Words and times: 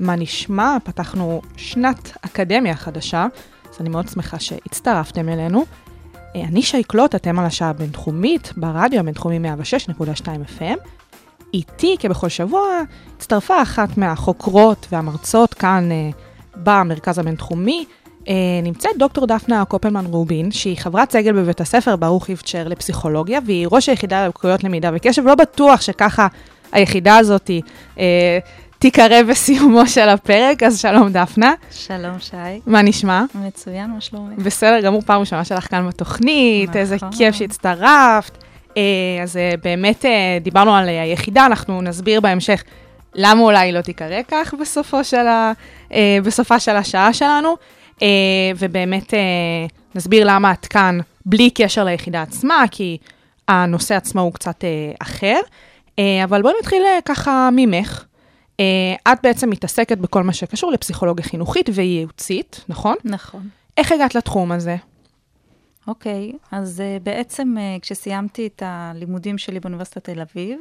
מה 0.00 0.16
נשמע? 0.16 0.76
פתחנו 0.84 1.42
שנת 1.56 2.16
אקדמיה 2.20 2.76
חדשה, 2.76 3.26
אז 3.70 3.80
אני 3.80 3.88
מאוד 3.88 4.08
שמחה 4.08 4.38
שהצטרפתם 4.38 5.28
אלינו. 5.28 5.64
אה, 6.36 6.40
אני 6.40 6.62
שי 6.62 6.82
קלוט, 6.82 7.14
אתם 7.14 7.38
על 7.38 7.44
השעה 7.44 7.70
הבינתחומית, 7.70 8.52
ברדיו 8.56 9.00
הבינתחומי 9.00 9.38
106.2 9.38 10.26
FM. 10.58 10.88
איתי, 11.54 11.96
כבכל 11.98 12.28
שבוע, 12.28 12.62
הצטרפה 13.16 13.62
אחת 13.62 13.98
מהחוקרות 13.98 14.86
והמרצות 14.92 15.54
כאן 15.54 15.88
אה, 15.92 16.10
במרכז 16.56 17.18
הבינתחומי. 17.18 17.84
אה, 18.28 18.34
נמצאת 18.62 18.90
דוקטור 18.98 19.26
דפנה 19.26 19.64
קופלמן 19.64 20.06
רובין, 20.06 20.50
שהיא 20.50 20.78
חברת 20.78 21.12
סגל 21.12 21.32
בבית 21.32 21.60
הספר 21.60 21.96
ברוך 21.96 22.28
איבצ'ר 22.28 22.68
לפסיכולוגיה, 22.68 23.40
והיא 23.46 23.66
ראש 23.70 23.88
היחידה 23.88 24.26
ללקויות 24.26 24.64
למידה 24.64 24.90
וקשב. 24.94 25.22
לא 25.26 25.34
בטוח 25.34 25.80
שככה 25.80 26.26
היחידה 26.72 27.16
הזאת 27.16 27.50
אה, 27.98 28.38
תיקרא 28.84 29.22
בסיומו 29.22 29.86
של 29.86 30.08
הפרק, 30.08 30.62
אז 30.62 30.80
שלום 30.80 31.12
דפנה. 31.12 31.54
שלום, 31.70 32.18
שי. 32.18 32.36
מה 32.66 32.82
נשמע? 32.82 33.24
מצוין, 33.34 33.90
מה 33.90 34.00
שלומך? 34.00 34.38
בסדר 34.38 34.80
גמור, 34.80 35.00
פעם 35.00 35.20
ראשונה 35.20 35.44
שלך 35.44 35.70
כאן 35.70 35.88
בתוכנית, 35.88 36.68
נכון. 36.68 36.80
איזה 36.80 36.96
כיף 37.16 37.34
שהצטרפת. 37.34 38.38
אה, 38.76 38.82
אז 39.22 39.36
אה, 39.36 39.50
באמת 39.62 40.04
אה, 40.04 40.38
דיברנו 40.40 40.74
על 40.74 40.88
היחידה, 40.88 41.46
אנחנו 41.46 41.82
נסביר 41.82 42.20
בהמשך 42.20 42.64
למה 43.14 43.40
אולי 43.40 43.72
לא 43.72 43.80
תיקרא 43.80 44.20
כך 44.28 44.54
בסופו 44.60 45.04
של 45.04 45.26
ה, 45.26 45.52
בסופה 46.24 46.60
של 46.60 46.76
השעה 46.76 47.12
שלנו, 47.12 47.56
ובאמת 48.58 49.14
נסביר 49.94 50.26
למה 50.26 50.52
את 50.52 50.66
כאן 50.66 50.98
בלי 51.26 51.50
קשר 51.50 51.84
ליחידה 51.84 52.22
עצמה, 52.22 52.64
כי 52.70 52.98
הנושא 53.48 53.94
עצמו 53.94 54.20
הוא 54.20 54.32
קצת 54.32 54.64
אחר. 54.98 55.40
אבל 56.24 56.42
בואי 56.42 56.54
נתחיל 56.60 56.82
ככה 57.04 57.48
ממך. 57.52 58.04
אה, 58.60 59.12
את 59.12 59.18
בעצם 59.22 59.50
מתעסקת 59.50 59.98
בכל 59.98 60.22
מה 60.22 60.32
שקשור 60.32 60.72
לפסיכולוגיה 60.72 61.24
חינוכית 61.24 61.70
וייעוצית, 61.74 62.64
נכון? 62.68 62.96
נכון. 63.04 63.48
איך 63.76 63.92
הגעת 63.92 64.14
לתחום 64.14 64.52
הזה? 64.52 64.76
אוקיי, 65.86 66.32
אז 66.50 66.80
uh, 66.80 67.02
בעצם 67.02 67.54
uh, 67.56 67.80
כשסיימתי 67.80 68.46
את 68.46 68.62
הלימודים 68.66 69.38
שלי 69.38 69.60
באוניברסיטת 69.60 70.04
תל 70.04 70.20
אביב, 70.20 70.60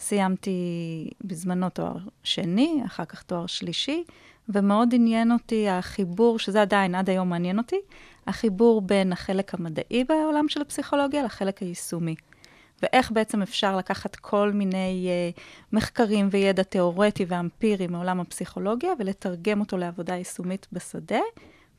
סיימתי 0.00 0.50
בזמנו 1.24 1.70
תואר 1.70 1.96
שני, 2.22 2.82
אחר 2.86 3.04
כך 3.04 3.22
תואר 3.22 3.46
שלישי, 3.46 4.04
ומאוד 4.48 4.94
עניין 4.94 5.32
אותי 5.32 5.68
החיבור, 5.68 6.38
שזה 6.38 6.62
עדיין 6.62 6.94
עד 6.94 7.10
היום 7.10 7.28
מעניין 7.28 7.58
אותי, 7.58 7.76
החיבור 8.26 8.80
בין 8.80 9.12
החלק 9.12 9.54
המדעי 9.54 10.04
בעולם 10.04 10.48
של 10.48 10.60
הפסיכולוגיה 10.60 11.24
לחלק 11.24 11.58
היישומי. 11.58 12.14
ואיך 12.82 13.10
בעצם 13.12 13.42
אפשר 13.42 13.76
לקחת 13.76 14.16
כל 14.16 14.52
מיני 14.52 15.08
uh, 15.36 15.40
מחקרים 15.72 16.28
וידע 16.30 16.62
תיאורטי 16.62 17.24
ואמפירי 17.28 17.86
מעולם 17.86 18.20
הפסיכולוגיה 18.20 18.90
ולתרגם 18.98 19.60
אותו 19.60 19.76
לעבודה 19.76 20.14
יישומית 20.14 20.66
בשדה. 20.72 21.20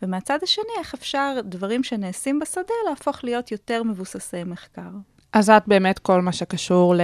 ומהצד 0.02 0.40
השני, 0.44 0.66
איך 0.80 0.94
אפשר 0.94 1.36
דברים 1.44 1.84
שנעשים 1.84 2.40
בשדה 2.40 2.74
להפוך 2.90 3.24
להיות 3.24 3.52
יותר 3.52 3.84
מבוססי 3.84 4.44
מחקר. 4.44 4.90
אז 5.34 5.50
את 5.50 5.64
באמת 5.68 6.00
כל 6.00 6.22
מה 6.22 6.32
שקשור 6.32 6.96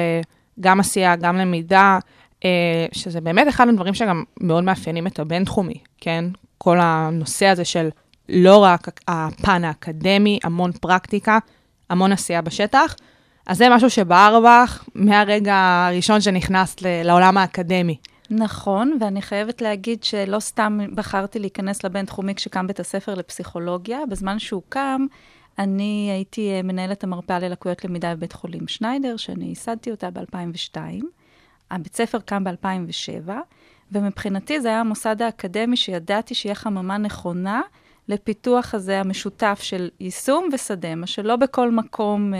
גם 0.59 0.79
עשייה, 0.79 1.15
גם 1.15 1.37
למידה, 1.37 1.99
אה, 2.45 2.85
שזה 2.91 3.21
באמת 3.21 3.47
אחד 3.47 3.67
הדברים 3.67 3.93
שגם 3.93 4.23
מאוד 4.39 4.63
מאפיינים 4.63 5.07
את 5.07 5.19
הבינתחומי, 5.19 5.77
כן? 5.97 6.25
כל 6.57 6.77
הנושא 6.81 7.45
הזה 7.45 7.65
של 7.65 7.89
לא 8.29 8.57
רק 8.63 8.87
הפן 9.07 9.63
האקדמי, 9.63 10.39
המון 10.43 10.71
פרקטיקה, 10.71 11.39
המון 11.89 12.11
עשייה 12.11 12.41
בשטח. 12.41 12.95
אז 13.51 13.57
זה 13.57 13.69
משהו 13.69 13.89
שבער 13.89 14.39
בך 14.39 14.85
מהרגע 14.95 15.55
הראשון 15.87 16.21
שנכנסת 16.21 16.81
לעולם 16.81 17.37
האקדמי. 17.37 17.97
נכון, 18.29 18.97
ואני 18.99 19.21
חייבת 19.21 19.61
להגיד 19.61 20.03
שלא 20.03 20.39
סתם 20.39 20.79
בחרתי 20.95 21.39
להיכנס 21.39 21.83
לבינתחומי 21.83 22.35
כשקם 22.35 22.67
בית 22.67 22.79
הספר 22.79 23.13
לפסיכולוגיה. 23.13 23.99
בזמן 24.09 24.39
שהוא 24.39 24.61
קם, 24.69 25.05
אני 25.59 26.09
הייתי 26.11 26.51
אה, 26.51 26.61
מנהלת 26.61 27.03
המרפאה 27.03 27.39
ללקויות 27.39 27.85
למידה 27.85 28.15
בבית 28.15 28.33
חולים 28.33 28.67
שניידר, 28.67 29.17
שאני 29.17 29.45
ייסדתי 29.45 29.91
אותה 29.91 30.09
ב-2002. 30.09 30.77
הבית 31.71 31.95
ספר 31.95 32.19
קם 32.19 32.43
ב-2007, 32.43 33.29
ומבחינתי 33.91 34.61
זה 34.61 34.67
היה 34.67 34.79
המוסד 34.79 35.21
האקדמי 35.21 35.77
שידעתי 35.77 36.35
שיהיה 36.35 36.55
חממה 36.55 36.97
נכונה 36.97 37.61
לפיתוח 38.07 38.73
הזה 38.73 38.99
המשותף 38.99 39.59
של 39.63 39.89
יישום 39.99 40.49
ושדה, 40.53 40.95
מה 40.95 41.07
שלא 41.07 41.35
בכל 41.35 41.71
מקום... 41.71 42.33
אה, 42.33 42.39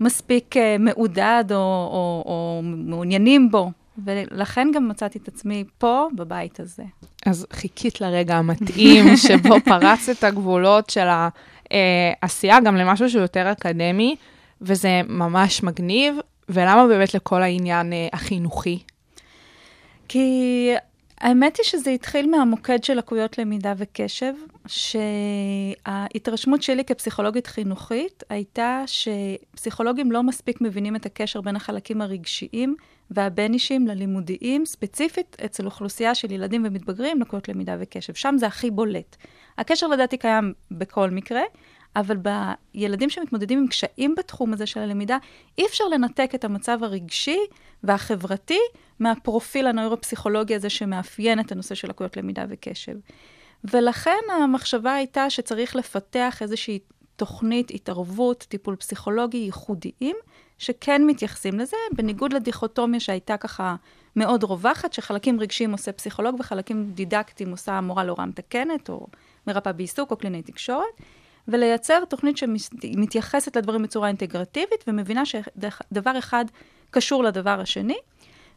מספיק 0.00 0.56
uh, 0.56 0.58
מעודד 0.78 1.44
או, 1.50 1.56
או, 1.56 2.22
או 2.26 2.60
מעוניינים 2.62 3.50
בו, 3.50 3.70
ולכן 4.04 4.68
גם 4.74 4.88
מצאתי 4.88 5.18
את 5.18 5.28
עצמי 5.28 5.64
פה, 5.78 6.06
בבית 6.14 6.60
הזה. 6.60 6.82
אז 7.26 7.46
חיכית 7.52 8.00
לרגע 8.00 8.36
המתאים 8.36 9.16
שבו 9.26 9.54
פרץ 9.64 10.08
את 10.08 10.24
הגבולות 10.24 10.90
של 10.90 11.06
העשייה 12.22 12.60
גם 12.60 12.76
למשהו 12.76 13.10
שהוא 13.10 13.22
יותר 13.22 13.52
אקדמי, 13.52 14.16
וזה 14.60 15.00
ממש 15.08 15.62
מגניב. 15.62 16.18
ולמה 16.48 16.86
באמת 16.86 17.14
לכל 17.14 17.42
העניין 17.42 17.92
uh, 17.92 18.16
החינוכי? 18.16 18.78
כי 20.08 20.70
האמת 21.20 21.56
היא 21.56 21.64
שזה 21.64 21.90
התחיל 21.90 22.30
מהמוקד 22.30 22.84
של 22.84 22.94
לקויות 22.94 23.38
למידה 23.38 23.74
וקשב, 23.76 24.34
שההתרשמות 24.66 26.62
שלי 26.62 26.84
כפסיכולוגית 26.84 27.46
חינוכית 27.46 28.22
הייתה 28.30 28.84
שפסיכולוגים 28.86 30.12
לא 30.12 30.22
מספיק 30.22 30.60
מבינים 30.60 30.96
את 30.96 31.06
הקשר 31.06 31.40
בין 31.40 31.56
החלקים 31.56 32.00
הרגשיים 32.00 32.76
והבין-אישיים 33.10 33.86
ללימודיים, 33.86 34.66
ספציפית 34.66 35.36
אצל 35.44 35.66
אוכלוסייה 35.66 36.14
של 36.14 36.32
ילדים 36.32 36.62
ומתבגרים 36.66 37.20
לקויות 37.20 37.48
למידה 37.48 37.76
וקשב. 37.80 38.14
שם 38.14 38.34
זה 38.38 38.46
הכי 38.46 38.70
בולט. 38.70 39.16
הקשר 39.58 39.86
לדעתי 39.86 40.16
קיים 40.16 40.52
בכל 40.70 41.10
מקרה, 41.10 41.42
אבל 41.98 42.16
בילדים 42.16 43.10
שמתמודדים 43.10 43.58
עם 43.58 43.66
קשיים 43.66 44.14
בתחום 44.18 44.52
הזה 44.52 44.66
של 44.66 44.80
הלמידה, 44.80 45.18
אי 45.58 45.66
אפשר 45.66 45.84
לנתק 45.84 46.30
את 46.34 46.44
המצב 46.44 46.78
הרגשי 46.82 47.38
והחברתי 47.82 48.58
מהפרופיל 48.98 49.66
הנוירופסיכולוגי 49.66 50.54
הזה 50.54 50.70
שמאפיין 50.70 51.40
את 51.40 51.52
הנושא 51.52 51.74
של 51.74 51.88
לקויות 51.88 52.16
למידה 52.16 52.44
וקשב. 52.48 52.94
ולכן 53.64 54.18
המחשבה 54.42 54.94
הייתה 54.94 55.30
שצריך 55.30 55.76
לפתח 55.76 56.38
איזושהי 56.42 56.78
תוכנית 57.16 57.70
התערבות, 57.70 58.46
טיפול 58.48 58.76
פסיכולוגי 58.76 59.38
ייחודיים, 59.38 60.16
שכן 60.58 61.06
מתייחסים 61.06 61.58
לזה, 61.58 61.76
בניגוד 61.96 62.32
לדיכוטומיה 62.32 63.00
שהייתה 63.00 63.36
ככה 63.36 63.76
מאוד 64.16 64.44
רווחת, 64.44 64.92
שחלקים 64.92 65.40
רגשיים 65.40 65.72
עושה 65.72 65.92
פסיכולוג 65.92 66.36
וחלקים 66.40 66.90
דידקטיים 66.94 67.50
עושה 67.50 67.80
מורה 67.80 68.04
להוראה 68.04 68.26
מתקנת, 68.26 68.90
או 68.90 69.06
מרפאה 69.46 69.72
בעיסוק, 69.72 70.10
או 70.10 70.16
קלינאי 70.16 70.42
תקשורת. 70.42 70.84
ולייצר 71.48 72.04
תוכנית 72.04 72.36
שמתייחסת 72.36 73.56
לדברים 73.56 73.82
בצורה 73.82 74.08
אינטגרטיבית 74.08 74.84
ומבינה 74.86 75.22
שדבר 75.26 76.18
אחד 76.18 76.44
קשור 76.90 77.24
לדבר 77.24 77.60
השני, 77.60 77.98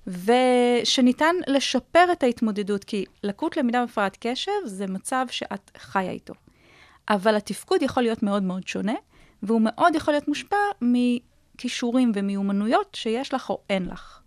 ושניתן 0.07 1.35
לשפר 1.47 2.05
את 2.11 2.23
ההתמודדות, 2.23 2.83
כי 2.83 3.05
לקות 3.23 3.57
למידה 3.57 3.81
והפרעת 3.81 4.17
קשב 4.19 4.51
זה 4.65 4.87
מצב 4.87 5.25
שאת 5.29 5.71
חיה 5.77 6.11
איתו. 6.11 6.33
אבל 7.09 7.35
התפקוד 7.35 7.81
יכול 7.81 8.03
להיות 8.03 8.23
מאוד 8.23 8.43
מאוד 8.43 8.67
שונה, 8.67 8.93
והוא 9.43 9.61
מאוד 9.63 9.95
יכול 9.95 10.13
להיות 10.13 10.27
מושפע 10.27 10.55
מכישורים 10.81 12.11
ומיומנויות 12.15 12.95
שיש 12.95 13.33
לך 13.33 13.49
או 13.49 13.61
אין 13.69 13.85
לך. 13.85 14.19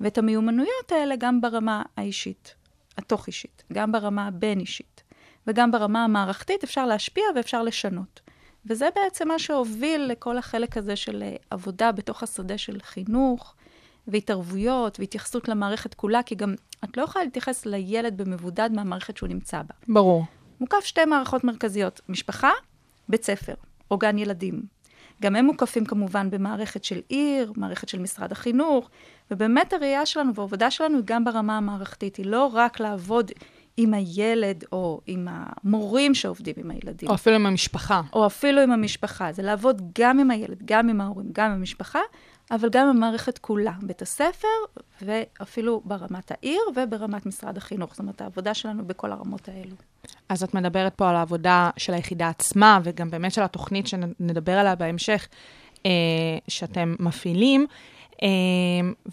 ואת 0.00 0.18
המיומנויות 0.18 0.92
האלה 0.92 1.14
גם 1.18 1.40
ברמה 1.40 1.82
האישית, 1.96 2.54
התוך-אישית, 2.98 3.62
גם 3.72 3.92
ברמה 3.92 4.26
הבין-אישית. 4.26 4.89
וגם 5.50 5.70
ברמה 5.70 6.04
המערכתית 6.04 6.64
אפשר 6.64 6.86
להשפיע 6.86 7.24
ואפשר 7.36 7.62
לשנות. 7.62 8.20
וזה 8.66 8.88
בעצם 8.94 9.28
מה 9.28 9.38
שהוביל 9.38 10.00
לכל 10.00 10.38
החלק 10.38 10.76
הזה 10.76 10.96
של 10.96 11.22
אה, 11.22 11.36
עבודה 11.50 11.92
בתוך 11.92 12.22
השדה 12.22 12.58
של 12.58 12.78
חינוך, 12.82 13.54
והתערבויות, 14.06 15.00
והתייחסות 15.00 15.48
למערכת 15.48 15.94
כולה, 15.94 16.22
כי 16.22 16.34
גם 16.34 16.54
את 16.84 16.96
לא 16.96 17.02
יכולה 17.02 17.24
להתייחס 17.24 17.66
לילד 17.66 18.16
במבודד 18.16 18.70
מהמערכת 18.72 19.16
שהוא 19.16 19.28
נמצא 19.28 19.62
בה. 19.62 19.74
ברור. 19.94 20.24
מוקף 20.60 20.84
שתי 20.84 21.04
מערכות 21.04 21.44
מרכזיות, 21.44 22.00
משפחה, 22.08 22.50
בית 23.08 23.24
ספר, 23.24 23.54
או 23.90 23.98
גן 23.98 24.18
ילדים. 24.18 24.62
גם 25.22 25.36
הם 25.36 25.44
מוקפים 25.44 25.84
כמובן 25.84 26.30
במערכת 26.30 26.84
של 26.84 27.00
עיר, 27.08 27.52
מערכת 27.56 27.88
של 27.88 27.98
משרד 27.98 28.32
החינוך, 28.32 28.90
ובאמת 29.30 29.72
הראייה 29.72 30.06
שלנו 30.06 30.34
והעבודה 30.34 30.70
שלנו 30.70 30.96
היא 30.96 31.04
גם 31.04 31.24
ברמה 31.24 31.56
המערכתית, 31.56 32.16
היא 32.16 32.26
לא 32.26 32.50
רק 32.52 32.80
לעבוד 32.80 33.30
עם 33.76 33.94
הילד 33.94 34.64
או 34.72 35.00
עם 35.06 35.28
המורים 35.30 36.14
שעובדים 36.14 36.54
עם 36.56 36.70
הילדים. 36.70 37.08
או 37.08 37.14
אפילו 37.14 37.36
עם 37.36 37.46
המשפחה. 37.46 38.00
או 38.12 38.26
אפילו 38.26 38.60
עם 38.62 38.72
המשפחה. 38.72 39.32
זה 39.32 39.42
לעבוד 39.42 39.82
גם 39.98 40.18
עם 40.18 40.30
הילד, 40.30 40.62
גם 40.64 40.88
עם 40.88 41.00
ההורים, 41.00 41.28
גם 41.32 41.50
עם 41.50 41.52
המשפחה, 41.52 42.00
אבל 42.50 42.68
גם 42.68 42.88
עם 42.88 42.96
המערכת 42.96 43.38
כולה, 43.38 43.72
בית 43.82 44.02
הספר, 44.02 44.48
ואפילו 45.02 45.82
ברמת 45.84 46.30
העיר 46.30 46.60
וברמת 46.76 47.26
משרד 47.26 47.56
החינוך. 47.56 47.90
זאת 47.90 47.98
אומרת, 47.98 48.20
העבודה 48.20 48.54
שלנו 48.54 48.86
בכל 48.86 49.12
הרמות 49.12 49.48
האלו. 49.48 49.76
אז 50.28 50.42
את 50.42 50.54
מדברת 50.54 50.94
פה 50.94 51.10
על 51.10 51.16
העבודה 51.16 51.70
של 51.76 51.94
היחידה 51.94 52.28
עצמה, 52.28 52.80
וגם 52.84 53.10
באמת 53.10 53.32
של 53.32 53.42
התוכנית 53.42 53.86
שנדבר 53.86 54.58
עליה 54.58 54.74
בהמשך, 54.74 55.28
אה, 55.86 55.90
שאתם 56.48 56.94
מפעילים. 56.98 57.66
אה, 58.22 58.28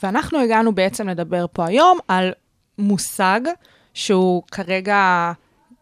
ואנחנו 0.03 0.39
הגענו 0.39 0.75
בעצם 0.75 1.09
לדבר 1.09 1.45
פה 1.53 1.65
היום 1.65 1.99
על 2.07 2.31
מושג 2.77 3.41
שהוא 3.97 4.43
כרגע, 4.51 5.31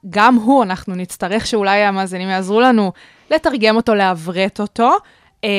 גם 0.10 0.36
הוא, 0.36 0.64
אנחנו 0.64 0.96
נצטרך 0.96 1.48
שאולי 1.48 1.84
המאזינים 1.84 2.30
יעזרו 2.30 2.62
לנו 2.62 2.92
לתרגם 3.32 3.76
אותו, 3.76 3.96
לעברת 3.96 4.60
אותו, 4.60 4.92
אה, 5.44 5.50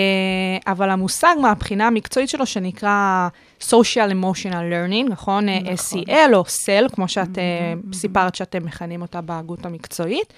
אבל 0.66 0.90
המושג 0.90 1.34
מהבחינה 1.42 1.86
המקצועית 1.86 2.28
שלו, 2.28 2.46
שנקרא 2.46 3.28
social 3.60 4.10
emotional 4.10 4.52
learning, 4.52 5.10
נכון? 5.10 5.48
נכון. 5.48 6.00
SEL 6.00 6.34
או 6.34 6.42
SEL, 6.42 6.94
כמו 6.94 7.08
שאת 7.08 7.28
mm-hmm. 7.28 7.96
סיפרת 7.96 8.34
שאתם 8.34 8.64
מכנים 8.64 9.02
אותה 9.02 9.20
בהגות 9.20 9.66
המקצועית, 9.66 10.32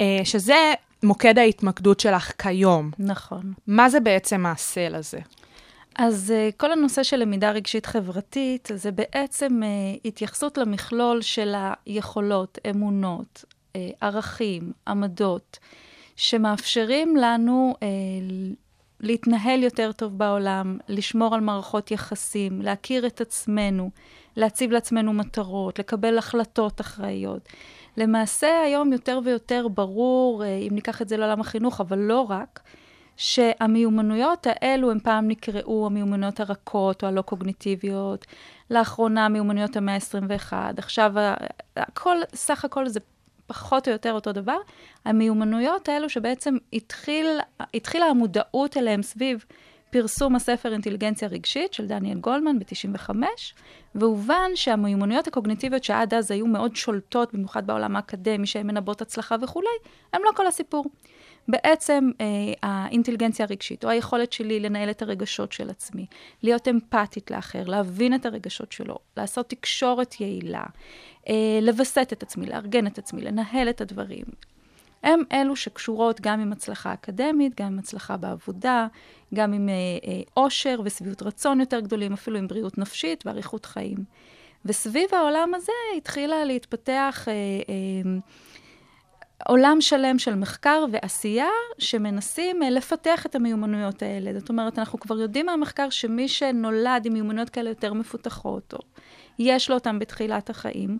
אה, 0.00 0.20
שזה 0.24 0.72
מוקד 1.02 1.38
ההתמקדות 1.38 2.00
שלך 2.00 2.32
כיום. 2.38 2.90
נכון. 2.98 3.52
מה 3.66 3.88
זה 3.88 4.00
בעצם 4.00 4.46
ה-SEL 4.46 4.96
הזה? 4.96 5.18
אז 5.96 6.32
uh, 6.32 6.56
כל 6.56 6.72
הנושא 6.72 7.02
של 7.02 7.16
למידה 7.16 7.50
רגשית 7.50 7.86
חברתית, 7.86 8.68
זה 8.74 8.92
בעצם 8.92 9.60
uh, 9.62 10.00
התייחסות 10.04 10.58
למכלול 10.58 11.22
של 11.22 11.54
היכולות, 11.86 12.58
אמונות, 12.70 13.44
uh, 13.44 13.76
ערכים, 14.00 14.72
עמדות, 14.88 15.58
שמאפשרים 16.16 17.16
לנו 17.16 17.74
להתנהל 19.00 19.62
יותר 19.62 19.92
טוב 19.92 20.18
בעולם, 20.18 20.78
לשמור 20.88 21.34
על 21.34 21.40
מערכות 21.40 21.90
יחסים, 21.90 22.62
להכיר 22.62 23.06
את 23.06 23.20
עצמנו, 23.20 23.90
להציב 24.36 24.70
לעצמנו 24.70 25.12
מטרות, 25.12 25.78
לקבל 25.78 26.18
החלטות 26.18 26.80
אחראיות. 26.80 27.48
למעשה 27.96 28.60
היום 28.64 28.92
יותר 28.92 29.20
ויותר 29.24 29.68
ברור, 29.68 30.44
אם 30.46 30.74
ניקח 30.74 31.02
את 31.02 31.08
זה 31.08 31.16
לעולם 31.16 31.40
החינוך, 31.40 31.80
אבל 31.80 31.98
לא 31.98 32.20
רק, 32.28 32.60
שהמיומנויות 33.20 34.46
האלו 34.50 34.90
הם 34.90 35.00
פעם 35.00 35.28
נקראו 35.28 35.86
המיומנויות 35.86 36.40
הרכות 36.40 37.02
או 37.02 37.08
הלא 37.08 37.22
קוגניטיביות, 37.22 38.26
לאחרונה 38.70 39.28
מיומנויות 39.28 39.76
המאה 39.76 39.94
ה-21, 39.94 40.52
עכשיו 40.76 41.12
הכל, 41.76 42.16
סך 42.34 42.64
הכל 42.64 42.88
זה 42.88 43.00
פחות 43.46 43.88
או 43.88 43.92
יותר 43.92 44.12
אותו 44.12 44.32
דבר. 44.32 44.56
המיומנויות 45.04 45.88
האלו 45.88 46.08
שבעצם 46.08 46.56
התחיל, 46.72 47.26
התחילה 47.74 48.06
המודעות 48.06 48.76
אליהם 48.76 49.02
סביב 49.02 49.44
פרסום 49.90 50.36
הספר 50.36 50.72
אינטליגנציה 50.72 51.28
רגשית 51.28 51.72
של 51.72 51.86
דניאל 51.86 52.18
גולדמן 52.18 52.58
ב-95, 52.58 53.10
והובן 53.94 54.50
שהמיומנויות 54.54 55.26
הקוגניטיביות 55.26 55.84
שעד 55.84 56.14
אז 56.14 56.30
היו 56.30 56.46
מאוד 56.46 56.76
שולטות, 56.76 57.34
במיוחד 57.34 57.66
בעולם 57.66 57.96
האקדמי, 57.96 58.46
שהן 58.46 58.66
מנבאות 58.66 59.02
הצלחה 59.02 59.36
וכולי, 59.42 59.66
הן 60.12 60.20
לא 60.24 60.30
כל 60.36 60.46
הסיפור. 60.46 60.84
בעצם 61.50 62.10
אה, 62.20 62.26
האינטליגנציה 62.62 63.46
הרגשית, 63.46 63.84
או 63.84 63.90
היכולת 63.90 64.32
שלי 64.32 64.60
לנהל 64.60 64.90
את 64.90 65.02
הרגשות 65.02 65.52
של 65.52 65.70
עצמי, 65.70 66.06
להיות 66.42 66.68
אמפתית 66.68 67.30
לאחר, 67.30 67.64
להבין 67.64 68.14
את 68.14 68.26
הרגשות 68.26 68.72
שלו, 68.72 68.98
לעשות 69.16 69.48
תקשורת 69.48 70.20
יעילה, 70.20 70.64
אה, 71.28 71.58
לווסת 71.62 72.08
את 72.12 72.22
עצמי, 72.22 72.46
לארגן 72.46 72.86
את 72.86 72.98
עצמי, 72.98 73.20
לנהל 73.22 73.70
את 73.70 73.80
הדברים. 73.80 74.24
הם 75.02 75.22
אלו 75.32 75.56
שקשורות 75.56 76.20
גם 76.20 76.40
עם 76.40 76.52
הצלחה 76.52 76.92
אקדמית, 76.92 77.60
גם 77.60 77.66
עם 77.66 77.78
הצלחה 77.78 78.16
בעבודה, 78.16 78.86
גם 79.34 79.52
עם 79.52 79.68
אושר 80.36 80.70
אה, 80.70 80.74
אה, 80.74 80.80
ושביעות 80.84 81.22
רצון 81.22 81.60
יותר 81.60 81.80
גדולים, 81.80 82.12
אפילו 82.12 82.38
עם 82.38 82.48
בריאות 82.48 82.78
נפשית 82.78 83.26
ואריכות 83.26 83.66
חיים. 83.66 84.04
וסביב 84.64 85.14
העולם 85.14 85.54
הזה 85.54 85.72
התחילה 85.96 86.44
להתפתח 86.44 87.24
אה, 87.28 87.32
אה, 87.32 88.18
עולם 89.48 89.80
שלם 89.80 90.18
של 90.18 90.34
מחקר 90.34 90.84
ועשייה 90.92 91.48
שמנסים 91.78 92.62
אה, 92.62 92.70
לפתח 92.70 93.26
את 93.26 93.34
המיומנויות 93.34 94.02
האלה. 94.02 94.38
זאת 94.38 94.48
אומרת, 94.48 94.78
אנחנו 94.78 95.00
כבר 95.00 95.18
יודעים 95.18 95.46
מהמחקר 95.46 95.90
שמי 95.90 96.28
שנולד 96.28 97.06
עם 97.06 97.12
מיומנויות 97.12 97.50
כאלה 97.50 97.70
יותר 97.70 97.92
מפותחות, 97.92 98.74
או 98.74 98.78
יש 99.38 99.68
לו 99.68 99.74
אותן 99.74 99.98
בתחילת 99.98 100.50
החיים, 100.50 100.98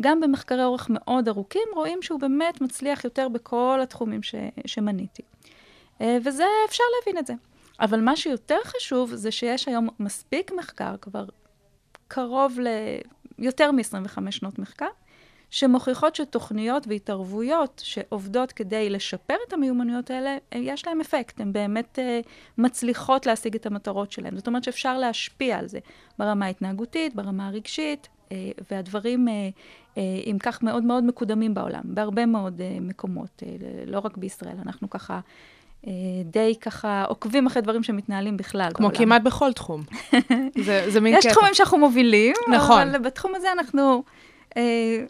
גם 0.00 0.20
במחקרי 0.20 0.64
אורך 0.64 0.86
מאוד 0.90 1.28
ארוכים 1.28 1.68
רואים 1.74 2.02
שהוא 2.02 2.20
באמת 2.20 2.60
מצליח 2.60 3.04
יותר 3.04 3.28
בכל 3.28 3.80
התחומים 3.82 4.22
ש, 4.22 4.34
שמניתי. 4.66 5.22
אה, 6.00 6.18
וזה, 6.24 6.44
אפשר 6.68 6.84
להבין 6.98 7.18
את 7.18 7.26
זה. 7.26 7.34
אבל 7.80 8.00
מה 8.00 8.16
שיותר 8.16 8.58
חשוב 8.64 9.14
זה 9.14 9.30
שיש 9.30 9.68
היום 9.68 9.88
מספיק 10.00 10.52
מחקר, 10.58 10.96
כבר 11.00 11.24
קרוב 12.08 12.58
ליותר 13.38 13.72
מ-25 13.72 14.30
שנות 14.30 14.58
מחקר, 14.58 14.88
שמוכיחות 15.50 16.14
שתוכניות 16.14 16.86
והתערבויות 16.88 17.82
שעובדות 17.84 18.52
כדי 18.52 18.90
לשפר 18.90 19.34
את 19.48 19.52
המיומנויות 19.52 20.10
האלה, 20.10 20.36
יש 20.54 20.86
להן 20.86 21.00
אפקט, 21.00 21.40
הן 21.40 21.52
באמת 21.52 21.98
uh, 21.98 22.28
מצליחות 22.58 23.26
להשיג 23.26 23.54
את 23.54 23.66
המטרות 23.66 24.12
שלהן. 24.12 24.36
זאת 24.36 24.46
אומרת 24.46 24.64
שאפשר 24.64 24.98
להשפיע 24.98 25.58
על 25.58 25.68
זה 25.68 25.78
ברמה 26.18 26.46
ההתנהגותית, 26.46 27.14
ברמה 27.14 27.48
הרגשית, 27.48 28.08
uh, 28.28 28.32
והדברים, 28.70 29.28
uh, 29.28 29.30
uh, 29.94 29.98
אם 30.26 30.36
כך, 30.42 30.62
מאוד 30.62 30.84
מאוד 30.84 31.04
מקודמים 31.04 31.54
בעולם, 31.54 31.82
בהרבה 31.84 32.26
מאוד 32.26 32.60
uh, 32.60 32.80
מקומות, 32.80 33.42
uh, 33.42 33.46
לא 33.86 33.98
רק 33.98 34.16
בישראל. 34.16 34.56
אנחנו 34.66 34.90
ככה... 34.90 35.20
די 36.24 36.54
ככה 36.60 37.04
עוקבים 37.04 37.46
אחרי 37.46 37.62
דברים 37.62 37.82
שמתנהלים 37.82 38.36
בכלל 38.36 38.70
כמו 38.74 38.88
בעולם. 38.88 38.96
כמו 38.96 39.06
כמעט 39.06 39.22
בכל 39.22 39.52
תחום. 39.52 39.82
זה, 40.66 40.84
זה 40.90 41.00
מין 41.00 41.16
קטע. 41.16 41.28
יש 41.28 41.32
תחומים 41.34 41.54
שאנחנו 41.54 41.78
מובילים, 41.78 42.34
נכון. 42.52 42.88
אבל 42.88 42.98
בתחום 42.98 43.34
הזה 43.34 43.52
אנחנו 43.52 44.02
אה, 44.56 45.04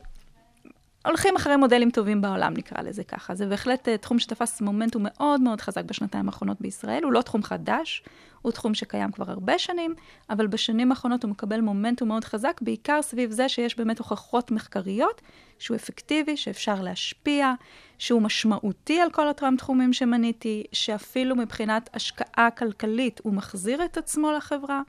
הולכים 1.06 1.36
אחרי 1.36 1.56
מודלים 1.56 1.90
טובים 1.90 2.20
בעולם, 2.20 2.54
נקרא 2.56 2.82
לזה 2.82 3.04
ככה. 3.04 3.34
זה 3.34 3.46
בהחלט 3.46 3.88
uh, 3.88 3.96
תחום 3.96 4.18
שתפס 4.18 4.60
מומנטום 4.60 5.02
מאוד 5.04 5.40
מאוד 5.40 5.60
חזק 5.60 5.84
בשנתיים 5.84 6.26
האחרונות 6.26 6.60
בישראל. 6.60 7.04
הוא 7.04 7.12
לא 7.12 7.22
תחום 7.22 7.42
חדש, 7.42 8.02
הוא 8.42 8.52
תחום 8.52 8.74
שקיים 8.74 9.12
כבר 9.12 9.30
הרבה 9.30 9.58
שנים, 9.58 9.94
אבל 10.30 10.46
בשנים 10.46 10.90
האחרונות 10.92 11.22
הוא 11.22 11.30
מקבל 11.30 11.60
מומנטום 11.60 12.08
מאוד 12.08 12.24
חזק, 12.24 12.60
בעיקר 12.62 13.02
סביב 13.02 13.30
זה 13.30 13.48
שיש 13.48 13.76
באמת 13.76 13.98
הוכחות 13.98 14.50
מחקריות 14.50 15.20
שהוא 15.58 15.76
אפקטיבי, 15.76 16.36
שאפשר 16.36 16.82
להשפיע, 16.82 17.54
שהוא 17.98 18.22
משמעותי 18.22 19.00
על 19.00 19.10
כל 19.10 19.28
אותם 19.28 19.54
תחומים 19.58 19.92
שמניתי, 19.92 20.64
שאפילו 20.72 21.36
מבחינת 21.36 21.90
השקעה 21.94 22.50
כלכלית 22.50 23.20
הוא 23.24 23.34
מחזיר 23.34 23.84
את 23.84 23.96
עצמו 23.96 24.32
לחברה. 24.32 24.82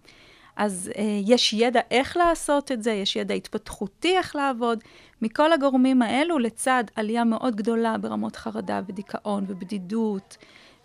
אז 0.55 0.91
אה, 0.97 1.03
יש 1.25 1.53
ידע 1.53 1.79
איך 1.91 2.17
לעשות 2.17 2.71
את 2.71 2.83
זה, 2.83 2.91
יש 2.91 3.15
ידע 3.15 3.33
התפתחותי 3.33 4.17
איך 4.17 4.35
לעבוד. 4.35 4.79
מכל 5.21 5.53
הגורמים 5.53 6.01
האלו, 6.01 6.39
לצד 6.39 6.83
עלייה 6.95 7.23
מאוד 7.23 7.55
גדולה 7.55 7.97
ברמות 7.97 8.35
חרדה 8.35 8.81
ודיכאון 8.87 9.45
ובדידות 9.47 10.37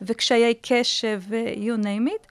וקשיי 0.03 0.55
קשב 0.63 1.23
ו-you 1.29 1.83
name 1.83 2.09
it, 2.09 2.27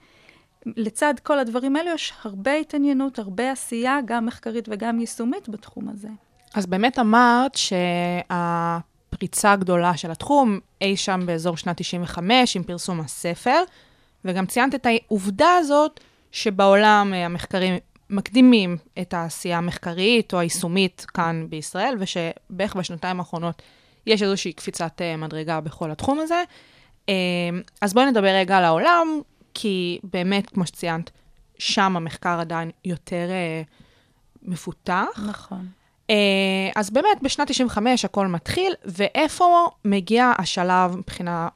לצד 0.76 1.14
כל 1.22 1.38
הדברים 1.38 1.76
האלו 1.76 1.90
יש 1.90 2.12
הרבה 2.24 2.54
התעניינות, 2.54 3.18
הרבה 3.18 3.52
עשייה, 3.52 3.98
גם 4.04 4.26
מחקרית 4.26 4.68
וגם 4.70 5.00
יישומית 5.00 5.48
בתחום 5.48 5.88
הזה. 5.88 6.08
אז 6.54 6.66
באמת 6.66 6.98
אמרת 6.98 7.54
שהפריצה 7.54 9.52
הגדולה 9.52 9.96
של 9.96 10.10
התחום 10.10 10.58
אי 10.80 10.96
שם 10.96 11.20
באזור 11.26 11.56
שנת 11.56 11.76
95 11.76 12.56
עם 12.56 12.62
פרסום 12.62 13.00
הספר, 13.00 13.62
וגם 14.24 14.46
ציינת 14.46 14.74
את 14.74 14.86
העובדה 14.86 15.54
הזאת 15.58 16.00
שבעולם 16.36 17.12
אה, 17.14 17.24
המחקרים 17.24 17.74
מקדימים 18.10 18.76
את 19.00 19.14
העשייה 19.14 19.58
המחקרית 19.58 20.34
או 20.34 20.38
היישומית 20.38 21.06
כאן 21.14 21.46
בישראל, 21.48 21.96
ושבערך 21.98 22.76
בשנתיים 22.76 23.18
האחרונות 23.20 23.62
יש 24.06 24.22
איזושהי 24.22 24.52
קפיצת 24.52 25.02
אה, 25.02 25.16
מדרגה 25.16 25.60
בכל 25.60 25.90
התחום 25.90 26.20
הזה. 26.20 26.42
אה, 27.08 27.14
אז 27.80 27.94
בואי 27.94 28.06
נדבר 28.06 28.28
רגע 28.28 28.58
על 28.58 28.64
העולם, 28.64 29.06
כי 29.54 29.98
באמת, 30.12 30.50
כמו 30.50 30.66
שציינת, 30.66 31.10
שם 31.58 31.96
המחקר 31.96 32.40
עדיין 32.40 32.70
יותר 32.84 33.28
מפותח. 34.42 35.20
נכון. 35.28 35.66
אז 36.76 36.90
באמת, 36.90 37.22
בשנת 37.22 37.48
95 37.48 38.04
הכל 38.04 38.26
מתחיל, 38.26 38.72
ואיפה 38.84 39.68
מגיע 39.84 40.32
השלב 40.38 40.96
מבחינה 40.96 41.48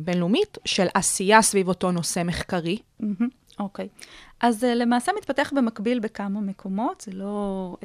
בינלאומית 0.00 0.58
של 0.64 0.86
עשייה 0.94 1.42
סביב 1.42 1.68
אותו 1.68 1.92
נושא 1.92 2.22
מחקרי? 2.24 2.78
Mm-hmm. 3.02 3.35
אוקיי. 3.58 3.88
Okay. 4.00 4.06
אז 4.40 4.64
uh, 4.64 4.66
למעשה 4.66 5.12
מתפתח 5.18 5.52
במקביל 5.56 5.98
בכמה 5.98 6.40
מקומות, 6.40 7.00
זה 7.00 7.12
לא 7.12 7.76
uh, 7.80 7.84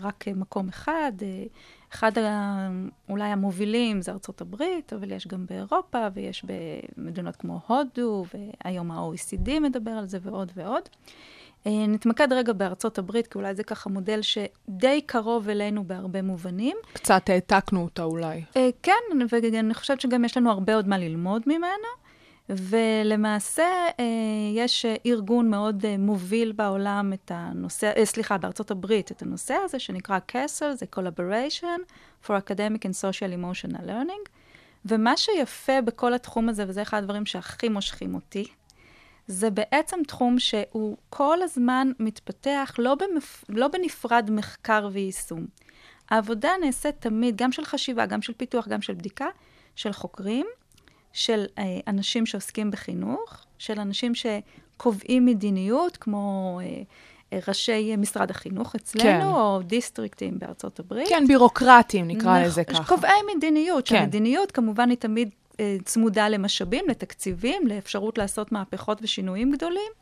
רק 0.00 0.24
uh, 0.28 0.34
מקום 0.34 0.68
אחד. 0.68 1.12
Uh, 1.18 1.48
אחד 1.94 2.18
ה, 2.18 2.68
אולי 3.08 3.28
המובילים 3.28 4.02
זה 4.02 4.12
ארצות 4.12 4.40
הברית, 4.40 4.92
אבל 4.92 5.12
יש 5.12 5.26
גם 5.26 5.46
באירופה, 5.46 6.06
ויש 6.14 6.44
במדינות 6.96 7.36
כמו 7.36 7.60
הודו, 7.66 8.24
והיום 8.34 8.90
ה-OECD 8.90 9.60
מדבר 9.60 9.90
על 9.90 10.06
זה 10.06 10.18
ועוד 10.22 10.52
ועוד. 10.54 10.88
אה, 11.66 11.86
נתמקד 11.88 12.32
רגע 12.32 12.52
בארצות 12.52 12.98
הברית, 12.98 13.26
כי 13.26 13.38
אולי 13.38 13.54
זה 13.54 13.64
ככה 13.64 13.90
מודל 13.90 14.20
שדי 14.22 15.00
קרוב 15.06 15.48
אלינו 15.48 15.84
בהרבה 15.84 16.22
מובנים. 16.22 16.76
קצת 16.92 17.28
העתקנו 17.28 17.82
אותה 17.82 18.02
אולי. 18.02 18.44
אה, 18.56 18.68
כן, 18.82 18.92
ואני 19.30 19.74
חושבת 19.74 20.00
שגם 20.00 20.24
יש 20.24 20.36
לנו 20.36 20.50
הרבה 20.50 20.74
עוד 20.74 20.88
מה 20.88 20.98
ללמוד 20.98 21.42
ממנו. 21.46 22.01
ולמעשה 22.48 23.62
אה, 24.00 24.04
יש 24.54 24.86
ארגון 25.06 25.50
מאוד 25.50 25.84
אה, 25.84 25.98
מוביל 25.98 26.52
בעולם 26.52 27.12
את 27.12 27.30
הנושא, 27.34 27.92
אה, 27.96 28.06
סליחה, 28.06 28.38
בארצות 28.38 28.70
הברית, 28.70 29.10
את 29.10 29.22
הנושא 29.22 29.54
הזה 29.64 29.78
שנקרא 29.78 30.18
CASEL, 30.32 30.74
זה 30.74 30.86
Collaboration 30.96 31.80
for 32.26 32.30
Academic 32.30 32.78
and 32.78 32.94
Social 33.00 33.42
Emotional 33.42 33.86
Learning. 33.86 34.28
ומה 34.84 35.16
שיפה 35.16 35.80
בכל 35.80 36.14
התחום 36.14 36.48
הזה, 36.48 36.64
וזה 36.68 36.82
אחד 36.82 36.98
הדברים 36.98 37.26
שהכי 37.26 37.68
מושכים 37.68 38.14
אותי, 38.14 38.44
זה 39.26 39.50
בעצם 39.50 39.96
תחום 40.06 40.38
שהוא 40.38 40.96
כל 41.10 41.42
הזמן 41.42 41.88
מתפתח, 41.98 42.74
לא, 42.78 42.94
במפ... 42.94 43.44
לא 43.48 43.68
בנפרד 43.68 44.30
מחקר 44.30 44.88
ויישום. 44.92 45.46
העבודה 46.10 46.50
נעשית 46.60 46.94
תמיד, 46.98 47.36
גם 47.36 47.52
של 47.52 47.64
חשיבה, 47.64 48.06
גם 48.06 48.22
של 48.22 48.32
פיתוח, 48.32 48.68
גם 48.68 48.82
של 48.82 48.94
בדיקה, 48.94 49.26
של 49.76 49.92
חוקרים, 49.92 50.46
של 51.12 51.44
אה, 51.58 51.64
אנשים 51.88 52.26
שעוסקים 52.26 52.70
בחינוך, 52.70 53.36
של 53.58 53.80
אנשים 53.80 54.12
שקובעים 54.14 55.26
מדיניות, 55.26 55.96
כמו 55.96 56.60
אה, 56.62 56.82
אה, 57.32 57.38
ראשי 57.48 57.96
משרד 57.96 58.30
החינוך 58.30 58.74
אצלנו, 58.74 59.04
כן. 59.04 59.26
או 59.26 59.60
דיסטריקטים 59.62 60.38
בארצות 60.38 60.78
הברית. 60.80 61.08
כן, 61.08 61.24
בירוקרטים 61.28 62.08
נקרא 62.08 62.42
נכ- 62.42 62.46
לזה 62.46 62.64
ככה. 62.64 62.84
קובעי 62.84 63.12
מדיניות, 63.36 63.88
כן. 63.88 63.94
שהמדיניות 63.96 64.52
כמובן 64.52 64.90
היא 64.90 64.98
תמיד 64.98 65.30
אה, 65.60 65.76
צמודה 65.84 66.28
למשאבים, 66.28 66.84
לתקציבים, 66.88 67.66
לאפשרות 67.66 68.18
לעשות 68.18 68.52
מהפכות 68.52 68.98
ושינויים 69.02 69.52
גדולים, 69.52 69.92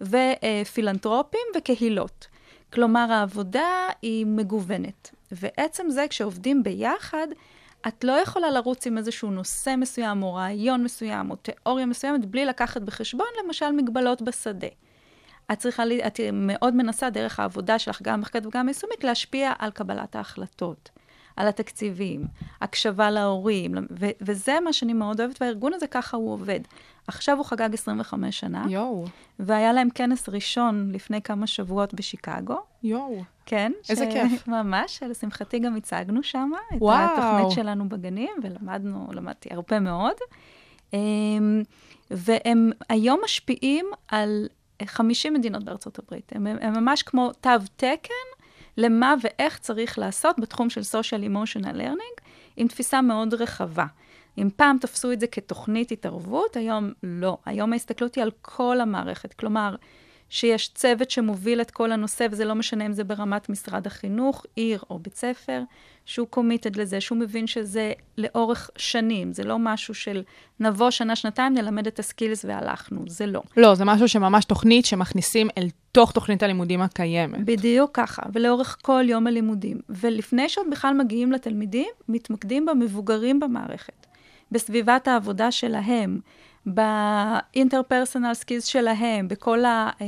ופילנטרופים 0.00 1.40
וקהילות. 1.56 2.26
כלומר, 2.72 3.12
העבודה 3.12 3.68
היא 4.02 4.26
מגוונת. 4.26 5.10
ועצם 5.32 5.90
זה, 5.90 6.06
כשעובדים 6.08 6.62
ביחד, 6.62 7.26
את 7.88 8.04
לא 8.04 8.12
יכולה 8.12 8.50
לרוץ 8.50 8.86
עם 8.86 8.98
איזשהו 8.98 9.30
נושא 9.30 9.74
מסוים, 9.78 10.22
או 10.22 10.34
רעיון 10.34 10.84
מסוים, 10.84 11.30
או 11.30 11.36
תיאוריה 11.36 11.86
מסוימת, 11.86 12.26
בלי 12.26 12.44
לקחת 12.44 12.82
בחשבון, 12.82 13.26
למשל, 13.44 13.72
מגבלות 13.72 14.22
בשדה. 14.22 14.68
את 15.52 15.58
צריכה, 15.58 15.82
את 16.06 16.20
מאוד 16.32 16.74
מנסה 16.74 17.10
דרך 17.10 17.40
העבודה 17.40 17.78
שלך, 17.78 18.02
גם 18.02 18.20
מחקרת 18.20 18.46
וגם 18.46 18.68
יישומית, 18.68 19.04
להשפיע 19.04 19.52
על 19.58 19.70
קבלת 19.70 20.16
ההחלטות, 20.16 20.90
על 21.36 21.48
התקציבים, 21.48 22.24
הקשבה 22.60 23.10
להורים, 23.10 23.74
ו- 24.00 24.06
וזה 24.20 24.60
מה 24.64 24.72
שאני 24.72 24.92
מאוד 24.92 25.20
אוהבת, 25.20 25.42
והארגון 25.42 25.72
הזה 25.74 25.86
ככה 25.86 26.16
הוא 26.16 26.32
עובד. 26.32 26.60
עכשיו 27.06 27.36
הוא 27.36 27.44
חגג 27.44 27.74
25 27.74 28.40
שנה, 28.40 28.64
יואו, 28.68 29.04
והיה 29.38 29.72
להם 29.72 29.88
כנס 29.90 30.28
ראשון 30.28 30.90
לפני 30.92 31.22
כמה 31.22 31.46
שבועות 31.46 31.94
בשיקגו. 31.94 32.56
יואו. 32.82 33.22
כן. 33.46 33.72
איזה 33.88 34.06
כיף. 34.12 34.48
ממש, 34.62 35.02
לשמחתי 35.02 35.58
גם 35.58 35.76
הצגנו 35.76 36.22
שם 36.22 36.50
את. 36.74 36.78
התוכנית 37.12 37.50
שלנו 37.50 37.88
בגנים, 37.88 38.30
ולמדנו, 38.42 39.06
למדתי 39.12 39.48
הרבה 39.52 39.80
מאוד. 39.80 40.14
אמ, 40.92 41.62
והם 42.10 42.70
היום 42.88 43.20
משפיעים 43.24 43.86
על 44.08 44.48
50 44.84 45.34
מדינות 45.34 45.64
בארצות 45.64 45.98
הברית. 45.98 46.32
הם, 46.34 46.46
הם 46.46 46.72
ממש 46.72 47.02
כמו 47.02 47.32
תו 47.40 47.50
תקן 47.76 48.42
למה 48.76 49.14
ואיך 49.22 49.58
צריך 49.58 49.98
לעשות 49.98 50.40
בתחום 50.40 50.70
של 50.70 50.80
social 50.80 51.24
emotional 51.32 51.74
learning, 51.74 52.22
עם 52.56 52.68
תפיסה 52.68 53.02
מאוד 53.02 53.34
רחבה. 53.34 53.86
אם 54.38 54.48
פעם 54.56 54.78
תפסו 54.80 55.12
את 55.12 55.20
זה 55.20 55.26
כתוכנית 55.26 55.92
התערבות, 55.92 56.56
היום 56.56 56.92
לא. 57.02 57.38
היום 57.46 57.72
ההסתכלות 57.72 58.14
היא 58.14 58.22
על 58.22 58.30
כל 58.42 58.80
המערכת. 58.80 59.32
כלומר, 59.32 59.74
שיש 60.32 60.68
צוות 60.74 61.10
שמוביל 61.10 61.60
את 61.60 61.70
כל 61.70 61.92
הנושא, 61.92 62.26
וזה 62.30 62.44
לא 62.44 62.54
משנה 62.54 62.86
אם 62.86 62.92
זה 62.92 63.04
ברמת 63.04 63.48
משרד 63.48 63.86
החינוך, 63.86 64.46
עיר 64.56 64.82
או 64.90 64.98
בית 64.98 65.16
ספר, 65.16 65.62
שהוא 66.04 66.26
committed 66.26 66.76
לזה, 66.76 67.00
שהוא 67.00 67.18
מבין 67.18 67.46
שזה 67.46 67.92
לאורך 68.18 68.70
שנים, 68.76 69.32
זה 69.32 69.44
לא 69.44 69.58
משהו 69.58 69.94
של 69.94 70.22
נבוא 70.60 70.90
שנה, 70.90 71.16
שנתיים, 71.16 71.54
נלמד 71.54 71.86
את 71.86 71.98
ה 71.98 72.05
skills 72.05 72.44
והלכנו, 72.44 73.04
זה 73.06 73.26
לא. 73.26 73.42
לא, 73.56 73.74
זה 73.74 73.84
משהו 73.84 74.08
שממש 74.08 74.44
תוכנית 74.44 74.84
שמכניסים 74.84 75.48
אל 75.58 75.68
תוך 75.92 76.12
תוכנית 76.12 76.42
הלימודים 76.42 76.80
הקיימת. 76.80 77.44
בדיוק 77.44 77.90
ככה, 77.94 78.22
ולאורך 78.32 78.76
כל 78.82 79.04
יום 79.08 79.26
הלימודים. 79.26 79.80
ולפני 79.88 80.48
שעוד 80.48 80.66
בכלל 80.70 80.94
מגיעים 80.94 81.32
לתלמידים, 81.32 81.88
מתמקדים 82.08 82.66
במבוגרים 82.66 83.40
במערכת, 83.40 84.06
בסביבת 84.52 85.08
העבודה 85.08 85.50
שלהם, 85.50 86.20
ב 86.66 86.78
interpersonal 86.78 88.34
skills 88.34 88.64
שלהם, 88.64 89.28
בכל 89.28 89.64
ה... 89.64 89.90
אה, 90.00 90.06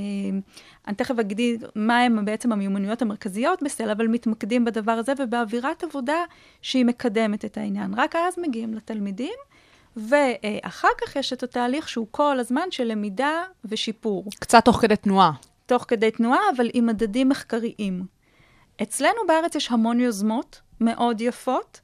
אני 0.89 0.97
תכף 0.97 1.19
אגיד 1.19 1.65
מה 1.75 2.01
הם 2.01 2.25
בעצם 2.25 2.53
המיומנויות 2.53 3.03
המרכזיות 3.03 3.63
ב 3.63 3.68
SEL, 3.68 3.91
אבל 3.91 4.07
מתמקדים 4.07 4.65
בדבר 4.65 4.93
הזה 4.93 5.13
ובאווירת 5.19 5.85
עבודה 5.85 6.19
שהיא 6.63 6.85
מקדמת 6.85 7.45
את 7.45 7.59
העניין. 7.59 7.95
רק 7.97 8.17
אז 8.17 8.35
מגיעים 8.39 8.75
לתלמידים, 8.75 9.35
ואחר 9.97 10.89
כך 11.01 11.17
יש 11.17 11.33
את 11.33 11.43
התהליך 11.43 11.89
שהוא 11.89 12.07
כל 12.11 12.39
הזמן 12.41 12.71
של 12.71 12.85
למידה 12.85 13.43
ושיפור. 13.65 14.25
קצת 14.41 14.65
תוך 14.65 14.77
כדי 14.77 14.97
תנועה. 14.97 15.33
תוך 15.67 15.85
כדי 15.89 16.11
תנועה, 16.11 16.41
אבל 16.57 16.71
עם 16.75 16.87
מדדים 16.87 17.29
מחקריים. 17.29 18.07
אצלנו 18.83 19.19
בארץ 19.29 19.55
יש 19.55 19.71
המון 19.71 20.01
יוזמות 20.01 20.61
מאוד 20.81 21.21
יפות. 21.21 21.81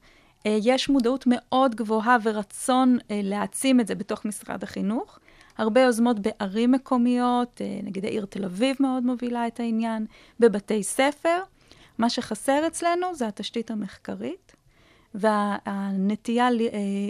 אה, 0.47 0.59
יש 0.63 0.89
מודעות 0.89 1.25
מאוד 1.27 1.75
גבוהה 1.75 2.17
ורצון 2.23 2.99
אה, 3.11 3.21
להעצים 3.25 3.81
את 3.81 3.87
זה 3.87 3.95
בתוך 3.95 4.25
משרד 4.25 4.63
החינוך. 4.63 5.19
הרבה 5.59 5.81
יוזמות 5.81 6.17
בערים 6.21 6.73
מקומיות, 6.73 7.61
אה, 7.61 7.81
נגיד 7.83 8.05
העיר 8.05 8.25
תל 8.25 8.45
אביב 8.45 8.77
מאוד 8.81 9.03
מובילה 9.03 9.47
את 9.47 9.61
העניין, 9.61 10.07
בבתי 10.41 10.83
ספר. 10.83 11.39
מה 11.99 12.11
שחסר 12.11 12.67
אצלנו 12.67 13.15
זה 13.15 13.29
התשתית 13.29 13.71
המחקרית, 13.71 14.53
והנטייה, 15.15 16.49
אה, 16.49 16.51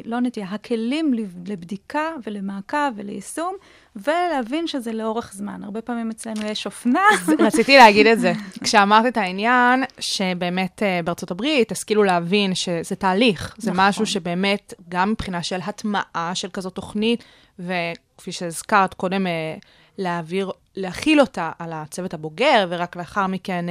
לא 0.04 0.20
נטייה, 0.20 0.46
הכלים 0.50 1.14
לב- 1.14 1.48
לבדיקה 1.48 2.08
ולמעקב 2.26 2.92
וליישום, 2.96 3.54
ולהבין 3.96 4.66
שזה 4.66 4.92
לאורך 4.92 5.32
זמן. 5.34 5.64
הרבה 5.64 5.82
פעמים 5.82 6.10
אצלנו 6.10 6.46
יש 6.46 6.66
אופנה. 6.66 7.02
רציתי 7.38 7.76
להגיד 7.76 8.06
את 8.06 8.20
זה. 8.20 8.32
כשאמרת 8.64 9.06
את 9.06 9.16
העניין, 9.16 9.84
שבאמת 9.98 10.82
אה, 10.82 11.00
בארצות 11.04 11.30
הברית 11.30 11.72
השכילו 11.72 12.02
להבין 12.02 12.54
שזה 12.54 12.96
תהליך, 12.98 13.54
זה 13.58 13.70
נכון. 13.70 13.84
משהו 13.88 14.06
שבאמת, 14.06 14.74
גם 14.88 15.10
מבחינה 15.10 15.42
של 15.42 15.58
הטמעה 15.64 16.30
של 16.34 16.48
כזאת 16.50 16.74
תוכנית, 16.74 17.24
וכפי 17.58 18.32
שהזכרת 18.32 18.94
קודם, 18.94 19.26
אה, 19.26 19.56
להעביר, 19.98 20.50
להכיל 20.76 21.20
אותה 21.20 21.50
על 21.58 21.72
הצוות 21.72 22.14
הבוגר, 22.14 22.66
ורק 22.70 22.96
לאחר 22.96 23.26
מכן 23.26 23.64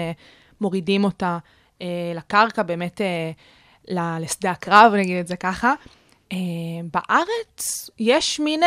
מורידים 0.62 1.04
אותה 1.04 1.38
לקרקע, 2.16 2.64
באמת 2.64 3.02
לשדה 3.88 4.52
הקרב, 4.52 4.94
נגיד 4.94 5.20
את 5.20 5.28
זה 5.28 5.36
ככה. 5.36 5.74
Uh, 6.30 6.34
בארץ 6.94 7.90
יש 8.00 8.40
מין 8.40 8.64
uh, 8.64 8.66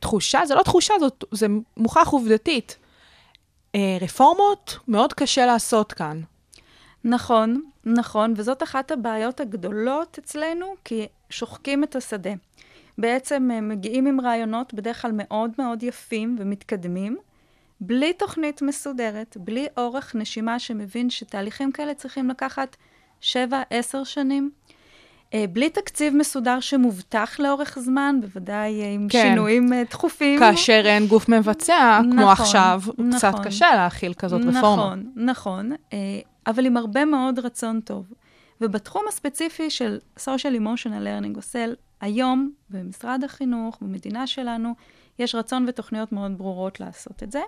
תחושה, 0.00 0.46
זה 0.46 0.54
לא 0.54 0.62
תחושה, 0.62 0.94
זאת, 1.00 1.24
זה 1.30 1.46
מוכח 1.76 2.08
עובדתית. 2.08 2.76
Uh, 3.76 3.78
רפורמות 4.00 4.78
מאוד 4.88 5.12
קשה 5.12 5.46
לעשות 5.46 5.92
כאן. 5.92 6.20
נכון, 7.04 7.62
נכון, 7.84 8.34
וזאת 8.36 8.62
אחת 8.62 8.90
הבעיות 8.90 9.40
הגדולות 9.40 10.18
אצלנו, 10.18 10.74
כי 10.84 11.06
שוחקים 11.30 11.84
את 11.84 11.96
השדה. 11.96 12.30
בעצם 12.98 13.50
מגיעים 13.62 14.06
עם 14.06 14.20
רעיונות 14.20 14.74
בדרך 14.74 15.02
כלל 15.02 15.10
מאוד 15.14 15.50
מאוד 15.58 15.82
יפים 15.82 16.36
ומתקדמים, 16.38 17.16
בלי 17.80 18.12
תוכנית 18.12 18.62
מסודרת, 18.62 19.36
בלי 19.40 19.66
אורך 19.76 20.14
נשימה 20.14 20.58
שמבין 20.58 21.10
שתהליכים 21.10 21.72
כאלה 21.72 21.94
צריכים 21.94 22.30
לקחת 22.30 22.76
7-10 23.32 24.04
שנים. 24.04 24.50
אה, 25.34 25.44
בלי 25.52 25.70
תקציב 25.70 26.14
מסודר 26.14 26.60
שמובטח 26.60 27.40
לאורך 27.40 27.78
זמן, 27.78 28.16
בוודאי 28.20 28.82
אה, 28.82 28.92
עם 28.92 29.08
כן. 29.10 29.22
שינויים 29.22 29.72
אה, 29.72 29.84
תכופים. 29.84 30.38
כאשר 30.38 30.82
אין 30.84 31.06
גוף 31.06 31.28
מבצע, 31.28 31.98
כמו 32.02 32.14
נכון, 32.14 32.28
עכשיו, 32.28 32.82
קצת 33.16 33.28
נכון. 33.28 33.44
קשה 33.44 33.74
להכיל 33.74 34.14
כזאת 34.14 34.40
רפורמה. 34.40 34.60
נכון, 34.60 35.12
נכון, 35.16 35.70
אבל 36.46 36.66
עם 36.66 36.76
הרבה 36.76 37.04
מאוד 37.04 37.38
רצון 37.38 37.80
טוב. 37.80 38.04
ובתחום 38.60 39.04
הספציפי 39.08 39.70
של 39.70 39.98
social 40.18 40.60
emotional 40.60 41.04
learning 41.06 41.36
עושה 41.36 41.66
היום, 42.00 42.50
במשרד 42.70 43.24
החינוך, 43.24 43.78
במדינה 43.80 44.26
שלנו, 44.26 44.74
יש 45.18 45.34
רצון 45.34 45.64
ותוכניות 45.68 46.12
מאוד 46.12 46.38
ברורות 46.38 46.80
לעשות 46.80 47.22
את 47.22 47.32
זה. 47.32 47.40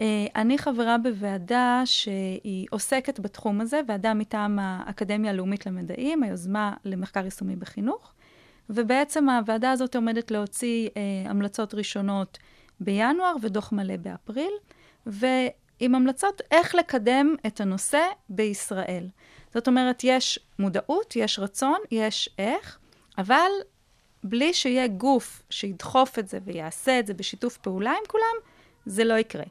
אה, 0.00 0.26
אני 0.36 0.58
חברה 0.58 0.98
בוועדה 0.98 1.82
שהיא 1.84 2.66
עוסקת 2.70 3.20
בתחום 3.20 3.60
הזה, 3.60 3.80
ועדה 3.88 4.14
מטעם 4.14 4.58
האקדמיה 4.58 5.30
הלאומית 5.30 5.66
למדעים, 5.66 6.22
היוזמה 6.22 6.74
למחקר 6.84 7.24
יישומי 7.24 7.56
בחינוך, 7.56 8.12
ובעצם 8.70 9.28
הוועדה 9.28 9.70
הזאת 9.70 9.96
עומדת 9.96 10.30
להוציא 10.30 10.88
אה, 10.96 11.30
המלצות 11.30 11.74
ראשונות 11.74 12.38
בינואר 12.80 13.34
ודוח 13.42 13.72
מלא 13.72 13.96
באפריל, 13.96 14.52
ועם 15.06 15.94
המלצות 15.94 16.42
איך 16.50 16.74
לקדם 16.74 17.34
את 17.46 17.60
הנושא 17.60 18.02
בישראל. 18.28 19.08
זאת 19.54 19.68
אומרת, 19.68 20.00
יש 20.04 20.38
מודעות, 20.58 21.16
יש 21.16 21.38
רצון, 21.38 21.78
יש 21.90 22.28
איך, 22.38 22.78
אבל 23.18 23.50
בלי 24.24 24.54
שיהיה 24.54 24.86
גוף 24.86 25.42
שידחוף 25.50 26.18
את 26.18 26.28
זה 26.28 26.38
ויעשה 26.44 26.98
את 26.98 27.06
זה 27.06 27.14
בשיתוף 27.14 27.56
פעולה 27.56 27.90
עם 27.90 28.04
כולם, 28.08 28.36
זה 28.86 29.04
לא 29.04 29.14
יקרה. 29.14 29.44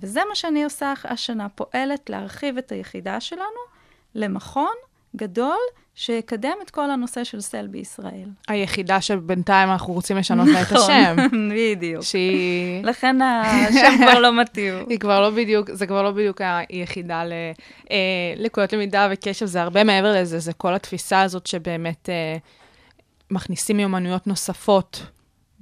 וזה 0.00 0.20
מה 0.28 0.34
שאני 0.34 0.64
עושה 0.64 0.92
השנה, 1.04 1.48
פועלת 1.48 2.10
להרחיב 2.10 2.58
את 2.58 2.72
היחידה 2.72 3.20
שלנו 3.20 3.60
למכון 4.14 4.74
גדול 5.16 5.58
שיקדם 5.94 6.52
את 6.62 6.70
כל 6.70 6.90
הנושא 6.90 7.24
של 7.24 7.40
סל 7.40 7.66
בישראל. 7.66 8.28
היחידה 8.48 9.00
שבינתיים 9.00 9.70
אנחנו 9.70 9.92
רוצים 9.92 10.16
לשנות 10.16 10.48
לה 10.48 10.62
את 10.62 10.72
השם. 10.72 11.16
נכון, 11.16 11.50
בדיוק. 11.54 12.02
שהיא... 12.02 12.84
לכן 12.84 13.22
השם 13.22 13.96
כבר 14.02 14.20
לא 14.20 14.40
מתאים. 14.40 14.74
היא 14.88 14.98
כבר 14.98 15.20
לא 15.20 15.30
בדיוק, 15.30 15.70
זה 15.72 15.86
כבר 15.86 16.02
לא 16.02 16.10
בדיוק 16.10 16.40
היחידה 16.68 17.24
ל, 17.24 17.32
אה, 17.90 17.96
לקויות 18.36 18.72
למידה 18.72 19.08
וקשב, 19.12 19.46
זה 19.46 19.62
הרבה 19.62 19.84
מעבר 19.84 20.20
לזה, 20.20 20.38
זה 20.38 20.52
כל 20.52 20.74
התפיסה 20.74 21.22
הזאת 21.22 21.46
שבאמת 21.46 22.08
אה, 22.08 22.36
מכניסים 23.30 23.76
מיומנויות 23.76 24.26
נוספות 24.26 25.02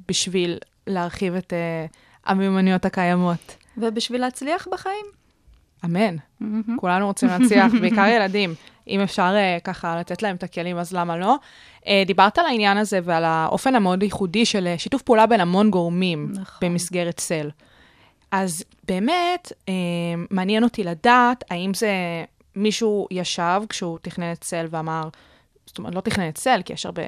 בשביל 0.08 0.58
להרחיב 0.86 1.34
את 1.34 1.52
אה, 1.52 1.86
המיומנויות 2.26 2.84
הקיימות. 2.84 3.63
ובשביל 3.76 4.20
להצליח 4.20 4.68
בחיים. 4.72 5.06
אמן. 5.84 6.16
כולנו 6.76 7.06
רוצים 7.06 7.28
להצליח, 7.28 7.72
בעיקר 7.80 8.06
ילדים. 8.06 8.54
אם 8.88 9.00
אפשר 9.00 9.34
uh, 9.34 9.60
ככה 9.60 9.96
לתת 10.00 10.22
להם 10.22 10.36
את 10.36 10.42
הכלים, 10.42 10.78
אז 10.78 10.92
למה 10.92 11.16
לא? 11.16 11.36
Uh, 11.80 11.86
דיברת 12.06 12.38
על 12.38 12.46
העניין 12.46 12.76
הזה 12.76 13.00
ועל 13.04 13.24
האופן 13.24 13.74
המאוד 13.74 14.02
ייחודי 14.02 14.44
של 14.44 14.74
uh, 14.76 14.80
שיתוף 14.80 15.02
פעולה 15.02 15.26
בין 15.26 15.40
המון 15.40 15.70
גורמים 15.70 16.32
נכון. 16.32 16.68
במסגרת 16.68 17.20
סל. 17.20 17.50
אז 18.30 18.64
באמת, 18.88 19.52
uh, 19.52 19.70
מעניין 20.30 20.64
אותי 20.64 20.84
לדעת 20.84 21.44
האם 21.50 21.74
זה 21.74 21.92
מישהו 22.56 23.06
ישב 23.10 23.62
כשהוא 23.68 23.98
תכנן 24.02 24.32
את 24.32 24.44
סל 24.44 24.66
ואמר, 24.70 25.08
זאת 25.66 25.78
אומרת, 25.78 25.94
לא 25.94 26.00
תכנן 26.00 26.28
את 26.28 26.38
סל, 26.38 26.60
כי 26.64 26.72
יש 26.72 26.86
הרבה 26.86 27.02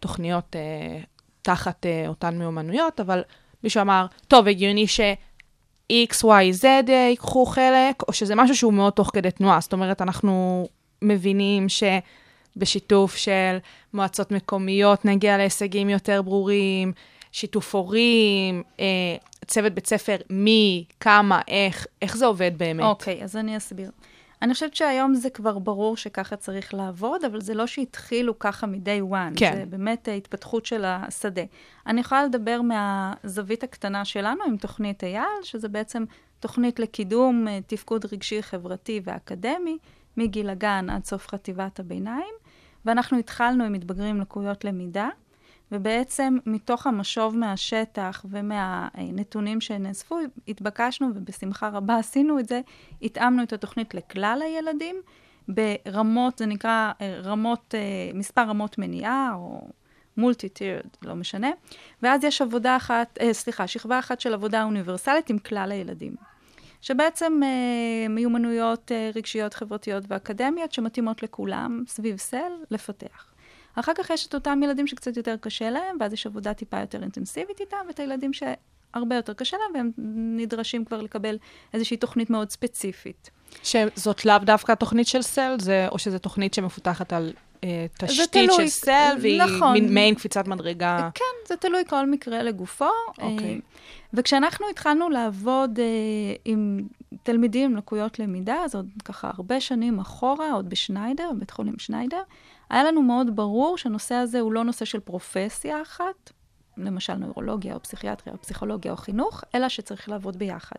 תוכניות 0.00 0.56
uh, 0.56 1.06
תחת 1.42 1.86
uh, 1.86 2.08
אותן 2.08 2.38
מיומנויות, 2.38 3.00
אבל 3.00 3.22
מישהו 3.64 3.80
אמר, 3.80 4.06
טוב, 4.28 4.48
הגיוני 4.48 4.86
ש... 4.86 5.00
X, 5.92 6.24
Y, 6.24 6.62
Z 6.62 6.90
ייקחו 6.90 7.46
חלק, 7.46 8.02
או 8.08 8.12
שזה 8.12 8.34
משהו 8.34 8.56
שהוא 8.56 8.72
מאוד 8.72 8.92
תוך 8.92 9.10
כדי 9.12 9.30
תנועה. 9.30 9.60
זאת 9.60 9.72
אומרת, 9.72 10.02
אנחנו 10.02 10.66
מבינים 11.02 11.66
שבשיתוף 11.68 13.16
של 13.16 13.56
מועצות 13.94 14.32
מקומיות 14.32 15.04
נגיע 15.04 15.36
להישגים 15.36 15.88
יותר 15.88 16.22
ברורים, 16.22 16.92
שיתוף 17.32 17.74
הורים, 17.74 18.62
אה, 18.80 19.16
צוות 19.46 19.72
בית 19.72 19.86
ספר, 19.86 20.16
מי, 20.30 20.84
כמה, 21.00 21.40
איך, 21.48 21.86
איך 22.02 22.16
זה 22.16 22.26
עובד 22.26 22.58
באמת. 22.58 22.84
אוקיי, 22.84 23.20
okay, 23.20 23.24
אז 23.24 23.36
אני 23.36 23.56
אסביר. 23.56 23.90
אני 24.42 24.54
חושבת 24.54 24.74
שהיום 24.74 25.14
זה 25.14 25.30
כבר 25.30 25.58
ברור 25.58 25.96
שככה 25.96 26.36
צריך 26.36 26.74
לעבוד, 26.74 27.24
אבל 27.24 27.40
זה 27.40 27.54
לא 27.54 27.66
שהתחילו 27.66 28.38
ככה 28.38 28.66
מ-day 28.66 29.12
one. 29.12 29.36
כן. 29.36 29.52
זה 29.56 29.66
באמת 29.66 30.08
התפתחות 30.16 30.66
של 30.66 30.84
השדה. 30.84 31.42
אני 31.86 32.00
יכולה 32.00 32.24
לדבר 32.24 32.60
מהזווית 32.62 33.64
הקטנה 33.64 34.04
שלנו 34.04 34.44
עם 34.44 34.56
תוכנית 34.56 35.04
אייל, 35.04 35.42
שזה 35.42 35.68
בעצם 35.68 36.04
תוכנית 36.40 36.78
לקידום 36.78 37.48
אה, 37.48 37.58
תפקוד 37.66 38.04
רגשי, 38.12 38.42
חברתי 38.42 39.00
ואקדמי, 39.04 39.78
מגיל 40.16 40.50
הגן 40.50 40.90
עד 40.90 41.04
סוף 41.04 41.28
חטיבת 41.28 41.80
הביניים, 41.80 42.34
ואנחנו 42.84 43.18
התחלנו 43.18 43.64
עם 43.64 43.72
מתבגרים 43.72 44.20
לקויות 44.20 44.64
למידה, 44.64 45.08
ובעצם 45.74 46.36
מתוך 46.46 46.86
המשוב 46.86 47.36
מהשטח 47.36 48.24
ומהנתונים 48.30 49.60
שנאספו, 49.60 50.18
התבקשנו, 50.48 51.08
ובשמחה 51.14 51.68
רבה 51.68 51.96
עשינו 51.96 52.38
את 52.38 52.48
זה, 52.48 52.60
התאמנו 53.02 53.42
את 53.42 53.52
התוכנית 53.52 53.94
לכלל 53.94 54.40
הילדים, 54.44 54.96
ברמות, 55.48 56.38
זה 56.38 56.46
נקרא 56.46 56.92
אה, 57.00 57.20
רמות, 57.22 57.74
אה, 57.74 58.10
מספר 58.14 58.42
רמות 58.42 58.78
מניעה, 58.78 59.32
או 59.34 59.68
מולטי-טירד, 60.16 60.88
לא 61.02 61.14
משנה. 61.14 61.50
ואז 62.02 62.24
יש 62.24 62.42
עבודה 62.42 62.76
אחת, 62.76 63.18
אה, 63.20 63.32
סליחה, 63.32 63.66
שכבה 63.66 63.98
אחת 63.98 64.20
של 64.20 64.34
עבודה 64.34 64.64
אוניברסלית 64.64 65.30
עם 65.30 65.38
כלל 65.38 65.72
הילדים. 65.72 66.14
שבעצם 66.84 67.40
אה, 67.42 68.08
מיומנויות 68.08 68.92
אה, 68.92 69.10
רגשיות, 69.14 69.54
חברתיות 69.54 70.04
ואקדמיות 70.08 70.72
שמתאימות 70.72 71.22
לכולם, 71.22 71.84
סביב 71.86 72.16
סל, 72.16 72.52
לפתח. 72.70 73.33
אחר 73.74 73.92
כך 73.94 74.10
יש 74.10 74.26
את 74.26 74.34
אותם 74.34 74.60
ילדים 74.62 74.86
שקצת 74.86 75.16
יותר 75.16 75.36
קשה 75.40 75.70
להם, 75.70 75.96
ואז 76.00 76.12
יש 76.12 76.26
עבודה 76.26 76.54
טיפה 76.54 76.80
יותר 76.80 77.02
אינטנסיבית 77.02 77.60
איתם, 77.60 77.76
ואת 77.88 78.00
הילדים 78.00 78.30
שהרבה 78.32 79.16
יותר 79.16 79.32
קשה 79.32 79.56
להם, 79.56 79.74
והם 79.74 79.90
נדרשים 80.36 80.84
כבר 80.84 81.02
לקבל 81.02 81.38
איזושהי 81.74 81.96
תוכנית 81.96 82.30
מאוד 82.30 82.50
ספציפית. 82.50 83.30
שזאת 83.62 84.24
לאו 84.24 84.38
דווקא 84.38 84.74
תוכנית 84.74 85.06
של 85.06 85.22
סל, 85.22 85.56
זה, 85.60 85.88
או 85.88 85.98
שזו 85.98 86.18
תוכנית 86.18 86.54
שמפותחת 86.54 87.12
על 87.12 87.32
אה, 87.64 87.86
תשתית 87.98 88.50
של 88.56 88.66
סל, 88.66 89.16
והיא 89.20 89.42
נכון. 89.42 89.72
מין 89.72 89.94
מעין 89.94 90.14
קפיצת 90.14 90.48
מדרגה. 90.48 91.08
כן, 91.14 91.48
זה 91.48 91.56
תלוי 91.56 91.82
כל 91.88 92.10
מקרה 92.10 92.42
לגופו. 92.42 92.88
אוקיי. 93.08 93.54
אה, 93.54 93.56
וכשאנחנו 94.12 94.66
התחלנו 94.70 95.10
לעבוד 95.10 95.78
אה, 95.78 95.84
עם 96.44 96.80
תלמידים 97.22 97.70
עם 97.70 97.76
לקויות 97.76 98.18
למידה, 98.18 98.56
אז 98.64 98.74
עוד 98.74 98.88
ככה 99.04 99.30
הרבה 99.34 99.60
שנים 99.60 99.98
אחורה, 99.98 100.52
עוד 100.52 100.70
בשניידר, 100.70 101.30
בית 101.38 101.50
חולים 101.50 101.78
שניידר, 101.78 102.22
היה 102.74 102.84
לנו 102.84 103.02
מאוד 103.02 103.36
ברור 103.36 103.78
שהנושא 103.78 104.14
הזה 104.14 104.40
הוא 104.40 104.52
לא 104.52 104.64
נושא 104.64 104.84
של 104.84 105.00
פרופסיה 105.00 105.82
אחת, 105.82 106.32
למשל 106.76 107.14
נוירולוגיה 107.14 107.74
או 107.74 107.82
פסיכיאטריה 107.82 108.36
או 108.36 108.42
פסיכולוגיה 108.42 108.92
או 108.92 108.96
חינוך, 108.96 109.44
אלא 109.54 109.68
שצריך 109.68 110.08
לעבוד 110.08 110.36
ביחד. 110.36 110.78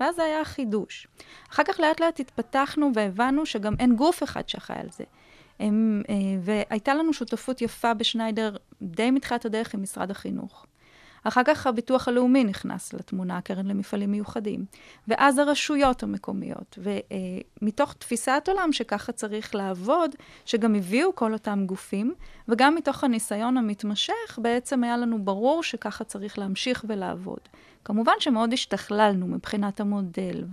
ואז 0.00 0.16
זה 0.16 0.22
היה 0.22 0.44
חידוש. 0.44 1.08
אחר 1.50 1.62
כך 1.64 1.80
לאט 1.80 2.00
לאט 2.00 2.20
התפתחנו 2.20 2.90
והבנו 2.94 3.46
שגם 3.46 3.74
אין 3.78 3.96
גוף 3.96 4.22
אחד 4.22 4.48
שאחראי 4.48 4.80
על 4.80 4.88
זה. 4.90 5.04
הם, 5.60 6.02
אה, 6.08 6.14
והייתה 6.40 6.94
לנו 6.94 7.12
שותפות 7.12 7.62
יפה 7.62 7.94
בשניידר 7.94 8.56
די 8.82 9.10
מתחילת 9.10 9.44
הדרך 9.44 9.74
עם 9.74 9.82
משרד 9.82 10.10
החינוך. 10.10 10.66
אחר 11.28 11.42
כך 11.44 11.66
הביטוח 11.66 12.08
הלאומי 12.08 12.44
נכנס 12.44 12.92
לתמונה, 12.92 13.36
הקרן 13.36 13.66
למפעלים 13.66 14.10
מיוחדים, 14.10 14.64
ואז 15.08 15.38
הרשויות 15.38 16.02
המקומיות. 16.02 16.78
ומתוך 17.62 17.92
תפיסת 17.92 18.44
עולם 18.48 18.72
שככה 18.72 19.12
צריך 19.12 19.54
לעבוד, 19.54 20.14
שגם 20.44 20.74
הביאו 20.74 21.14
כל 21.14 21.32
אותם 21.32 21.62
גופים, 21.66 22.14
וגם 22.48 22.74
מתוך 22.74 23.04
הניסיון 23.04 23.56
המתמשך, 23.56 24.38
בעצם 24.38 24.84
היה 24.84 24.96
לנו 24.96 25.24
ברור 25.24 25.62
שככה 25.62 26.04
צריך 26.04 26.38
להמשיך 26.38 26.84
ולעבוד. 26.88 27.40
כמובן 27.84 28.12
שמאוד 28.20 28.52
השתכללנו 28.52 29.26
מבחינת 29.26 29.80
המודל 29.80 30.44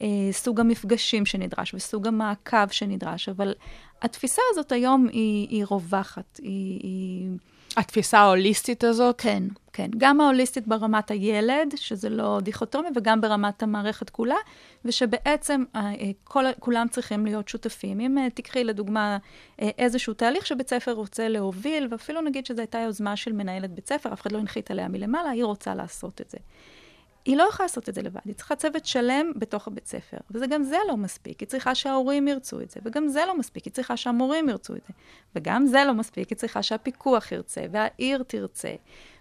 והסוג 0.00 0.60
המפגשים 0.60 1.26
שנדרש 1.26 1.74
וסוג 1.74 2.06
המעקב 2.06 2.68
שנדרש, 2.70 3.28
אבל 3.28 3.54
התפיסה 4.02 4.42
הזאת 4.50 4.72
היום 4.72 5.08
היא, 5.12 5.48
היא 5.48 5.64
רווחת, 5.64 6.36
היא... 6.42 6.80
היא... 6.82 7.30
התפיסה 7.76 8.18
ההוליסטית 8.18 8.84
הזאת? 8.84 9.20
כן, 9.20 9.42
כן. 9.72 9.90
גם 9.98 10.20
ההוליסטית 10.20 10.66
ברמת 10.66 11.10
הילד, 11.10 11.74
שזה 11.76 12.08
לא 12.08 12.38
דיכוטומי, 12.42 12.88
וגם 12.96 13.20
ברמת 13.20 13.62
המערכת 13.62 14.10
כולה, 14.10 14.36
ושבעצם 14.84 15.64
אה, 15.76 15.80
אה, 15.80 16.10
כל, 16.24 16.44
כולם 16.58 16.86
צריכים 16.90 17.26
להיות 17.26 17.48
שותפים. 17.48 18.00
אם 18.00 18.18
אה, 18.18 18.30
תקחי 18.30 18.64
לדוגמה 18.64 19.18
איזשהו 19.58 20.14
תהליך 20.14 20.46
שבית 20.46 20.70
ספר 20.70 20.92
רוצה 20.92 21.28
להוביל, 21.28 21.88
ואפילו 21.90 22.20
נגיד 22.20 22.46
שזו 22.46 22.60
הייתה 22.60 22.78
יוזמה 22.78 23.16
של 23.16 23.32
מנהלת 23.32 23.70
בית 23.70 23.88
ספר, 23.88 24.12
אף 24.12 24.20
אחד 24.20 24.32
לא 24.32 24.38
הנחית 24.38 24.70
עליה 24.70 24.88
מלמעלה, 24.88 25.30
היא 25.30 25.44
רוצה 25.44 25.74
לעשות 25.74 26.20
את 26.20 26.30
זה. 26.30 26.38
היא 27.26 27.36
לא 27.36 27.42
יכולה 27.42 27.64
לעשות 27.64 27.88
את 27.88 27.94
זה 27.94 28.02
לבד, 28.02 28.20
היא 28.24 28.34
צריכה 28.34 28.56
צוות 28.56 28.86
שלם 28.86 29.32
בתוך 29.36 29.66
הבית 29.66 29.86
ספר. 29.86 30.16
וגם 30.30 30.62
זה 30.62 30.76
לא 30.88 30.96
מספיק, 30.96 31.40
היא 31.40 31.48
צריכה 31.48 31.74
שההורים 31.74 32.28
ירצו 32.28 32.60
את 32.60 32.70
זה, 32.70 32.80
וגם 32.84 33.08
זה 33.08 33.24
לא 33.26 33.38
מספיק, 33.38 33.64
היא 33.64 33.72
צריכה 33.72 33.96
שהמורים 33.96 34.48
ירצו 34.48 34.74
את 34.76 34.82
זה. 34.88 34.94
וגם 35.36 35.66
זה 35.66 35.84
לא 35.86 35.94
מספיק, 35.94 36.28
היא 36.28 36.36
צריכה 36.36 36.62
שהפיקוח 36.62 37.32
ירצה, 37.32 37.60
והעיר 37.70 38.22
תרצה, 38.22 38.74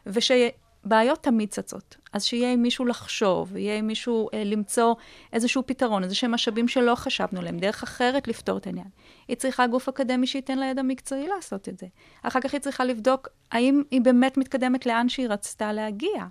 ושבעיות 0.05 1.23
תמיד 1.23 1.49
צצות. 1.49 1.97
אז 2.13 2.25
שיהיה 2.25 2.51
עם 2.51 2.61
מישהו 2.61 2.85
לחשוב, 2.85 3.55
יהיה 3.57 3.77
עם 3.77 3.87
מישהו 3.87 4.29
אה, 4.33 4.43
למצוא 4.43 4.95
איזשהו 5.33 5.63
פתרון, 5.65 6.03
איזה 6.03 6.15
שהם 6.15 6.31
משאבים 6.31 6.67
שלא 6.67 6.95
חשבנו 6.95 7.39
עליהם, 7.39 7.59
דרך 7.59 7.83
אחרת 7.83 8.27
לפתור 8.27 8.57
את 8.57 8.67
העניין. 8.67 8.87
היא 9.27 9.37
צריכה 9.37 9.67
גוף 9.67 9.89
אקדמי 9.89 10.27
שייתן 10.27 10.57
לה 10.57 10.65
ידע 10.65 10.81
מקצועי 10.81 11.27
לעשות 11.27 11.69
את 11.69 11.77
זה. 11.77 11.87
אחר 12.23 12.41
כך 12.41 12.53
היא 12.53 12.61
צריכה 12.61 12.85
לבדוק 12.85 13.27
האם 13.51 13.83
היא 13.91 14.01
באמת 14.01 14.37
מתקדמת 14.37 14.85
לאן 14.85 15.09
שהיא 15.09 15.27
רצתה 15.29 15.73
להגיע. 15.73 16.25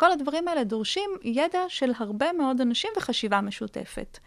כל 0.00 0.12
הדברים 0.12 0.48
האלה 0.48 0.64
דורשים 0.64 1.10
ידע 1.22 1.60
של 1.68 1.92
הרבה 1.98 2.32
מאוד 2.32 2.60
אנשים 2.60 2.90
וחשיבה 2.96 3.40
משותפת. 3.40 4.18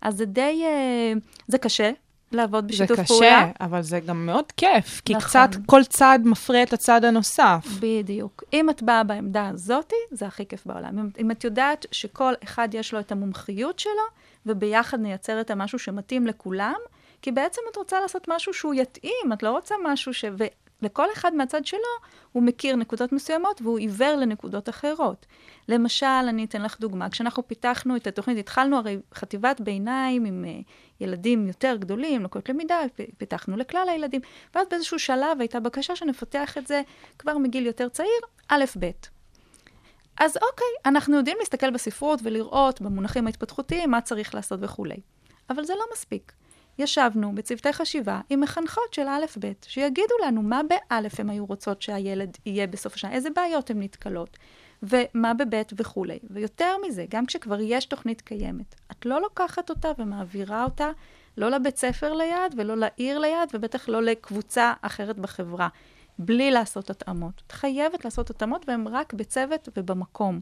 אז 0.00 0.16
זה 0.16 0.24
די, 0.24 0.62
אה, 0.64 1.12
זה 1.48 1.58
קשה 1.58 1.90
לעבוד 2.32 2.68
בשיתוף 2.68 2.96
זה 2.96 3.02
קשה, 3.02 3.14
פעולה. 3.14 3.44
זה 3.46 3.52
קשה, 3.52 3.64
אבל 3.64 3.82
זה 3.82 4.00
גם 4.00 4.26
מאוד 4.26 4.52
כיף, 4.52 5.02
כי 5.04 5.14
נכון. 5.14 5.28
קצת 5.28 5.50
כל 5.66 5.84
צד 5.84 6.18
מפרה 6.24 6.62
את 6.62 6.72
הצד 6.72 7.04
הנוסף. 7.04 7.66
בדיוק. 7.80 8.44
אם 8.52 8.70
את 8.70 8.82
באה 8.82 9.04
בעמדה 9.04 9.48
הזאתי, 9.48 9.96
זה 10.10 10.26
הכי 10.26 10.46
כיף 10.46 10.66
בעולם. 10.66 10.98
אם, 10.98 11.08
אם 11.20 11.30
את 11.30 11.44
יודעת 11.44 11.86
שכל 11.92 12.32
אחד 12.44 12.68
יש 12.72 12.94
לו 12.94 13.00
את 13.00 13.12
המומחיות 13.12 13.78
שלו, 13.78 13.92
וביחד 14.46 15.00
נייצר 15.00 15.40
את 15.40 15.50
המשהו 15.50 15.78
שמתאים 15.78 16.26
לכולם, 16.26 16.78
כי 17.22 17.32
בעצם 17.32 17.62
את 17.70 17.76
רוצה 17.76 18.00
לעשות 18.00 18.28
משהו 18.28 18.54
שהוא 18.54 18.74
יתאים, 18.74 19.32
את 19.32 19.42
לא 19.42 19.50
רוצה 19.50 19.74
משהו 19.84 20.14
ש... 20.14 20.24
לכל 20.82 21.06
אחד 21.12 21.34
מהצד 21.34 21.64
שלו, 21.64 21.80
הוא 22.32 22.42
מכיר 22.42 22.76
נקודות 22.76 23.12
מסוימות 23.12 23.62
והוא 23.62 23.78
עיוור 23.78 24.16
לנקודות 24.16 24.68
אחרות. 24.68 25.26
למשל, 25.68 26.06
אני 26.06 26.44
אתן 26.44 26.62
לך 26.62 26.80
דוגמה, 26.80 27.10
כשאנחנו 27.10 27.48
פיתחנו 27.48 27.96
את 27.96 28.06
התוכנית, 28.06 28.38
התחלנו 28.38 28.76
הרי 28.76 28.98
חטיבת 29.14 29.60
ביניים 29.60 30.24
עם 30.24 30.44
uh, 30.44 30.70
ילדים 31.00 31.46
יותר 31.46 31.76
גדולים, 31.76 32.24
לקויות 32.24 32.48
למידה, 32.48 32.80
פיתחנו 33.18 33.56
לכלל 33.56 33.86
הילדים, 33.88 34.20
ואז 34.54 34.66
באיזשהו 34.70 34.98
שלב 34.98 35.40
הייתה 35.40 35.60
בקשה 35.60 35.96
שנפתח 35.96 36.58
את 36.58 36.66
זה 36.66 36.82
כבר 37.18 37.38
מגיל 37.38 37.66
יותר 37.66 37.88
צעיר, 37.88 38.20
א', 38.48 38.64
ב'. 38.80 38.90
אז 40.20 40.36
אוקיי, 40.36 40.66
אנחנו 40.86 41.16
יודעים 41.16 41.36
להסתכל 41.38 41.70
בספרות 41.70 42.20
ולראות 42.22 42.80
במונחים 42.80 43.26
ההתפתחותיים 43.26 43.90
מה 43.90 44.00
צריך 44.00 44.34
לעשות 44.34 44.60
וכולי. 44.62 45.00
אבל 45.50 45.64
זה 45.64 45.72
לא 45.74 45.84
מספיק. 45.92 46.32
ישבנו 46.80 47.34
בצוותי 47.34 47.72
חשיבה 47.72 48.20
עם 48.30 48.40
מחנכות 48.40 48.94
של 48.94 49.08
א'-ב', 49.08 49.52
שיגידו 49.66 50.14
לנו 50.26 50.42
מה 50.42 50.60
באלף 50.68 51.20
הן 51.20 51.30
היו 51.30 51.46
רוצות 51.46 51.82
שהילד 51.82 52.36
יהיה 52.46 52.66
בסוף 52.66 52.94
השנה, 52.94 53.12
איזה 53.12 53.28
בעיות 53.30 53.70
הן 53.70 53.82
נתקלות, 53.82 54.38
ומה 54.82 55.34
בב' 55.34 55.62
וכולי. 55.76 56.18
ויותר 56.30 56.76
מזה, 56.86 57.04
גם 57.10 57.26
כשכבר 57.26 57.60
יש 57.60 57.84
תוכנית 57.84 58.20
קיימת, 58.20 58.74
את 58.90 59.06
לא 59.06 59.20
לוקחת 59.20 59.70
אותה 59.70 59.88
ומעבירה 59.98 60.64
אותה 60.64 60.90
לא 61.36 61.50
לבית 61.50 61.76
ספר 61.76 62.14
ליד 62.14 62.54
ולא 62.56 62.76
לעיר 62.76 63.18
ליד, 63.18 63.48
ובטח 63.54 63.88
לא 63.88 64.02
לקבוצה 64.02 64.72
אחרת 64.82 65.18
בחברה, 65.18 65.68
בלי 66.18 66.50
לעשות 66.50 66.90
התאמות. 66.90 67.42
את 67.46 67.52
חייבת 67.52 68.04
לעשות 68.04 68.30
התאמות, 68.30 68.68
והן 68.68 68.86
רק 68.86 69.14
בצוות 69.14 69.68
ובמקום. 69.76 70.40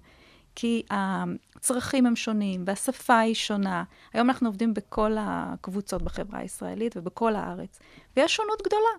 כי 0.60 0.82
הצרכים 0.90 2.06
הם 2.06 2.16
שונים, 2.16 2.64
והשפה 2.66 3.18
היא 3.18 3.34
שונה. 3.34 3.84
היום 4.12 4.30
אנחנו 4.30 4.48
עובדים 4.48 4.74
בכל 4.74 5.12
הקבוצות 5.20 6.02
בחברה 6.02 6.40
הישראלית 6.40 6.96
ובכל 6.96 7.36
הארץ, 7.36 7.78
ויש 8.16 8.36
שונות 8.36 8.62
גדולה. 8.66 8.94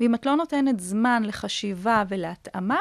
ואם 0.00 0.14
את 0.14 0.26
לא 0.26 0.34
נותנת 0.34 0.80
זמן 0.80 1.22
לחשיבה 1.26 2.02
ולהתאמה, 2.08 2.78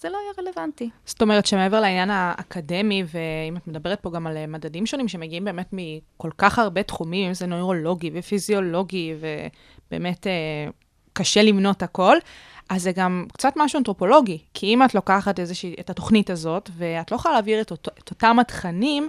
זה 0.00 0.08
לא 0.08 0.18
יהיה 0.18 0.32
רלוונטי. 0.38 0.90
זאת 1.04 1.22
אומרת 1.22 1.46
שמעבר 1.46 1.80
לעניין 1.80 2.10
האקדמי, 2.10 3.04
ואם 3.06 3.56
את 3.56 3.66
מדברת 3.66 4.00
פה 4.00 4.10
גם 4.10 4.26
על 4.26 4.46
מדדים 4.46 4.86
שונים 4.86 5.08
שמגיעים 5.08 5.44
באמת 5.44 5.68
מכל 5.72 6.30
כך 6.38 6.58
הרבה 6.58 6.82
תחומים, 6.82 7.28
אם 7.28 7.34
זה 7.34 7.46
נוירולוגי 7.46 8.10
ופיזיולוגי, 8.14 9.14
ובאמת 9.90 10.26
אה, 10.26 10.32
קשה 11.12 11.42
למנות 11.42 11.82
הכל, 11.82 12.16
אז 12.68 12.82
זה 12.82 12.92
גם 12.92 13.26
קצת 13.32 13.52
משהו 13.56 13.78
אנתרופולוגי. 13.78 14.38
כי 14.54 14.66
אם 14.66 14.82
את 14.82 14.94
לוקחת 14.94 15.40
איזושהי, 15.40 15.74
את 15.80 15.90
התוכנית 15.90 16.30
הזאת, 16.30 16.70
ואת 16.76 17.10
לא 17.10 17.16
יכולה 17.16 17.34
להעביר 17.34 17.60
את, 17.60 17.70
אותו, 17.70 17.90
את 17.98 18.10
אותם 18.10 18.38
התכנים 18.38 19.08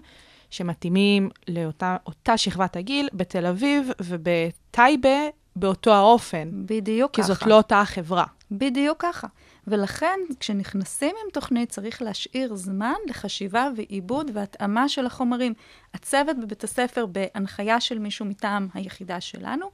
שמתאימים 0.49 1.29
לאותה 1.47 2.37
שכבת 2.37 2.75
הגיל 2.75 3.09
בתל 3.13 3.45
אביב 3.45 3.89
ובטייבה 4.01 5.19
באותו 5.55 5.93
האופן. 5.93 6.49
בדיוק 6.51 7.15
כי 7.15 7.21
ככה. 7.21 7.33
זאת 7.33 7.45
לא 7.45 7.57
אותה 7.57 7.81
החברה. 7.81 8.25
בדיוק 8.51 9.01
ככה. 9.01 9.27
ולכן, 9.67 10.19
כשנכנסים 10.39 11.15
עם 11.23 11.31
תוכנית, 11.33 11.69
צריך 11.69 12.01
להשאיר 12.01 12.55
זמן 12.55 12.93
לחשיבה 13.07 13.69
ועיבוד 13.75 14.31
והתאמה 14.33 14.89
של 14.89 15.05
החומרים. 15.05 15.53
הצוות 15.93 16.37
בבית 16.39 16.63
הספר, 16.63 17.05
בהנחיה 17.05 17.81
של 17.81 17.99
מישהו 17.99 18.25
מטעם 18.25 18.67
היחידה 18.73 19.21
שלנו, 19.21 19.71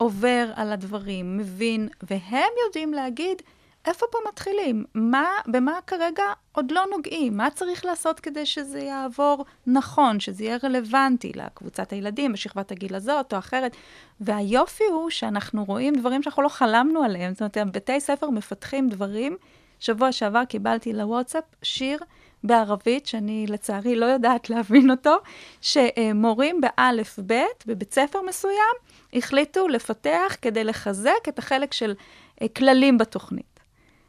עובר 0.00 0.50
על 0.54 0.72
הדברים, 0.72 1.36
מבין, 1.36 1.88
והם 2.10 2.52
יודעים 2.66 2.92
להגיד 2.94 3.42
איפה 3.86 4.06
פה 4.10 4.18
מתחילים, 4.28 4.84
מה, 4.94 5.28
במה 5.46 5.72
כרגע 5.86 6.24
עוד 6.52 6.70
לא 6.70 6.84
נוגעים, 6.90 7.36
מה 7.36 7.50
צריך 7.50 7.84
לעשות 7.84 8.20
כדי 8.20 8.46
שזה 8.46 8.80
יעבור 8.80 9.44
נכון, 9.66 10.20
שזה 10.20 10.44
יהיה 10.44 10.58
רלוונטי 10.64 11.32
לקבוצת 11.34 11.92
הילדים 11.92 12.32
בשכבת 12.32 12.72
הגיל 12.72 12.94
הזאת 12.94 13.32
או 13.32 13.38
אחרת. 13.38 13.76
והיופי 14.20 14.84
הוא 14.84 15.10
שאנחנו 15.10 15.64
רואים 15.64 15.94
דברים 15.94 16.22
שאנחנו 16.22 16.42
לא 16.42 16.48
חלמנו 16.48 17.02
עליהם, 17.02 17.34
זאת 17.34 17.56
אומרת, 17.56 17.72
בתי 17.72 18.00
ספר 18.00 18.30
מפתחים 18.30 18.88
דברים. 18.88 19.36
שבוע 19.80 20.12
שעבר 20.12 20.44
קיבלתי 20.44 20.92
לוואטסאפ 20.92 21.44
שיר 21.62 21.98
בערבית, 22.44 23.06
שאני 23.06 23.46
לצערי 23.48 23.96
לא 23.96 24.06
יודעת 24.06 24.50
להבין 24.50 24.90
אותו, 24.90 25.16
שמורים 25.60 26.60
באלף-בית, 26.60 27.64
בבית 27.66 27.94
ספר 27.94 28.18
מסוים, 28.28 28.74
החליטו 29.14 29.68
לפתח 29.68 30.36
כדי 30.42 30.64
לחזק 30.64 31.28
את 31.28 31.38
החלק 31.38 31.72
של 31.72 31.94
אה, 32.42 32.46
כללים 32.48 32.98
בתוכנית. 32.98 33.60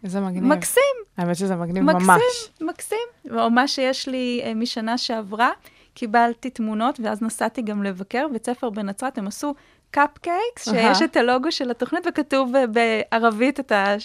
איזה 0.03 0.19
מגניב. 0.19 0.43
מקסים, 0.43 0.83
האמת 1.17 1.35
שזה 1.35 1.55
מגניב 1.55 1.83
מקסים, 1.83 2.07
ממש. 2.07 2.49
מקסים. 2.61 3.37
או 3.37 3.49
מה 3.49 3.67
שיש 3.67 4.07
לי 4.07 4.41
אה, 4.43 4.53
משנה 4.53 4.97
שעברה, 4.97 5.49
קיבלתי 5.93 6.49
תמונות, 6.49 6.99
ואז 7.03 7.21
נסעתי 7.21 7.61
גם 7.61 7.83
לבקר 7.83 8.27
בית 8.33 8.45
ספר 8.45 8.69
בנצרת, 8.69 9.17
הם 9.17 9.27
עשו 9.27 9.53
קפקייקס, 9.91 10.67
אהה. 10.67 10.95
שיש 10.95 11.03
את 11.03 11.17
הלוגו 11.17 11.51
של 11.51 11.71
התוכנית 11.71 12.03
וכתוב 12.09 12.55
אה, 12.55 12.65
בערבית 12.67 13.59
את 13.59 13.71
ה... 13.71 13.95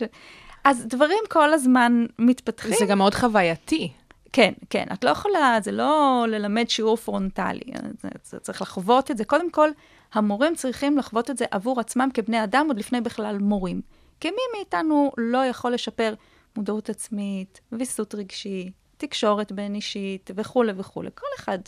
אז 0.64 0.86
דברים 0.86 1.18
כל 1.28 1.52
הזמן 1.52 2.06
מתפתחים. 2.18 2.74
זה 2.78 2.86
גם 2.86 2.98
מאוד 2.98 3.14
חווייתי. 3.14 3.92
כן, 4.37 4.53
כן, 4.70 4.85
את 4.92 5.05
לא 5.05 5.11
יכולה, 5.11 5.59
זה 5.62 5.72
לא 5.72 6.25
ללמד 6.29 6.68
שיעור 6.68 6.96
פרונטלי, 6.96 7.72
זה, 8.01 8.09
זה 8.25 8.38
צריך 8.38 8.62
לחוות 8.62 9.11
את 9.11 9.16
זה. 9.16 9.25
קודם 9.25 9.51
כל, 9.51 9.70
המורים 10.12 10.55
צריכים 10.55 10.99
לחוות 10.99 11.31
את 11.31 11.37
זה 11.37 11.44
עבור 11.51 11.81
עצמם 11.81 12.09
כבני 12.14 12.44
אדם, 12.44 12.66
עוד 12.68 12.79
לפני 12.79 13.01
בכלל 13.01 13.38
מורים. 13.38 13.81
כי 14.20 14.31
מי 14.31 14.42
מאיתנו 14.57 15.12
לא 15.18 15.44
יכול 15.44 15.72
לשפר 15.72 16.14
מודעות 16.57 16.90
עצמית, 16.90 17.61
ויסות 17.72 18.14
רגשי, 18.14 18.70
תקשורת 18.96 19.53
בין 19.53 19.75
אישית 19.75 20.31
וכולי 20.35 20.72
וכולי. 20.77 21.11
כל 21.14 21.27
אחד, 21.38 21.59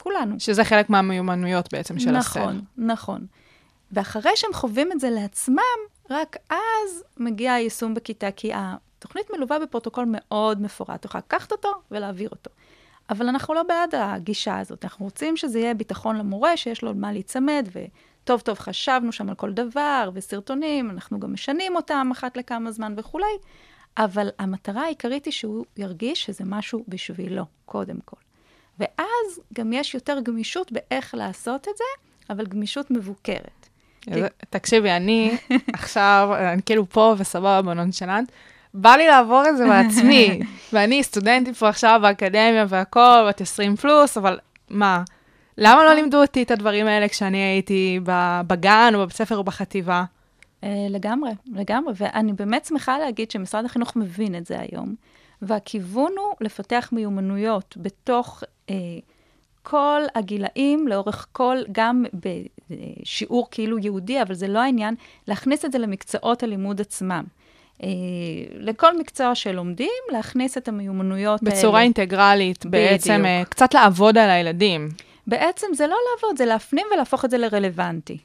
כולנו. 0.00 0.40
שזה 0.40 0.64
חלק 0.64 0.90
מהמיומנויות 0.90 1.72
בעצם 1.72 1.98
של 1.98 2.16
הסל. 2.16 2.40
נכון, 2.40 2.60
נכון. 2.76 3.26
ואחרי 3.92 4.32
שהם 4.34 4.52
חווים 4.52 4.92
את 4.92 5.00
זה 5.00 5.10
לעצמם, 5.10 5.80
רק 6.10 6.36
אז 6.50 7.04
מגיע 7.16 7.52
היישום 7.52 7.94
בכיתה, 7.94 8.30
כי 8.30 8.52
התוכנית 9.02 9.26
מלווה 9.36 9.58
בפרוטוקול 9.58 10.04
מאוד 10.08 10.62
מפורט, 10.62 11.02
תוכל 11.02 11.18
לקחת 11.18 11.52
אותו 11.52 11.72
ולהעביר 11.90 12.28
אותו. 12.28 12.50
אבל 13.10 13.28
אנחנו 13.28 13.54
לא 13.54 13.62
בעד 13.62 13.94
הגישה 13.94 14.58
הזאת, 14.58 14.84
אנחנו 14.84 15.04
רוצים 15.04 15.36
שזה 15.36 15.58
יהיה 15.58 15.74
ביטחון 15.74 16.16
למורה, 16.16 16.56
שיש 16.56 16.82
לו 16.82 16.94
מה 16.94 17.12
להיצמד, 17.12 17.68
וטוב 17.72 18.40
טוב 18.40 18.58
חשבנו 18.58 19.12
שם 19.12 19.28
על 19.28 19.34
כל 19.34 19.52
דבר, 19.52 20.10
וסרטונים, 20.14 20.90
אנחנו 20.90 21.20
גם 21.20 21.32
משנים 21.32 21.76
אותם 21.76 22.08
אחת 22.12 22.36
לכמה 22.36 22.70
זמן 22.70 22.94
וכולי, 22.96 23.26
אבל 23.98 24.28
המטרה 24.38 24.82
העיקרית 24.82 25.24
היא 25.24 25.32
שהוא 25.32 25.64
ירגיש 25.76 26.24
שזה 26.24 26.44
משהו 26.46 26.84
בשבילו, 26.88 27.44
קודם 27.64 28.00
כל. 28.04 28.16
ואז 28.78 29.40
גם 29.54 29.72
יש 29.72 29.94
יותר 29.94 30.20
גמישות 30.20 30.72
באיך 30.72 31.14
לעשות 31.14 31.68
את 31.68 31.76
זה, 31.76 31.84
אבל 32.30 32.46
גמישות 32.46 32.90
מבוקרת. 32.90 33.68
תקשיבי, 34.50 34.90
אני 34.90 35.36
עכשיו, 35.72 36.28
אני 36.52 36.62
כאילו 36.62 36.88
פה 36.88 37.14
וסבבה 37.18 37.62
בנונשלנט, 37.62 38.32
בא 38.74 38.96
לי 38.96 39.06
לעבור 39.06 39.42
את 39.48 39.56
זה 39.56 39.66
בעצמי. 39.66 40.40
ואני 40.72 41.02
סטודנטית 41.02 41.56
פה 41.56 41.68
עכשיו 41.68 41.98
באקדמיה 42.02 42.64
והכול, 42.68 43.26
בת 43.28 43.40
20 43.40 43.76
פלוס, 43.76 44.16
אבל 44.16 44.38
מה, 44.70 45.02
למה 45.58 45.84
לא 45.84 45.94
לימדו 45.94 46.20
אותי 46.20 46.42
את 46.42 46.50
הדברים 46.50 46.86
האלה 46.86 47.08
כשאני 47.08 47.38
הייתי 47.38 48.00
בגן 48.46 48.92
או 48.94 49.00
בבית 49.00 49.16
ספר 49.16 49.36
או 49.36 49.44
בחטיבה? 49.44 50.04
אה, 50.64 50.86
לגמרי, 50.90 51.30
לגמרי, 51.54 51.94
ואני 51.96 52.32
באמת 52.32 52.64
שמחה 52.64 52.98
להגיד 52.98 53.30
שמשרד 53.30 53.64
החינוך 53.64 53.96
מבין 53.96 54.34
את 54.34 54.46
זה 54.46 54.60
היום, 54.60 54.94
והכיוון 55.42 56.12
הוא 56.18 56.34
לפתח 56.40 56.88
מיומנויות 56.92 57.74
בתוך 57.76 58.42
אה, 58.70 58.74
כל 59.62 60.00
הגילאים, 60.14 60.88
לאורך 60.88 61.26
כל, 61.32 61.56
גם 61.72 62.04
בשיעור 62.14 63.48
כאילו 63.50 63.78
יהודי, 63.78 64.22
אבל 64.22 64.34
זה 64.34 64.48
לא 64.48 64.58
העניין, 64.58 64.94
להכניס 65.28 65.64
את 65.64 65.72
זה 65.72 65.78
למקצועות 65.78 66.42
הלימוד 66.42 66.80
עצמם. 66.80 67.24
אה, 67.84 67.88
לכל 68.54 68.98
מקצוע 68.98 69.34
שלומדים, 69.34 70.02
להכניס 70.12 70.58
את 70.58 70.68
המיומנויות 70.68 71.40
האלה. 71.42 71.56
בצורה 71.56 71.82
אינטגרלית, 71.82 72.66
בעצם 72.66 73.12
בדיוק. 73.12 73.26
אה, 73.26 73.42
קצת 73.48 73.74
לעבוד 73.74 74.18
על 74.18 74.30
הילדים. 74.30 74.88
בעצם 75.26 75.66
זה 75.74 75.86
לא 75.86 75.96
לעבוד, 76.10 76.36
זה 76.38 76.44
להפנים 76.44 76.86
ולהפוך 76.94 77.24
את 77.24 77.30
זה 77.30 77.38
לרלוונטי. 77.38 78.18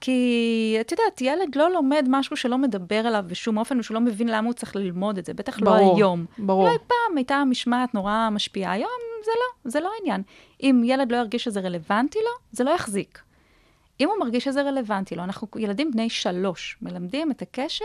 כי, 0.00 0.76
את 0.80 0.92
יודעת, 0.92 1.20
ילד 1.20 1.56
לא 1.56 1.70
לומד 1.70 2.06
משהו 2.08 2.36
שלא 2.36 2.58
מדבר 2.58 3.08
אליו 3.08 3.24
בשום 3.26 3.58
אופן, 3.58 3.80
ושלא 3.80 4.00
מבין 4.00 4.28
למה 4.28 4.46
הוא 4.46 4.54
צריך 4.54 4.76
ללמוד 4.76 5.18
את 5.18 5.24
זה, 5.24 5.34
בטח 5.34 5.60
לא 5.60 5.70
ברור, 5.70 5.96
היום. 5.96 6.24
ברור. 6.38 6.66
אולי 6.66 6.78
פעם 6.86 7.16
הייתה 7.16 7.42
משמעת 7.44 7.94
נורא 7.94 8.28
משפיעה, 8.32 8.72
היום 8.72 8.90
זה 9.24 9.30
לא, 9.34 9.70
זה 9.70 9.80
לא 9.80 9.90
העניין. 9.98 10.22
אם 10.62 10.82
ילד 10.84 11.12
לא 11.12 11.16
ירגיש 11.16 11.44
שזה 11.44 11.60
רלוונטי 11.60 12.18
לו, 12.18 12.30
זה 12.52 12.64
לא 12.64 12.70
יחזיק. 12.70 13.22
אם 14.00 14.08
הוא 14.08 14.18
מרגיש 14.20 14.44
שזה 14.44 14.62
רלוונטי 14.62 15.16
לו, 15.16 15.24
אנחנו 15.24 15.48
ילדים 15.56 15.90
בני 15.90 16.10
שלוש, 16.10 16.76
מלמדים 16.82 17.30
את 17.30 17.42
הקשר 17.42 17.84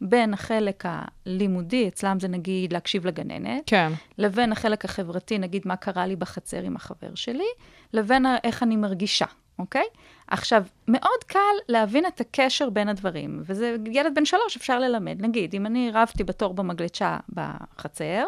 בין 0.00 0.34
החלק 0.34 0.84
הלימודי, 0.86 1.88
אצלם 1.88 2.20
זה 2.20 2.28
נגיד 2.28 2.72
להקשיב 2.72 3.06
לגננת, 3.06 3.62
כן. 3.66 3.92
לבין 4.18 4.52
החלק 4.52 4.84
החברתי, 4.84 5.38
נגיד 5.38 5.62
מה 5.64 5.76
קרה 5.76 6.06
לי 6.06 6.16
בחצר 6.16 6.62
עם 6.62 6.76
החבר 6.76 7.14
שלי, 7.14 7.48
לבין 7.92 8.26
איך 8.44 8.62
אני 8.62 8.76
מרגישה, 8.76 9.26
אוקיי? 9.58 9.84
עכשיו, 10.26 10.64
מאוד 10.88 11.24
קל 11.26 11.38
להבין 11.68 12.06
את 12.06 12.20
הקשר 12.20 12.70
בין 12.70 12.88
הדברים, 12.88 13.42
וזה 13.46 13.76
ילד 13.92 14.14
בן 14.14 14.24
שלוש 14.24 14.56
אפשר 14.56 14.78
ללמד. 14.78 15.22
נגיד, 15.22 15.54
אם 15.54 15.66
אני 15.66 15.90
רבתי 15.94 16.24
בתור 16.24 16.54
במגלשה 16.54 17.16
בחצר, 17.32 18.24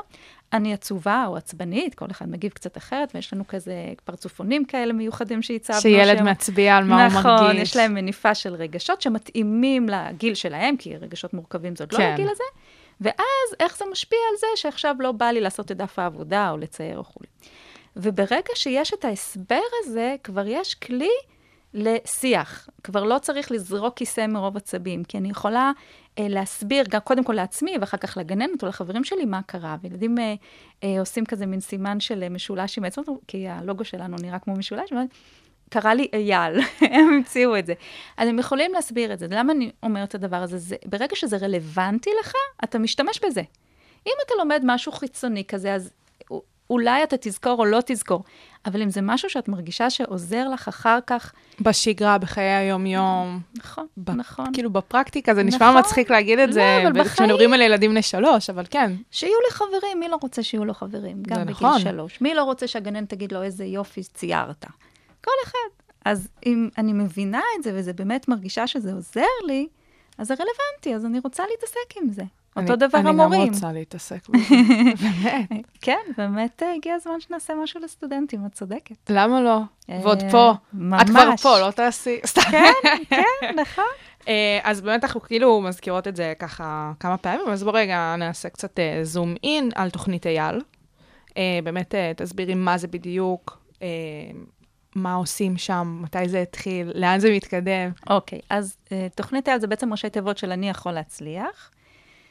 אני 0.52 0.72
עצובה 0.72 1.24
או 1.26 1.36
עצבנית, 1.36 1.94
כל 1.94 2.06
אחד 2.10 2.28
מגיב 2.30 2.52
קצת 2.52 2.76
אחרת, 2.76 3.12
ויש 3.14 3.32
לנו 3.32 3.44
כזה 3.48 3.74
פרצופונים 4.04 4.64
כאלה 4.64 4.92
מיוחדים 4.92 5.42
שהצבנו. 5.42 5.80
שילד 5.80 6.16
שהם- 6.16 6.28
מצביע 6.28 6.76
על 6.76 6.84
מה 6.84 6.94
הוא 7.06 7.12
מרגיש. 7.12 7.18
נכון, 7.26 7.56
יש 7.56 7.76
להם 7.76 7.94
מניפה 7.94 8.34
של 8.34 8.54
רגשות 8.54 9.02
שמתאימים 9.02 9.88
לגיל 9.88 10.34
שלהם, 10.34 10.76
כי 10.76 10.96
רגשות 10.96 11.34
מורכבים 11.34 11.76
זה 11.76 11.84
עוד 11.84 11.92
לא 11.92 11.98
כן. 11.98 12.12
לגיל 12.14 12.28
הזה. 12.30 12.44
ואז 13.00 13.54
איך 13.60 13.76
זה 13.78 13.84
משפיע 13.92 14.18
על 14.30 14.36
זה 14.38 14.46
שעכשיו 14.56 14.96
לא 14.98 15.12
בא 15.12 15.26
לי 15.26 15.40
לעשות 15.40 15.72
את 15.72 15.76
דף 15.76 15.98
העבודה 15.98 16.50
או 16.50 16.56
לצייר 16.56 17.00
וכולי. 17.00 17.26
וברגע 17.96 18.50
שיש 18.54 18.94
את 18.94 19.04
ההסבר 19.04 19.60
הזה, 19.84 20.16
כבר 20.24 20.46
יש 20.46 20.74
כלי 20.74 21.10
לשיח. 21.74 22.68
כבר 22.84 23.04
לא 23.04 23.18
צריך 23.18 23.50
לזרוק 23.52 23.96
כיסא 23.96 24.26
מרוב 24.26 24.56
עצבים, 24.56 25.04
כי 25.04 25.18
אני 25.18 25.30
יכולה 25.30 25.72
להסביר, 26.18 26.84
גם 26.88 27.00
קודם 27.00 27.24
כל 27.24 27.32
לעצמי, 27.32 27.76
ואחר 27.80 27.96
כך 27.96 28.16
לגננת 28.16 28.62
או 28.62 28.68
לחברים 28.68 29.04
שלי, 29.04 29.24
מה 29.24 29.42
קרה. 29.42 29.76
וילדים 29.82 30.18
אה, 30.18 30.34
אה, 30.84 31.00
עושים 31.00 31.26
כזה 31.26 31.46
מין 31.46 31.60
סימן 31.60 32.00
של 32.00 32.22
אה, 32.22 32.28
משולש 32.28 32.78
עם 32.78 32.84
עצמם, 32.84 33.04
כי 33.26 33.48
הלוגו 33.48 33.84
שלנו 33.84 34.16
נראה 34.16 34.38
כמו 34.38 34.54
משולש, 34.54 34.92
אבל 34.92 35.02
קרא 35.68 35.92
לי 35.92 36.08
אייל, 36.12 36.60
הם 36.80 37.08
המציאו 37.14 37.58
את 37.58 37.66
זה. 37.66 37.74
אז 38.16 38.28
הם 38.28 38.38
יכולים 38.38 38.72
להסביר 38.72 39.12
את 39.12 39.18
זה. 39.18 39.26
למה 39.30 39.52
אני 39.52 39.70
אומרת 39.82 40.08
את 40.08 40.14
הדבר 40.14 40.36
הזה? 40.36 40.58
זה, 40.58 40.76
ברגע 40.84 41.16
שזה 41.16 41.36
רלוונטי 41.36 42.10
לך, 42.20 42.32
אתה 42.64 42.78
משתמש 42.78 43.20
בזה. 43.24 43.42
אם 44.06 44.12
אתה 44.26 44.34
לומד 44.38 44.62
משהו 44.64 44.92
חיצוני 44.92 45.44
כזה, 45.44 45.74
אז 45.74 45.92
אולי 46.70 47.02
אתה 47.02 47.16
תזכור 47.20 47.58
או 47.58 47.64
לא 47.64 47.78
תזכור, 47.86 48.24
אבל 48.66 48.82
אם 48.82 48.90
זה 48.90 49.00
משהו 49.02 49.30
שאת 49.30 49.48
מרגישה 49.48 49.90
שעוזר 49.90 50.48
לך 50.48 50.68
אחר 50.68 50.98
כך... 51.06 51.32
בשגרה, 51.60 52.18
בחיי 52.18 52.44
היום-יום. 52.50 53.40
נכון, 53.58 53.86
ב- 53.96 54.10
נכון. 54.10 54.46
כאילו 54.52 54.70
בפרקטיקה 54.70 55.34
זה 55.34 55.42
נשמע 55.42 55.68
נכון. 55.70 55.80
מצחיק 55.80 56.10
להגיד 56.10 56.38
את 56.38 56.48
לא, 56.48 56.54
זה, 56.54 56.78
אבל 56.82 56.92
בחיים- 56.92 57.08
כשמדברים 57.28 57.52
על 57.52 57.60
ילדים 57.60 57.90
בני 57.90 58.02
שלוש, 58.02 58.50
אבל 58.50 58.64
כן. 58.70 58.92
שיהיו 59.10 59.38
לי 59.48 59.54
חברים, 59.54 60.00
מי 60.00 60.08
לא 60.08 60.18
רוצה 60.22 60.42
שיהיו 60.42 60.64
לו 60.64 60.74
חברים? 60.74 61.22
גם 61.22 61.36
בגיל 61.40 61.50
נכון. 61.52 61.78
שלוש. 61.80 62.20
מי 62.20 62.34
לא 62.34 62.42
רוצה 62.44 62.66
שהגננת 62.66 63.08
תגיד 63.08 63.32
לו 63.32 63.42
איזה 63.42 63.64
יופי 63.64 64.02
ציירת? 64.02 64.64
כל 65.24 65.30
אחד. 65.44 65.82
אז 66.04 66.28
אם 66.46 66.68
אני 66.78 66.92
מבינה 66.92 67.40
את 67.58 67.62
זה, 67.62 67.70
וזה 67.74 67.92
באמת 67.92 68.28
מרגישה 68.28 68.66
שזה 68.66 68.92
עוזר 68.92 69.20
לי, 69.46 69.68
אז 70.18 70.26
זה 70.28 70.34
רלוונטי, 70.34 70.94
אז 70.94 71.06
אני 71.06 71.18
רוצה 71.24 71.42
להתעסק 71.50 71.96
עם 72.02 72.12
זה. 72.12 72.22
אותו 72.56 72.72
אני- 72.72 72.76
דבר 72.76 72.98
אני 72.98 73.08
המורים. 73.08 73.46
גם 73.48 73.54
רוצה 73.54 73.72
להתעסק 73.72 74.28
בזה, 74.28 74.44
באמת. 75.02 75.66
כן, 75.80 75.98
באמת 76.16 76.62
אה, 76.62 76.72
הגיע 76.74 76.94
הזמן 76.94 77.20
שנעשה 77.20 77.52
משהו 77.62 77.80
לסטודנטים, 77.80 78.46
את 78.46 78.52
צודקת. 78.52 79.10
למה 79.10 79.40
לא? 79.40 79.58
אה, 79.90 80.00
ועוד 80.02 80.18
פה. 80.30 80.52
ממש. 80.72 81.02
את 81.02 81.08
כבר 81.08 81.36
פה, 81.36 81.58
לא 81.60 81.70
תעשי. 81.70 82.18
סתם. 82.26 82.40
כן, 82.50 82.72
כן, 83.08 83.24
נכון. 83.60 83.84
אה, 84.28 84.58
אז 84.62 84.80
באמת 84.80 85.04
אנחנו 85.04 85.20
כאילו 85.20 85.60
מזכירות 85.60 86.08
את 86.08 86.16
זה 86.16 86.32
ככה 86.38 86.92
כמה 87.00 87.16
פעמים, 87.16 87.48
אז 87.48 87.64
בוא 87.64 87.72
רגע 87.72 88.14
נעשה 88.18 88.48
קצת 88.48 88.78
זום 89.02 89.34
אין 89.44 89.70
על 89.74 89.90
תוכנית 89.90 90.26
אייל. 90.26 90.60
באמת 91.64 91.94
תסבירי 92.16 92.54
מה 92.54 92.78
זה 92.78 92.88
בדיוק, 92.88 93.58
מה 94.94 95.14
עושים 95.14 95.56
שם, 95.58 95.98
מתי 96.02 96.28
זה 96.28 96.40
התחיל, 96.42 96.92
לאן 96.94 97.20
זה 97.20 97.30
מתקדם. 97.32 97.90
אוקיי, 98.10 98.40
אז 98.50 98.76
uh, 98.84 98.90
תוכנית 99.14 99.48
אייל 99.48 99.60
זה 99.60 99.66
בעצם 99.66 99.90
ראשי 99.92 100.10
תיבות 100.10 100.38
של 100.38 100.52
אני 100.52 100.68
יכול 100.70 100.92
להצליח, 100.92 101.70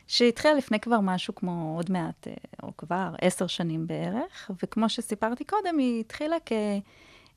שהתחילה 0.10 0.54
לפני 0.54 0.80
כבר 0.80 1.00
משהו 1.00 1.36
כמו 1.36 1.74
עוד 1.78 1.92
מעט, 1.92 2.28
uh, 2.28 2.64
או 2.64 2.78
כבר 2.78 3.10
עשר 3.22 3.48
שנים 3.48 3.88
בערך, 3.88 4.52
וכמו 4.64 4.90
שסיפרתי 4.90 5.44
קודם, 5.44 5.78
היא 5.78 6.00
התחילה 6.00 6.36
כ... 6.46 6.52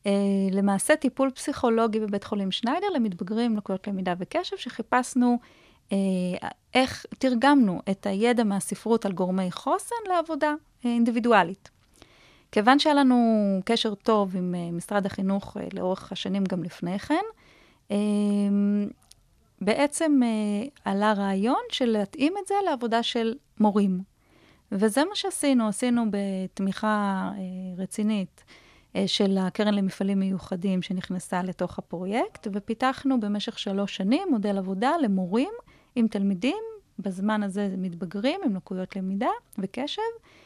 Uh, 0.03 0.07
למעשה 0.53 0.97
טיפול 0.97 1.31
פסיכולוגי 1.31 2.01
בבית 2.01 2.25
חולים 2.25 2.51
שניידר 2.51 2.87
למתבגרים 2.95 3.57
לקויות 3.57 3.87
למידה 3.87 4.15
וקשב, 4.19 4.57
שחיפשנו 4.57 5.39
uh, 5.89 5.93
איך 6.75 7.07
תרגמנו 7.19 7.81
את 7.91 8.07
הידע 8.07 8.45
מהספרות 8.45 9.07
על 9.07 9.13
גורמי 9.13 9.51
חוסן 9.51 9.97
לעבודה 10.09 10.55
אינדיבידואלית. 10.85 11.71
כיוון 12.53 12.79
שהיה 12.79 12.95
לנו 12.95 13.61
קשר 13.65 13.95
טוב 13.95 14.37
עם 14.37 14.55
משרד 14.77 15.07
החינוך 15.07 15.57
לאורך 15.73 16.13
השנים 16.13 16.45
גם 16.45 16.63
לפני 16.63 16.99
כן, 16.99 17.25
בעצם 19.65 20.21
uh, 20.23 20.71
עלה 20.85 21.13
רעיון 21.13 21.61
של 21.71 21.87
להתאים 21.87 22.35
את 22.43 22.47
זה 22.47 22.55
לעבודה 22.65 23.03
של 23.03 23.35
מורים. 23.61 24.01
וזה 24.73 25.05
מה 25.05 25.15
שעשינו, 25.15 25.69
עשינו 25.69 26.05
בתמיכה 26.11 27.31
uh, 27.35 27.81
רצינית 27.81 28.45
uh, 28.45 28.99
של 29.07 29.39
הקרן 29.39 29.75
למפעלים 29.75 30.19
מיוחדים 30.19 30.83
שנכנסה 30.83 31.43
לתוך 31.43 31.79
הפרויקט, 31.79 32.49
ופיתחנו 32.53 33.21
במשך 33.21 33.59
שלוש 33.59 33.97
שנים 33.97 34.29
מודל 34.31 34.59
עבודה 34.59 34.91
למורים 35.03 35.53
עם 35.95 36.09
תלמידים, 36.09 36.63
בזמן 36.99 37.43
הזה 37.43 37.69
זה 37.71 37.77
מתבגרים 37.77 38.41
עם 38.45 38.57
לקויות 38.57 38.97
למידה 38.97 39.31
וקשב, 39.59 40.03
אמ, 40.03 40.42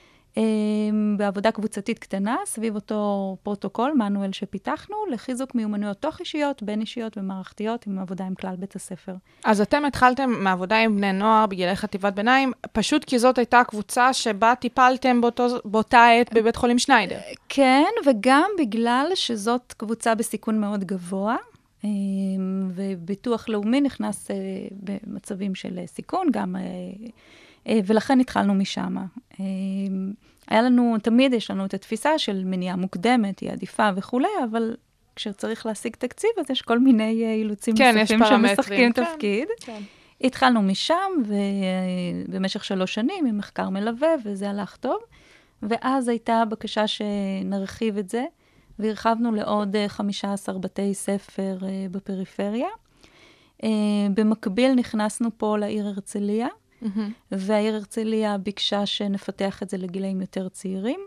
בעבודה 1.16 1.50
קבוצתית 1.50 1.98
קטנה, 1.98 2.36
סביב 2.46 2.74
אותו 2.74 3.36
פרוטוקול, 3.42 3.92
מנואל 3.92 4.32
שפיתחנו, 4.32 4.96
לחיזוק 5.10 5.54
מיומנויות 5.54 5.96
תוך 5.96 6.20
אישיות, 6.20 6.62
בין 6.62 6.80
אישיות 6.80 7.18
ומערכתיות, 7.18 7.86
עם 7.86 7.98
עבודה 7.98 8.24
עם 8.24 8.34
כלל 8.34 8.56
בית 8.58 8.76
הספר. 8.76 9.14
אז 9.44 9.60
אתם 9.60 9.84
התחלתם 9.84 10.30
מעבודה 10.30 10.78
עם 10.78 10.96
בני 10.96 11.12
נוער 11.12 11.46
בגילי 11.46 11.76
חטיבת 11.76 12.12
ביניים, 12.12 12.52
פשוט 12.72 13.04
כי 13.04 13.18
זאת 13.18 13.38
הייתה 13.38 13.60
הקבוצה 13.60 14.12
שבה 14.12 14.54
טיפלתם 14.60 15.20
באותו, 15.20 15.46
באותה 15.64 16.06
עת 16.06 16.34
בבית 16.34 16.56
חולים 16.56 16.78
שניידר. 16.78 17.18
כן, 17.48 17.90
וגם 18.06 18.50
בגלל 18.58 19.06
שזאת 19.14 19.74
קבוצה 19.76 20.14
בסיכון 20.14 20.60
מאוד 20.60 20.84
גבוה, 20.84 21.36
אמ, 21.84 22.70
וביטוח 22.74 23.48
לאומי 23.48 23.80
נכנס 23.80 24.30
אה, 24.30 24.36
במצבים 24.70 25.54
של 25.54 25.78
אה, 25.78 25.86
סיכון, 25.86 26.26
גם, 26.30 26.56
אה, 26.56 26.60
אה, 26.60 26.66
ולכן 27.86 28.20
התחלנו 28.20 28.54
משם. 28.54 28.96
אמ, 29.40 30.12
היה 30.48 30.62
לנו, 30.62 30.96
תמיד 31.02 31.32
יש 31.32 31.50
לנו 31.50 31.64
את 31.64 31.74
התפיסה 31.74 32.18
של 32.18 32.44
מניעה 32.44 32.76
מוקדמת, 32.76 33.40
היא 33.40 33.50
עדיפה 33.50 33.88
וכולי, 33.96 34.28
אבל 34.50 34.76
כשצריך 35.16 35.66
להשיג 35.66 35.96
תקציב, 35.96 36.30
אז 36.40 36.50
יש 36.50 36.62
כל 36.62 36.78
מיני 36.78 37.24
אה, 37.24 37.34
אילוצים 37.34 37.76
כן, 37.76 37.98
נוספים 37.98 38.20
שמשחקים 38.28 38.92
כן. 38.92 39.04
תפקיד. 39.04 39.48
כן. 39.60 39.80
התחלנו 40.20 40.62
משם, 40.62 41.10
ובמשך 42.28 42.64
שלוש 42.64 42.94
שנים 42.94 43.26
עם 43.26 43.38
מחקר 43.38 43.68
מלווה, 43.68 44.08
וזה 44.24 44.50
הלך 44.50 44.76
טוב. 44.76 44.98
ואז 45.62 46.08
הייתה 46.08 46.42
בקשה 46.48 46.84
שנרחיב 46.86 47.98
את 47.98 48.10
זה, 48.10 48.24
והרחבנו 48.78 49.32
לעוד 49.32 49.76
אה, 49.76 49.88
15 49.88 50.58
בתי 50.58 50.94
ספר 50.94 51.58
אה, 51.62 51.86
בפריפריה. 51.90 52.68
אה, 53.64 53.68
במקביל 54.14 54.74
נכנסנו 54.74 55.28
פה 55.36 55.58
לעיר 55.58 55.86
הרצליה, 55.86 56.48
מהמם. 56.94 57.12
והעיר 57.32 57.74
הרצליה 57.74 58.38
ביקשה 58.38 58.86
שנפתח 58.86 59.62
את 59.62 59.70
זה 59.70 59.76
לגילאים 59.76 60.20
יותר 60.20 60.48
צעירים, 60.48 61.00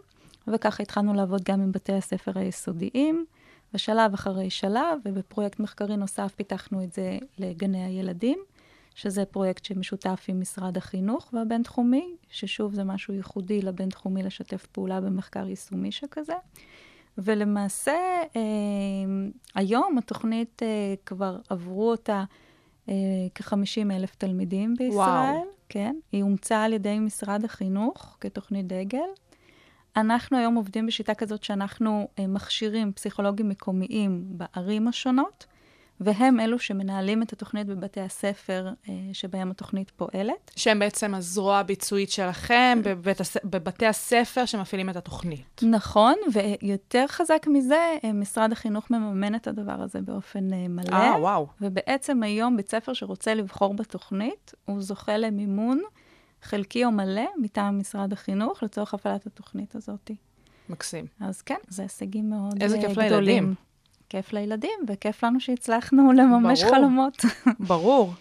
וככה 0.47 0.83
התחלנו 0.83 1.13
לעבוד 1.13 1.43
גם 1.43 1.61
עם 1.61 1.71
בתי 1.71 1.93
הספר 1.93 2.39
היסודיים, 2.39 3.25
ושלב 3.73 4.13
אחרי 4.13 4.49
שלב, 4.49 4.99
ובפרויקט 5.05 5.59
מחקרי 5.59 5.97
נוסף 5.97 6.33
פיתחנו 6.35 6.83
את 6.83 6.93
זה 6.93 7.17
לגני 7.37 7.83
הילדים, 7.83 8.39
שזה 8.95 9.25
פרויקט 9.25 9.65
שמשותף 9.65 10.25
עם 10.27 10.39
משרד 10.39 10.77
החינוך 10.77 11.29
והבינתחומי, 11.33 12.15
ששוב 12.29 12.73
זה 12.73 12.83
משהו 12.83 13.13
ייחודי 13.13 13.61
לבינתחומי 13.61 14.23
לשתף 14.23 14.65
פעולה 14.65 15.01
במחקר 15.01 15.47
יישומי 15.47 15.91
שכזה. 15.91 16.33
ולמעשה, 17.17 17.91
אה, 18.35 18.41
היום 19.55 19.97
התוכנית 19.97 20.63
אה, 20.63 20.93
כבר 21.05 21.37
עברו 21.49 21.91
אותה 21.91 22.23
אה, 22.89 22.93
כ-50 23.35 23.91
אלף 23.91 24.15
תלמידים 24.15 24.75
בישראל. 24.77 24.97
וואו. 24.97 25.58
כן, 25.69 25.95
היא 26.11 26.23
אומצה 26.23 26.63
על 26.63 26.73
ידי 26.73 26.99
משרד 26.99 27.45
החינוך 27.45 28.17
כתוכנית 28.21 28.67
דגל. 28.67 29.09
אנחנו 29.97 30.37
היום 30.37 30.55
עובדים 30.55 30.87
בשיטה 30.87 31.13
כזאת 31.13 31.43
שאנחנו 31.43 32.07
אה, 32.19 32.27
מכשירים 32.27 32.93
פסיכולוגים 32.93 33.49
מקומיים 33.49 34.23
בערים 34.27 34.87
השונות, 34.87 35.45
והם 36.01 36.39
אלו 36.39 36.59
שמנהלים 36.59 37.23
את 37.23 37.33
התוכנית 37.33 37.67
בבתי 37.67 38.01
הספר 38.01 38.69
אה, 38.89 38.93
שבהם 39.13 39.51
התוכנית 39.51 39.91
פועלת. 39.91 40.51
שהם 40.55 40.79
בעצם 40.79 41.15
הזרוע 41.15 41.57
הביצועית 41.57 42.11
שלכם 42.11 42.79
בבית 42.83 43.21
הס... 43.21 43.37
בבתי 43.43 43.85
הספר 43.85 44.45
שמפעילים 44.45 44.89
את 44.89 44.95
התוכנית. 44.95 45.61
נכון, 45.63 46.15
ויותר 46.33 47.05
חזק 47.07 47.45
מזה, 47.47 47.95
אה, 48.03 48.13
משרד 48.13 48.51
החינוך 48.51 48.91
מממן 48.91 49.35
את 49.35 49.47
הדבר 49.47 49.81
הזה 49.81 50.01
באופן 50.01 50.53
אה, 50.53 50.67
מלא. 50.67 50.95
אה, 50.95 51.19
וואו. 51.19 51.47
ובעצם 51.61 52.23
היום 52.23 52.57
בית 52.57 52.71
ספר 52.71 52.93
שרוצה 52.93 53.33
לבחור 53.33 53.73
בתוכנית, 53.73 54.53
הוא 54.65 54.81
זוכה 54.81 55.17
למימון 55.17 55.81
חלקי 56.41 56.85
או 56.85 56.91
מלא 56.91 57.25
מטעם 57.37 57.79
משרד 57.79 58.13
החינוך 58.13 58.63
לצורך 58.63 58.93
הפעלת 58.93 59.25
התוכנית 59.25 59.75
הזאת. 59.75 60.11
מקסים. 60.69 61.05
אז 61.19 61.41
כן, 61.41 61.57
זה 61.67 61.81
הישגים 61.81 62.29
מאוד 62.29 62.63
איזה 62.63 62.75
אה, 62.75 62.81
כיף 62.81 62.91
גדולים. 62.91 63.09
לילדים. 63.09 63.55
כיף 64.09 64.33
לילדים, 64.33 64.79
וכיף 64.87 65.23
לנו 65.23 65.39
שהצלחנו 65.39 66.11
לממש 66.11 66.63
ברור. 66.63 66.75
חלומות. 66.75 67.25
ברור. 67.59 68.13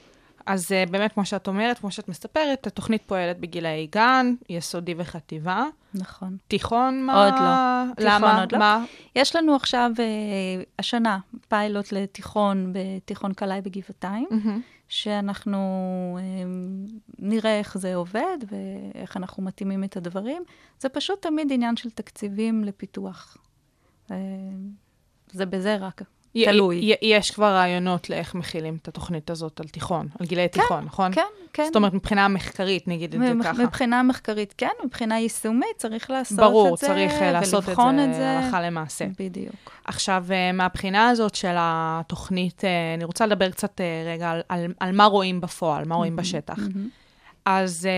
אז 0.48 0.72
uh, 0.72 0.90
באמת, 0.90 1.12
כמו 1.12 1.24
שאת 1.24 1.48
אומרת, 1.48 1.78
כמו 1.78 1.90
שאת 1.90 2.08
מספרת, 2.08 2.66
התוכנית 2.66 3.02
פועלת 3.06 3.40
בגילאי 3.40 3.86
גן, 3.92 4.34
יסודי 4.48 4.94
וחטיבה. 4.96 5.64
נכון. 5.94 6.36
תיכון, 6.48 7.02
מה? 7.02 7.24
עוד 7.24 7.34
לא. 7.34 7.94
תיכון 7.96 8.14
למה? 8.14 8.40
עוד 8.40 8.52
לא. 8.52 8.58
מה? 8.58 8.84
יש 9.16 9.36
לנו 9.36 9.56
עכשיו, 9.56 9.90
אה, 9.98 10.62
השנה, 10.78 11.18
פיילוט 11.48 11.92
לתיכון 11.92 12.72
בתיכון 12.72 13.32
קלעי 13.32 13.60
בגבעתיים, 13.60 14.26
מהמם. 14.30 14.60
שאנחנו 14.88 15.58
אה, 16.20 16.24
נראה 17.18 17.58
איך 17.58 17.78
זה 17.78 17.94
עובד 17.94 18.38
ואיך 18.48 19.16
אנחנו 19.16 19.42
מתאימים 19.42 19.84
את 19.84 19.96
הדברים. 19.96 20.42
זה 20.80 20.88
פשוט 20.88 21.22
תמיד 21.22 21.52
עניין 21.52 21.76
של 21.76 21.90
תקציבים 21.90 22.64
לפיתוח. 22.64 23.36
אה, 24.10 24.16
זה 25.32 25.46
בזה 25.46 25.76
רק 25.80 26.02
תלוי. 26.44 26.94
יש 27.02 27.30
כבר 27.30 27.46
רעיונות 27.46 28.10
לאיך 28.10 28.34
מכילים 28.34 28.76
את 28.82 28.88
התוכנית 28.88 29.30
הזאת 29.30 29.60
על 29.60 29.68
תיכון, 29.68 30.08
על 30.20 30.26
גילי 30.26 30.48
תיכון, 30.48 30.84
נכון? 30.84 31.12
כן, 31.12 31.22
כן. 31.52 31.64
זאת 31.66 31.76
אומרת, 31.76 31.94
מבחינה 31.94 32.28
מחקרית, 32.28 32.88
נגיד 32.88 33.14
את 33.14 33.20
זה 33.20 33.32
ככה. 33.44 33.62
מבחינה 33.62 34.02
מחקרית, 34.02 34.54
כן, 34.58 34.68
מבחינה 34.84 35.18
יישומית 35.18 35.76
צריך 35.76 36.10
לעשות 36.10 36.38
ברור, 36.38 36.74
את 36.74 36.78
זה, 36.78 36.86
צריך 36.86 37.12
אה, 37.12 37.32
לעשות 37.32 37.68
את 37.68 37.76
זה 37.76 38.04
את 38.08 38.14
זה. 38.14 38.38
הלכה 38.38 38.60
למעשה. 38.60 39.06
בדיוק. 39.18 39.70
עכשיו, 39.84 40.24
אה, 40.30 40.52
מהבחינה 40.52 41.08
הזאת 41.08 41.34
של 41.34 41.54
התוכנית, 41.58 42.64
אה, 42.64 42.94
אני 42.94 43.04
רוצה 43.04 43.26
לדבר 43.26 43.50
קצת 43.50 43.80
רגע 44.06 44.30
על, 44.30 44.40
על, 44.48 44.66
על 44.80 44.92
מה 44.92 45.04
רואים 45.04 45.40
בפועל, 45.40 45.84
מה 45.84 45.94
רואים 45.94 46.16
בשטח. 46.16 46.58
אז 47.44 47.88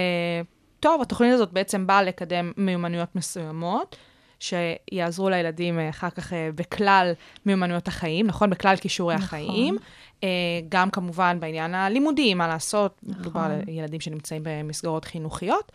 טוב, 0.81 1.03
התוכנית 1.03 1.35
הזאת 1.35 1.53
בעצם 1.53 1.87
באה 1.87 2.03
לקדם 2.03 2.53
מיומנויות 2.57 3.16
מסוימות, 3.16 3.97
שיעזרו 4.40 5.29
לילדים 5.29 5.79
אה, 5.79 5.88
אחר 5.88 6.11
כך 6.11 6.33
אה, 6.33 6.50
בכלל 6.55 7.12
מיומנויות 7.46 7.88
החיים, 7.88 8.26
נכון? 8.26 8.50
בכלל 8.50 8.76
כישורי 8.76 9.14
נכון. 9.14 9.24
החיים. 9.24 9.76
אה, 10.24 10.29
גם 10.68 10.90
כמובן 10.90 11.40
בעניין 11.40 11.74
הלימודי, 11.74 12.35
מה 12.35 12.48
לעשות, 12.48 13.00
נכון. 13.03 13.20
מדובר 13.20 13.40
על 13.40 13.68
ילדים 13.68 14.00
שנמצאים 14.00 14.42
במסגרות 14.44 15.05
חינוכיות. 15.05 15.72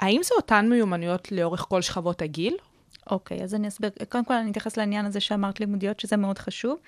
האם 0.00 0.20
זה 0.22 0.34
אותן 0.36 0.68
מיומנויות 0.68 1.32
לאורך 1.32 1.66
כל 1.68 1.82
שכבות 1.82 2.22
הגיל? 2.22 2.56
אוקיי, 3.10 3.42
אז 3.42 3.54
אני 3.54 3.68
אסביר. 3.68 3.90
קודם 4.08 4.24
כל, 4.24 4.34
אני 4.34 4.50
אתייחס 4.50 4.76
לעניין 4.76 5.06
הזה 5.06 5.20
שאמרת 5.20 5.60
לימודיות, 5.60 6.00
שזה 6.00 6.16
מאוד 6.16 6.38
חשוב. 6.38 6.78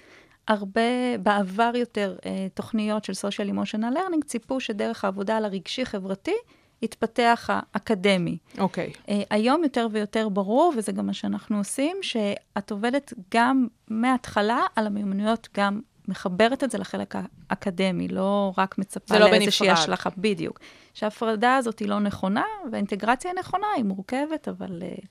הרבה, 0.48 1.18
בעבר 1.22 1.72
יותר, 1.74 2.16
תוכניות 2.54 3.04
של 3.04 3.12
social 3.12 3.50
emotional 3.52 3.94
learning 3.94 4.24
ציפו 4.26 4.60
שדרך 4.60 5.04
העבודה 5.04 5.36
על 5.36 5.44
הרגשי-חברתי 5.44 6.34
יתפתח 6.82 7.50
האקדמי. 7.52 8.38
אוקיי. 8.58 8.92
אה, 9.08 9.22
היום 9.30 9.62
יותר 9.62 9.88
ויותר 9.92 10.28
ברור, 10.28 10.72
וזה 10.76 10.92
גם 10.92 11.06
מה 11.06 11.12
שאנחנו 11.12 11.58
עושים, 11.58 11.96
שאת 12.02 12.70
עובדת 12.70 13.12
גם 13.34 13.66
מההתחלה 13.88 14.60
על 14.76 14.86
המיומנויות, 14.86 15.48
גם 15.56 15.80
מחברת 16.08 16.64
את 16.64 16.70
זה 16.70 16.78
לחלק 16.78 17.14
האקדמי, 17.50 18.08
לא 18.08 18.52
רק 18.58 18.78
מצפה 18.78 19.18
לא 19.18 19.30
לאיזושהי. 19.30 19.70
השלכה. 19.70 20.10
בדיוק. 20.16 20.60
שההפרדה 20.94 21.56
הזאת 21.56 21.78
היא 21.78 21.88
לא 21.88 22.00
נכונה, 22.00 22.44
והאינטגרציה 22.72 23.30
נכונה, 23.38 23.66
היא 23.76 23.84
מורכבת, 23.84 24.48
אבל 24.48 24.82
uh, 24.82 25.06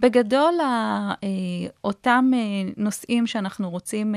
בגדול, 0.00 0.60
ה, 0.60 1.12
uh, 1.12 1.24
אותם 1.84 2.30
נושאים 2.76 3.26
שאנחנו 3.26 3.70
רוצים 3.70 4.14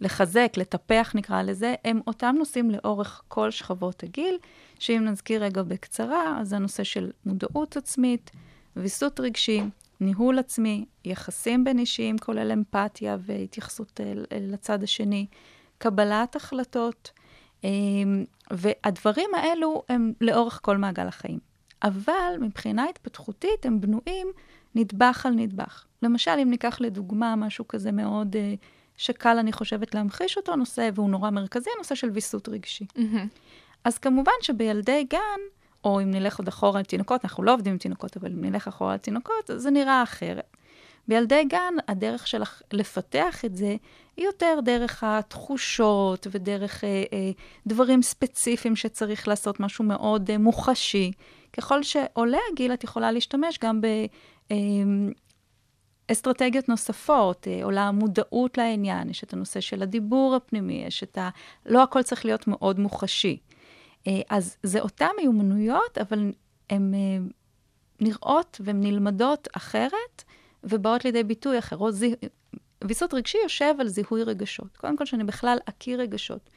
לחזק, 0.00 0.52
לטפח 0.56 1.12
נקרא 1.14 1.42
לזה, 1.42 1.74
הם 1.84 2.00
אותם 2.06 2.34
נושאים 2.38 2.70
לאורך 2.70 3.22
כל 3.28 3.50
שכבות 3.50 4.02
הגיל, 4.02 4.38
שאם 4.80 5.04
נזכיר 5.04 5.44
רגע 5.44 5.62
בקצרה, 5.62 6.40
אז 6.40 6.52
הנושא 6.52 6.84
של 6.84 7.10
מודעות 7.26 7.76
עצמית, 7.76 8.30
ויסות 8.76 9.20
רגשי, 9.20 9.62
ניהול 10.00 10.38
עצמי, 10.38 10.84
יחסים 11.04 11.64
בין 11.64 11.78
אישיים, 11.78 12.18
כולל 12.18 12.52
אמפתיה 12.52 13.16
והתייחסות 13.20 14.00
לצד 14.40 14.82
השני, 14.82 15.26
קבלת 15.78 16.36
החלטות, 16.36 17.10
אה, 17.64 17.70
והדברים 18.50 19.30
האלו 19.34 19.82
הם 19.88 20.12
לאורך 20.20 20.60
כל 20.62 20.76
מעגל 20.76 21.06
החיים. 21.06 21.38
אבל 21.82 22.34
מבחינה 22.40 22.84
התפתחותית 22.90 23.66
הם 23.66 23.80
בנויים 23.80 24.26
נדבך 24.74 25.26
על 25.26 25.32
נדבך. 25.32 25.84
למשל, 26.02 26.30
אם 26.42 26.50
ניקח 26.50 26.80
לדוגמה 26.80 27.36
משהו 27.36 27.68
כזה 27.68 27.92
מאוד, 27.92 28.36
אה, 28.36 28.54
שקל, 28.96 29.38
אני 29.38 29.52
חושבת, 29.52 29.94
להמחיש 29.94 30.36
אותו 30.36 30.56
נושא, 30.56 30.90
והוא 30.94 31.10
נורא 31.10 31.30
מרכזי, 31.30 31.70
הנושא 31.76 31.94
של 31.94 32.10
ויסות 32.10 32.48
רגשי. 32.48 32.86
אז 33.84 33.98
כמובן 33.98 34.32
שבילדי 34.42 35.04
גן, 35.10 35.40
או 35.84 36.00
אם 36.00 36.10
נלך 36.10 36.38
עוד 36.38 36.48
אחורה 36.48 36.78
על 36.78 36.84
תינוקות, 36.84 37.24
אנחנו 37.24 37.42
לא 37.42 37.54
עובדים 37.54 37.72
עם 37.72 37.78
תינוקות, 37.78 38.16
אבל 38.16 38.32
אם 38.32 38.44
נלך 38.44 38.68
אחורה 38.68 38.92
על 38.92 38.98
תינוקות, 38.98 39.50
אז 39.50 39.62
זה 39.62 39.70
נראה 39.70 40.02
אחרת. 40.02 40.56
בילדי 41.08 41.44
גן, 41.44 41.74
הדרך 41.88 42.26
שלך 42.26 42.62
לפתח 42.72 43.44
את 43.44 43.56
זה, 43.56 43.76
היא 44.16 44.26
יותר 44.26 44.58
דרך 44.64 45.04
התחושות 45.04 46.26
ודרך 46.30 46.84
אה, 46.84 46.88
אה, 47.12 47.30
דברים 47.66 48.02
ספציפיים 48.02 48.76
שצריך 48.76 49.28
לעשות, 49.28 49.60
משהו 49.60 49.84
מאוד 49.84 50.30
אה, 50.30 50.38
מוחשי. 50.38 51.12
ככל 51.52 51.82
שעולה 51.82 52.38
הגיל, 52.52 52.72
את 52.72 52.84
יכולה 52.84 53.12
להשתמש 53.12 53.58
גם 53.62 53.80
ב... 53.80 53.86
אה, 54.50 54.56
אסטרטגיות 56.12 56.68
נוספות, 56.68 57.48
אה, 57.48 57.64
עולה 57.64 57.82
המודעות 57.82 58.58
לעניין, 58.58 59.10
יש 59.10 59.24
את 59.24 59.32
הנושא 59.32 59.60
של 59.60 59.82
הדיבור 59.82 60.34
הפנימי, 60.34 60.84
יש 60.86 61.02
את 61.02 61.18
ה... 61.18 61.28
לא 61.66 61.82
הכל 61.82 62.02
צריך 62.02 62.24
להיות 62.24 62.46
מאוד 62.46 62.80
מוחשי. 62.80 63.38
אה, 64.06 64.20
אז 64.30 64.56
זה 64.62 64.80
אותן 64.80 65.08
מיומנויות, 65.20 65.98
אבל 65.98 66.32
הן 66.70 66.94
אה, 66.94 66.98
נראות 68.00 68.60
והן 68.64 68.80
נלמדות 68.80 69.48
אחרת, 69.52 70.24
ובאות 70.64 71.04
לידי 71.04 71.24
ביטוי 71.24 71.58
אחר. 71.58 71.76
או 71.76 71.92
זיה... 71.92 72.16
ויסות 72.84 73.14
רגשי 73.14 73.38
יושב 73.42 73.74
על 73.78 73.88
זיהוי 73.88 74.22
רגשות. 74.22 74.76
קודם 74.76 74.96
כל, 74.96 75.06
שאני 75.06 75.24
בכלל 75.24 75.58
אכיר 75.64 76.00
רגשות. 76.00 76.50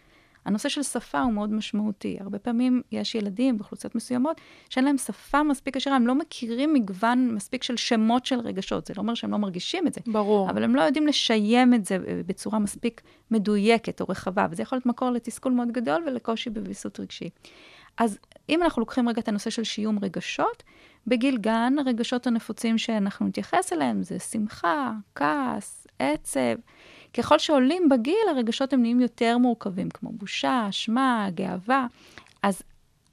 הנושא 0.45 0.69
של 0.69 0.83
שפה 0.83 1.21
הוא 1.21 1.33
מאוד 1.33 1.53
משמעותי. 1.53 2.17
הרבה 2.19 2.39
פעמים 2.39 2.81
יש 2.91 3.15
ילדים 3.15 3.57
באוכלוסיות 3.57 3.95
מסוימות 3.95 4.41
שאין 4.69 4.85
להם 4.85 4.97
שפה 4.97 5.43
מספיק 5.43 5.77
עשירה, 5.77 5.95
הם 5.95 6.07
לא 6.07 6.15
מכירים 6.15 6.73
מגוון 6.73 7.35
מספיק 7.35 7.63
של 7.63 7.77
שמות 7.77 8.25
של 8.25 8.39
רגשות. 8.39 8.85
זה 8.85 8.93
לא 8.97 9.01
אומר 9.01 9.13
שהם 9.13 9.31
לא 9.31 9.37
מרגישים 9.37 9.87
את 9.87 9.93
זה, 9.93 10.01
ברור. 10.07 10.49
אבל 10.49 10.63
הם 10.63 10.75
לא 10.75 10.81
יודעים 10.81 11.07
לשיים 11.07 11.73
את 11.73 11.85
זה 11.85 11.97
בצורה 12.25 12.59
מספיק 12.59 13.01
מדויקת 13.31 14.01
או 14.01 14.05
רחבה, 14.09 14.47
וזה 14.51 14.61
יכול 14.61 14.75
להיות 14.75 14.85
מקור 14.85 15.09
לתסכול 15.09 15.51
מאוד 15.51 15.71
גדול 15.71 16.03
ולקושי 16.07 16.49
בוויסות 16.49 16.99
רגשי. 16.99 17.29
אז 17.97 18.17
אם 18.49 18.63
אנחנו 18.63 18.79
לוקחים 18.79 19.09
רגע 19.09 19.21
את 19.21 19.27
הנושא 19.27 19.49
של 19.49 19.63
שיום 19.63 19.99
רגשות, 20.01 20.63
בגיל 21.07 21.37
גן, 21.37 21.75
הרגשות 21.79 22.27
הנפוצים 22.27 22.77
שאנחנו 22.77 23.27
נתייחס 23.27 23.73
אליהם 23.73 24.03
זה 24.03 24.19
שמחה, 24.19 24.91
כעס, 25.15 25.87
עצב. 25.99 26.55
ככל 27.13 27.39
שעולים 27.39 27.89
בגיל, 27.89 28.27
הרגשות 28.29 28.73
הם 28.73 28.81
נהיים 28.81 29.01
יותר 29.01 29.37
מורכבים, 29.37 29.89
כמו 29.89 30.09
בושה, 30.11 30.65
אשמה, 30.69 31.27
גאווה. 31.33 31.87
אז 32.43 32.61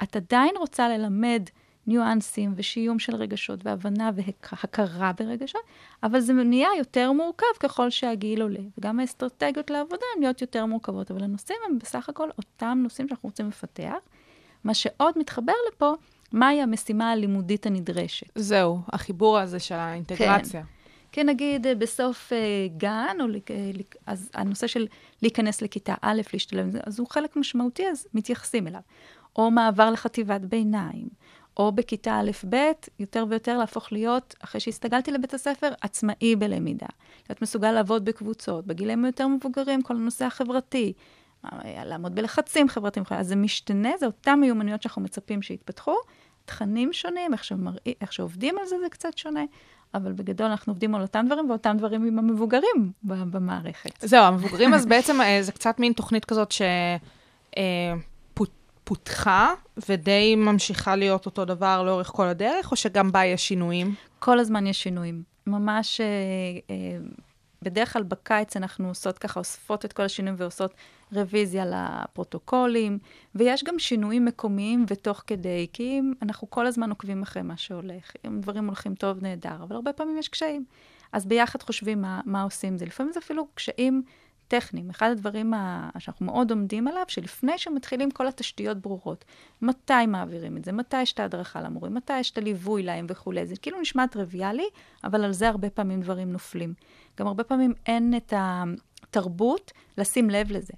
את 0.02 0.16
עדיין 0.16 0.54
רוצה 0.58 0.88
ללמד 0.88 1.42
ניואנסים 1.86 2.52
ושיום 2.56 2.98
של 2.98 3.14
רגשות 3.16 3.60
והבנה 3.66 4.10
והכרה 4.14 5.12
ברגשות, 5.18 5.60
אבל 6.02 6.20
זה 6.20 6.32
נהיה 6.32 6.68
יותר 6.78 7.12
מורכב 7.12 7.46
ככל 7.60 7.90
שהגיל 7.90 8.42
עולה. 8.42 8.60
וגם 8.78 9.00
האסטרטגיות 9.00 9.70
לעבודה 9.70 10.02
הן 10.14 10.22
נהיות 10.22 10.40
יותר 10.40 10.66
מורכבות, 10.66 11.10
אבל 11.10 11.22
הנושאים 11.22 11.58
הם 11.68 11.78
בסך 11.78 12.08
הכל 12.08 12.28
אותם 12.38 12.80
נושאים 12.82 13.08
שאנחנו 13.08 13.28
רוצים 13.28 13.48
לפתח. 13.48 13.94
מה 14.64 14.74
שעוד 14.74 15.18
מתחבר 15.18 15.52
לפה, 15.72 15.94
מהי 16.32 16.62
המשימה 16.62 17.10
הלימודית 17.10 17.66
הנדרשת. 17.66 18.26
זהו, 18.34 18.78
החיבור 18.92 19.38
הזה 19.38 19.58
של 19.58 19.74
האינטגרציה. 19.74 20.62
כן, 20.62 20.68
נגיד 21.18 21.66
אה, 21.66 21.74
בסוף 21.74 22.32
אה, 22.32 22.38
גן, 22.76 23.16
או, 23.20 23.26
אה, 23.50 23.70
אז 24.06 24.30
הנושא 24.34 24.66
של 24.66 24.86
להיכנס 25.22 25.62
לכיתה 25.62 25.94
א', 26.02 26.20
להשתלב, 26.32 26.76
אז 26.86 26.98
הוא 26.98 27.08
חלק 27.10 27.36
משמעותי, 27.36 27.88
אז 27.88 28.06
מתייחסים 28.14 28.66
אליו. 28.66 28.80
או 29.36 29.50
מעבר 29.50 29.90
לחטיבת 29.90 30.40
ביניים, 30.40 31.08
או 31.56 31.72
בכיתה 31.72 32.20
א'-ב', 32.20 32.56
יותר 32.98 33.24
ויותר 33.28 33.58
להפוך 33.58 33.92
להיות, 33.92 34.34
אחרי 34.44 34.60
שהסתגלתי 34.60 35.10
לבית 35.10 35.34
הספר, 35.34 35.68
עצמאי 35.80 36.36
בלמידה. 36.36 36.86
להיות 37.28 37.42
מסוגל 37.42 37.72
לעבוד 37.72 38.04
בקבוצות, 38.04 38.66
בגילים 38.66 39.04
יותר 39.04 39.26
מבוגרים, 39.26 39.82
כל 39.82 39.96
הנושא 39.96 40.24
החברתי, 40.24 40.92
לעמוד 41.64 42.14
בלחצים 42.14 42.68
חברתיים, 42.68 43.06
אז 43.10 43.28
זה 43.28 43.36
משתנה, 43.36 43.90
זה 43.98 44.06
אותן 44.06 44.40
מיומנויות 44.40 44.82
שאנחנו 44.82 45.02
מצפים 45.02 45.42
שיתפתחו. 45.42 45.94
תכנים 46.44 46.92
שונים, 46.92 47.32
איך, 47.32 47.44
שמראי, 47.44 47.94
איך 48.00 48.12
שעובדים 48.12 48.58
על 48.58 48.66
זה 48.66 48.76
זה 48.80 48.88
קצת 48.88 49.18
שונה, 49.18 49.44
אבל 49.94 50.12
בגדול 50.12 50.46
אנחנו 50.46 50.70
עובדים 50.70 50.94
על 50.94 51.02
אותם 51.02 51.26
דברים, 51.26 51.50
ואותם 51.50 51.76
דברים 51.78 52.04
עם 52.06 52.18
המבוגרים 52.18 52.92
במערכת. 53.04 54.00
זהו, 54.00 54.24
המבוגרים, 54.24 54.74
אז 54.74 54.86
בעצם 54.86 55.20
אה, 55.20 55.42
זה 55.42 55.52
קצת 55.52 55.78
מין 55.78 55.92
תוכנית 55.92 56.24
כזאת 56.24 56.54
שפותחה, 58.86 59.54
ודי 59.88 60.36
ממשיכה 60.36 60.96
להיות 60.96 61.26
אותו 61.26 61.44
דבר 61.44 61.82
לאורך 61.82 62.06
כל 62.06 62.26
הדרך, 62.26 62.70
או 62.70 62.76
שגם 62.76 63.12
בה 63.12 63.24
יש 63.24 63.48
שינויים? 63.48 63.94
כל 64.18 64.38
הזמן 64.38 64.66
יש 64.66 64.82
שינויים. 64.82 65.22
ממש, 65.46 66.00
אה, 66.00 66.06
אה, 66.70 66.98
בדרך 67.62 67.92
כלל 67.92 68.02
בקיץ 68.02 68.56
אנחנו 68.56 68.88
עושות 68.88 69.18
ככה, 69.18 69.40
אוספות 69.40 69.84
את 69.84 69.92
כל 69.92 70.02
השינויים 70.02 70.36
ועושות 70.38 70.74
רוויזיה 71.12 71.64
לפרוטוקולים, 71.66 72.98
ויש 73.34 73.64
גם 73.64 73.78
שינויים 73.78 74.24
מקומיים 74.24 74.84
ותוך 74.88 75.22
כדי, 75.26 75.66
כי 75.72 76.00
אנחנו 76.22 76.50
כל 76.50 76.66
הזמן 76.66 76.90
עוקבים 76.90 77.22
אחרי 77.22 77.42
מה 77.42 77.56
שהולך. 77.56 78.12
אם 78.26 78.40
דברים 78.40 78.66
הולכים 78.66 78.94
טוב, 78.94 79.22
נהדר, 79.22 79.56
אבל 79.62 79.76
הרבה 79.76 79.92
פעמים 79.92 80.18
יש 80.18 80.28
קשיים. 80.28 80.64
אז 81.12 81.26
ביחד 81.26 81.62
חושבים 81.62 82.02
מה, 82.02 82.20
מה 82.24 82.42
עושים 82.42 82.78
זה. 82.78 82.86
לפעמים 82.86 83.12
זה 83.12 83.20
אפילו 83.20 83.46
קשיים 83.54 84.02
טכניים. 84.48 84.90
אחד 84.90 85.10
הדברים 85.10 85.54
ה- 85.54 85.90
שאנחנו 85.98 86.26
מאוד 86.26 86.50
עומדים 86.50 86.88
עליו, 86.88 87.02
שלפני 87.08 87.58
שמתחילים 87.58 88.10
כל 88.10 88.26
התשתיות 88.28 88.78
ברורות, 88.78 89.24
מתי 89.62 90.06
מעבירים 90.08 90.56
את 90.56 90.64
זה, 90.64 90.72
מתי 90.72 91.02
יש 91.02 91.12
את 91.12 91.20
ההדרכה 91.20 91.60
למורים, 91.60 91.94
מתי 91.94 92.18
יש 92.20 92.30
את 92.30 92.38
הליווי 92.38 92.82
להם 92.82 93.06
וכולי. 93.08 93.46
זה 93.46 93.56
כאילו 93.56 93.80
נשמע 93.80 94.06
טריוויאלי, 94.06 94.66
אבל 95.04 95.24
על 95.24 95.32
זה 95.32 95.48
הרבה 95.48 95.70
פעמים 95.70 96.00
דברים 96.00 96.32
נופלים. 96.32 96.74
גם 97.18 97.26
הרבה 97.26 97.44
פעמים 97.44 97.74
אין 97.86 98.14
את 98.16 98.32
התרבות 98.36 99.72
לשים 99.98 100.30
לב 100.30 100.52
לזה. 100.52 100.72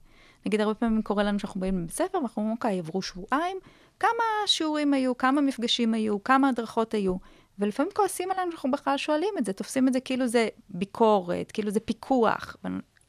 נגיד, 0.46 0.60
הרבה 0.60 0.74
פעמים 0.74 1.02
קורה 1.02 1.22
לנו 1.22 1.38
שאנחנו 1.38 1.60
באים 1.60 1.78
לבית 1.78 1.90
ספר, 1.90 2.18
ואנחנו 2.18 2.42
אומרים, 2.42 2.56
אוקיי, 2.56 2.78
עברו 2.78 3.02
שבועיים, 3.02 3.56
כמה 4.00 4.24
שיעורים 4.46 4.94
היו, 4.94 5.16
כמה 5.16 5.40
מפגשים 5.40 5.94
היו, 5.94 6.24
כמה 6.24 6.48
הדרכות 6.48 6.94
היו. 6.94 7.16
ולפעמים 7.58 7.92
כועסים 7.94 8.30
עלינו 8.30 8.50
שאנחנו 8.50 8.70
בכלל 8.70 8.96
שואלים 8.96 9.34
את 9.38 9.46
זה, 9.46 9.52
תופסים 9.52 9.88
את 9.88 9.92
זה 9.92 10.00
כאילו 10.00 10.26
זה 10.26 10.48
ביקורת, 10.68 11.52
כאילו 11.52 11.70
זה 11.70 11.80
פיקוח. 11.80 12.56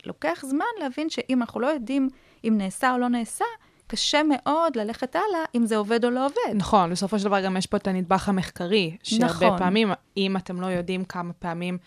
לוקח 0.05 0.43
זמן 0.45 0.65
להבין 0.79 1.09
שאם 1.09 1.41
אנחנו 1.41 1.59
לא 1.59 1.67
יודעים 1.67 2.09
אם 2.43 2.53
נעשה 2.57 2.93
או 2.93 2.97
לא 2.97 3.07
נעשה, 3.07 3.45
קשה 3.87 4.21
מאוד 4.23 4.75
ללכת 4.75 5.15
הלאה 5.15 5.45
אם 5.55 5.65
זה 5.65 5.77
עובד 5.77 6.05
או 6.05 6.09
לא 6.09 6.25
עובד. 6.25 6.55
נכון, 6.55 6.91
בסופו 6.91 7.19
של 7.19 7.25
דבר 7.25 7.45
גם 7.45 7.57
יש 7.57 7.67
פה 7.67 7.77
את 7.77 7.87
הנדבך 7.87 8.29
המחקרי, 8.29 8.97
שהרבה 9.03 9.25
נכון. 9.25 9.57
פעמים, 9.57 9.91
אם 10.17 10.37
אתם 10.37 10.61
לא 10.61 10.67
יודעים 10.67 11.05
כמה 11.05 11.33
פעמים 11.33 11.77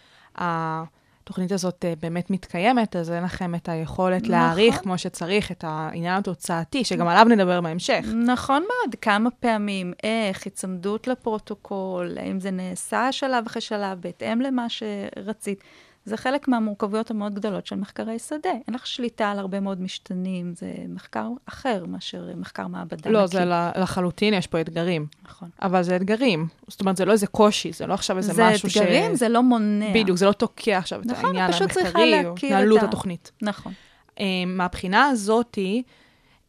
התוכנית 1.27 1.53
הזאת 1.53 1.85
אה, 1.85 1.95
באמת 2.01 2.31
מתקיימת, 2.31 2.97
אז 2.97 3.11
אין 3.11 3.25
לכם 3.25 3.55
את 3.55 3.69
היכולת 3.69 4.23
נכון. 4.23 4.31
להעריך 4.35 4.77
כמו 4.77 4.99
שצריך 4.99 5.53
את 5.53 5.65
העניין 5.67 6.19
התוצאתי, 6.19 6.85
שגם 6.85 7.09
עליו 7.09 7.25
נדבר 7.25 7.61
בהמשך. 7.61 8.05
נכון 8.27 8.63
מאוד, 8.63 8.95
כמה 9.01 9.31
פעמים, 9.31 9.93
איך, 10.03 10.45
היצמדות 10.45 11.07
לפרוטוקול, 11.07 12.19
האם 12.21 12.41
זה 12.41 12.51
נעשה 12.51 13.13
שלב 13.13 13.45
אחרי 13.47 13.63
שלב, 13.63 14.01
בהתאם 14.01 14.41
למה 14.41 14.67
שרצית. 14.69 15.65
זה 16.07 16.17
חלק 16.17 16.49
מהמורכבויות 16.49 17.11
המאוד 17.11 17.35
גדולות 17.35 17.67
של 17.67 17.77
מחקרי 17.77 18.19
שדה. 18.19 18.51
אין 18.67 18.75
לך 18.75 18.87
שליטה 18.87 19.31
על 19.31 19.39
הרבה 19.39 19.61
מאוד 19.61 19.81
משתנים, 19.81 20.53
זה 20.55 20.73
מחקר 20.89 21.29
אחר 21.47 21.85
מאשר 21.89 22.29
מחקר 22.37 22.67
מעבדה. 22.67 23.11
לא, 23.11 23.25
נקי. 23.25 23.37
זה 23.37 23.45
לחלוטין, 23.77 24.35
יש 24.35 24.47
פה 24.47 24.61
אתגרים. 24.61 25.07
נכון. 25.25 25.49
אבל 25.63 25.83
זה 25.83 25.97
אתגרים. 25.97 26.47
זאת 26.69 26.81
אומרת, 26.81 26.97
זה 26.97 27.05
לא 27.05 27.13
איזה 27.13 27.27
קושי, 27.27 27.73
זה 27.73 27.87
לא 27.87 27.95
עכשיו 27.95 28.17
איזה 28.17 28.33
זה 28.33 28.45
משהו 28.51 28.71
ש... 28.71 28.77
אתגרים, 28.77 29.15
זה 29.15 29.29
לא 29.29 29.43
מונע. 29.43 29.93
בדיוק, 29.95 30.19
זה 30.19 30.27
לא 30.27 30.33
תוקע 30.33 30.79
עכשיו 30.79 31.01
את 31.01 31.07
נכון, 31.07 31.25
העניין 31.25 31.53
פשוט 31.53 31.71
צריכה 31.71 31.89
המחקרי, 31.99 32.25
או 32.25 32.31
להכיר 32.31 32.49
התנהלות 32.49 32.79
את 32.79 32.83
ה- 32.83 32.87
התוכנית. 32.87 33.33
נכון. 33.43 33.73
אה, 34.21 34.25
מהבחינה 34.47 35.07
הזאתי, 35.07 35.83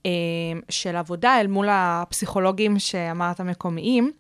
אה, 0.06 0.12
של 0.70 0.96
עבודה 0.96 1.40
אל 1.42 1.48
מול 1.48 1.68
הפסיכולוגים 1.72 2.80
שאמרת 2.80 3.40
המקומיים, 3.40 4.12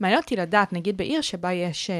מעניין 0.00 0.20
אותי 0.20 0.36
לדעת, 0.36 0.72
נגיד 0.72 0.96
בעיר 0.96 1.20
שבה 1.20 1.52
יש 1.52 1.90
אה, 1.90 1.94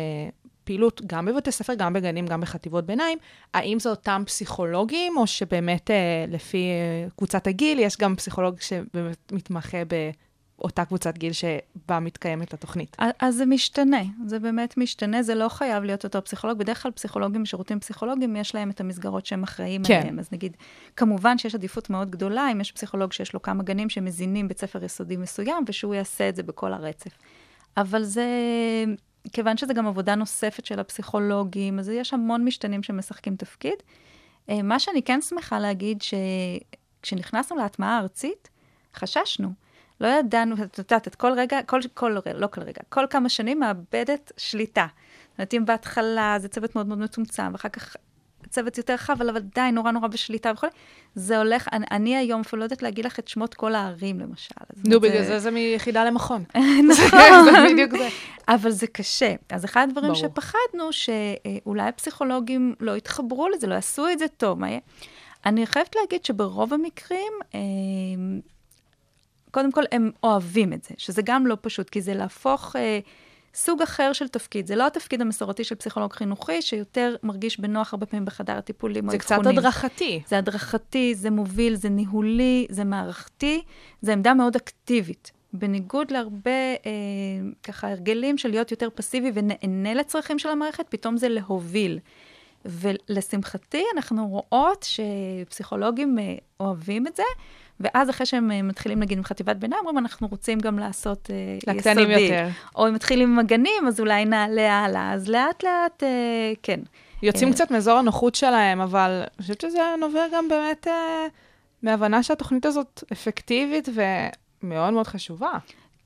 פעילות 0.72 1.02
גם 1.06 1.26
בבתי 1.26 1.52
ספר, 1.52 1.74
גם 1.74 1.92
בגנים, 1.92 2.26
גם 2.26 2.40
בחטיבות 2.40 2.86
ביניים, 2.86 3.18
האם 3.54 3.78
זה 3.78 3.90
אותם 3.90 4.22
פסיכולוגים, 4.26 5.16
או 5.16 5.26
שבאמת 5.26 5.90
אה, 5.90 6.24
לפי 6.28 6.66
אה, 6.66 7.08
קבוצת 7.16 7.46
הגיל, 7.46 7.78
יש 7.78 7.96
גם 7.96 8.16
פסיכולוג 8.16 8.60
שבאמת 8.60 9.32
מתמחה 9.32 9.78
באותה 10.58 10.84
קבוצת 10.84 11.18
גיל 11.18 11.32
שבה 11.32 12.00
מתקיימת 12.00 12.54
התוכנית. 12.54 12.96
אז 13.18 13.34
זה 13.34 13.46
משתנה, 13.46 14.02
זה 14.26 14.38
באמת 14.38 14.76
משתנה, 14.76 15.22
זה 15.22 15.34
לא 15.34 15.48
חייב 15.48 15.84
להיות 15.84 16.04
אותו 16.04 16.24
פסיכולוג. 16.24 16.58
בדרך 16.58 16.82
כלל 16.82 16.90
פסיכולוגים 16.92 17.42
בשירותים 17.42 17.80
פסיכולוגיים, 17.80 18.36
יש 18.36 18.54
להם 18.54 18.70
את 18.70 18.80
המסגרות 18.80 19.26
שהם 19.26 19.42
אחראים 19.42 19.82
כן. 19.84 20.00
עליהם. 20.00 20.18
אז 20.18 20.28
נגיד, 20.32 20.56
כמובן 20.96 21.38
שיש 21.38 21.54
עדיפות 21.54 21.90
מאוד 21.90 22.10
גדולה 22.10 22.52
אם 22.52 22.60
יש 22.60 22.72
פסיכולוג 22.72 23.12
שיש 23.12 23.34
לו 23.34 23.42
כמה 23.42 23.62
גנים 23.62 23.88
שמזינים 23.88 24.48
בית 24.48 24.58
ספר 24.58 24.84
יסודי 24.84 25.16
מסוים, 25.16 25.64
ושהוא 25.68 25.94
יעשה 25.94 26.28
את 26.28 26.36
זה 26.36 26.42
בכל 26.42 26.72
הרצף. 26.72 27.18
אבל 27.76 28.02
זה, 28.02 28.26
כיוון 29.32 29.56
שזה 29.56 29.74
גם 29.74 29.86
עבודה 29.86 30.14
נוספת 30.14 30.66
של 30.66 30.80
הפסיכולוגים, 30.80 31.78
אז 31.78 31.88
יש 31.88 32.14
המון 32.14 32.44
משתנים 32.44 32.82
שמשחקים 32.82 33.36
תפקיד. 33.36 33.74
אה, 34.48 34.62
מה 34.62 34.78
שאני 34.78 35.02
כן 35.02 35.20
שמחה 35.20 35.58
להגיד, 35.58 36.02
שכשנכנסנו 36.02 37.56
להטמעה 37.56 37.96
הארצית, 37.96 38.48
חששנו. 38.94 39.52
לא 40.00 40.06
ידענו, 40.06 40.54
את 40.62 40.78
יודעת, 40.78 41.08
את 41.08 41.14
כל 41.14 41.32
רגע, 41.36 41.62
כל, 41.62 41.80
כל, 41.94 42.16
לא 42.34 42.46
כל 42.46 42.60
רגע, 42.60 42.80
כל 42.88 43.04
כמה 43.10 43.28
שנים 43.28 43.60
מאבדת 43.60 44.32
שליטה. 44.36 44.86
זאת 45.30 45.38
אומרת, 45.38 45.54
אם 45.54 45.64
בהתחלה 45.64 46.36
זה 46.38 46.48
צוות 46.48 46.74
מאוד 46.74 46.86
מאוד 46.86 46.98
מצומצם, 46.98 47.52
ואחר 47.52 47.68
כך 47.68 47.96
צוות 48.48 48.78
יותר 48.78 48.94
רחב, 48.94 49.16
אבל 49.22 49.36
עדיין 49.36 49.74
נורא 49.74 49.90
נורא 49.90 50.08
בשליטה 50.08 50.52
וכו', 50.54 50.68
זה 51.14 51.38
הולך, 51.38 51.68
אני, 51.72 51.86
אני 51.90 52.16
היום 52.16 52.40
אפילו 52.40 52.60
לא 52.60 52.64
יודעת 52.64 52.82
להגיד 52.82 53.04
לך 53.04 53.18
את 53.18 53.28
שמות 53.28 53.54
כל 53.54 53.74
הערים, 53.74 54.20
למשל. 54.20 54.54
נו, 54.84 54.90
זה- 54.92 54.98
בגלל 54.98 55.24
זה 55.24 55.38
זה 55.38 55.50
מיחידה 55.50 56.04
למכון. 56.04 56.44
נכון. 56.90 57.18
זה 57.44 57.72
בדיוק 57.72 57.90
זה. 57.90 58.08
אבל 58.48 58.70
זה 58.70 58.86
קשה. 58.86 59.34
אז 59.50 59.64
אחד 59.64 59.86
הדברים 59.88 60.12
ברור. 60.12 60.28
שפחדנו, 60.28 60.92
שאולי 60.92 61.88
הפסיכולוגים 61.88 62.74
לא 62.80 62.96
יתחברו 62.96 63.48
לזה, 63.48 63.66
לא 63.66 63.74
יעשו 63.74 64.08
את 64.08 64.18
זה 64.18 64.28
טוב, 64.28 64.58
מה? 64.60 64.66
אני 65.46 65.66
חייבת 65.66 65.96
להגיד 65.96 66.24
שברוב 66.24 66.74
המקרים, 66.74 67.32
אה, 67.54 67.60
קודם 69.50 69.72
כל, 69.72 69.82
הם 69.92 70.10
אוהבים 70.22 70.72
את 70.72 70.84
זה, 70.84 70.94
שזה 70.98 71.22
גם 71.24 71.46
לא 71.46 71.56
פשוט, 71.60 71.90
כי 71.90 72.00
זה 72.00 72.14
להפוך 72.14 72.76
אה, 72.76 72.98
סוג 73.54 73.82
אחר 73.82 74.12
של 74.12 74.28
תפקיד. 74.28 74.66
זה 74.66 74.76
לא 74.76 74.86
התפקיד 74.86 75.20
המסורתי 75.20 75.64
של 75.64 75.74
פסיכולוג 75.74 76.12
חינוכי, 76.12 76.62
שיותר 76.62 77.16
מרגיש 77.22 77.60
בנוח 77.60 77.92
הרבה 77.94 78.06
פעמים 78.06 78.24
בחדר 78.24 78.52
הטיפולים 78.52 79.06
או 79.06 79.10
זה 79.10 79.18
קצת 79.18 79.36
אבחונים. 79.36 79.58
הדרכתי. 79.58 80.22
זה 80.26 80.38
הדרכתי, 80.38 81.14
זה 81.14 81.30
מוביל, 81.30 81.74
זה 81.74 81.88
ניהולי, 81.88 82.66
זה 82.70 82.84
מערכתי, 82.84 83.62
זה 84.02 84.12
עמדה 84.12 84.34
מאוד 84.34 84.56
אקטיבית. 84.56 85.32
בניגוד 85.52 86.10
להרבה 86.10 86.50
אה, 86.50 86.90
ככה 87.62 87.88
הרגלים 87.90 88.38
של 88.38 88.48
להיות 88.48 88.70
יותר 88.70 88.88
פסיבי 88.94 89.30
ונהנה 89.34 89.94
לצרכים 89.94 90.38
של 90.38 90.48
המערכת, 90.48 90.86
פתאום 90.88 91.16
זה 91.16 91.28
להוביל. 91.28 91.98
ולשמחתי, 92.64 93.84
אנחנו 93.96 94.28
רואות 94.28 94.86
שפסיכולוגים 94.88 96.18
אה, 96.18 96.34
אוהבים 96.60 97.06
את 97.06 97.16
זה, 97.16 97.22
ואז 97.80 98.10
אחרי 98.10 98.26
שהם 98.26 98.50
אה, 98.50 98.62
מתחילים, 98.62 99.00
נגיד, 99.00 99.18
עם 99.18 99.24
חטיבת 99.24 99.56
ביניים, 99.56 99.80
אומרים, 99.80 99.98
אנחנו 99.98 100.28
רוצים 100.28 100.58
גם 100.58 100.78
לעשות 100.78 101.30
אה, 101.30 101.56
יסודי. 101.58 101.76
לקטנים 101.76 102.10
יותר. 102.10 102.48
או 102.76 102.88
אם 102.88 102.94
מתחילים 102.94 103.32
עם 103.32 103.38
הגנים, 103.38 103.88
אז 103.88 104.00
אולי 104.00 104.24
נעלה 104.24 104.84
הלאה. 104.84 105.12
אז 105.12 105.28
לאט-לאט, 105.28 106.02
אה, 106.02 106.52
כן. 106.62 106.80
יוצאים 107.22 107.52
קצת 107.52 107.70
מאזור 107.70 107.98
הנוחות 107.98 108.34
שלהם, 108.34 108.80
אבל 108.80 109.22
אני 109.22 109.42
חושבת 109.42 109.60
שזה 109.60 109.78
נובע 110.00 110.24
גם 110.34 110.48
באמת 110.48 110.86
מהבנה 111.82 112.22
שהתוכנית 112.22 112.66
הזאת 112.66 113.04
אפקטיבית 113.12 113.88
ומאוד 114.62 114.92
מאוד 114.92 115.06
חשובה. 115.06 115.52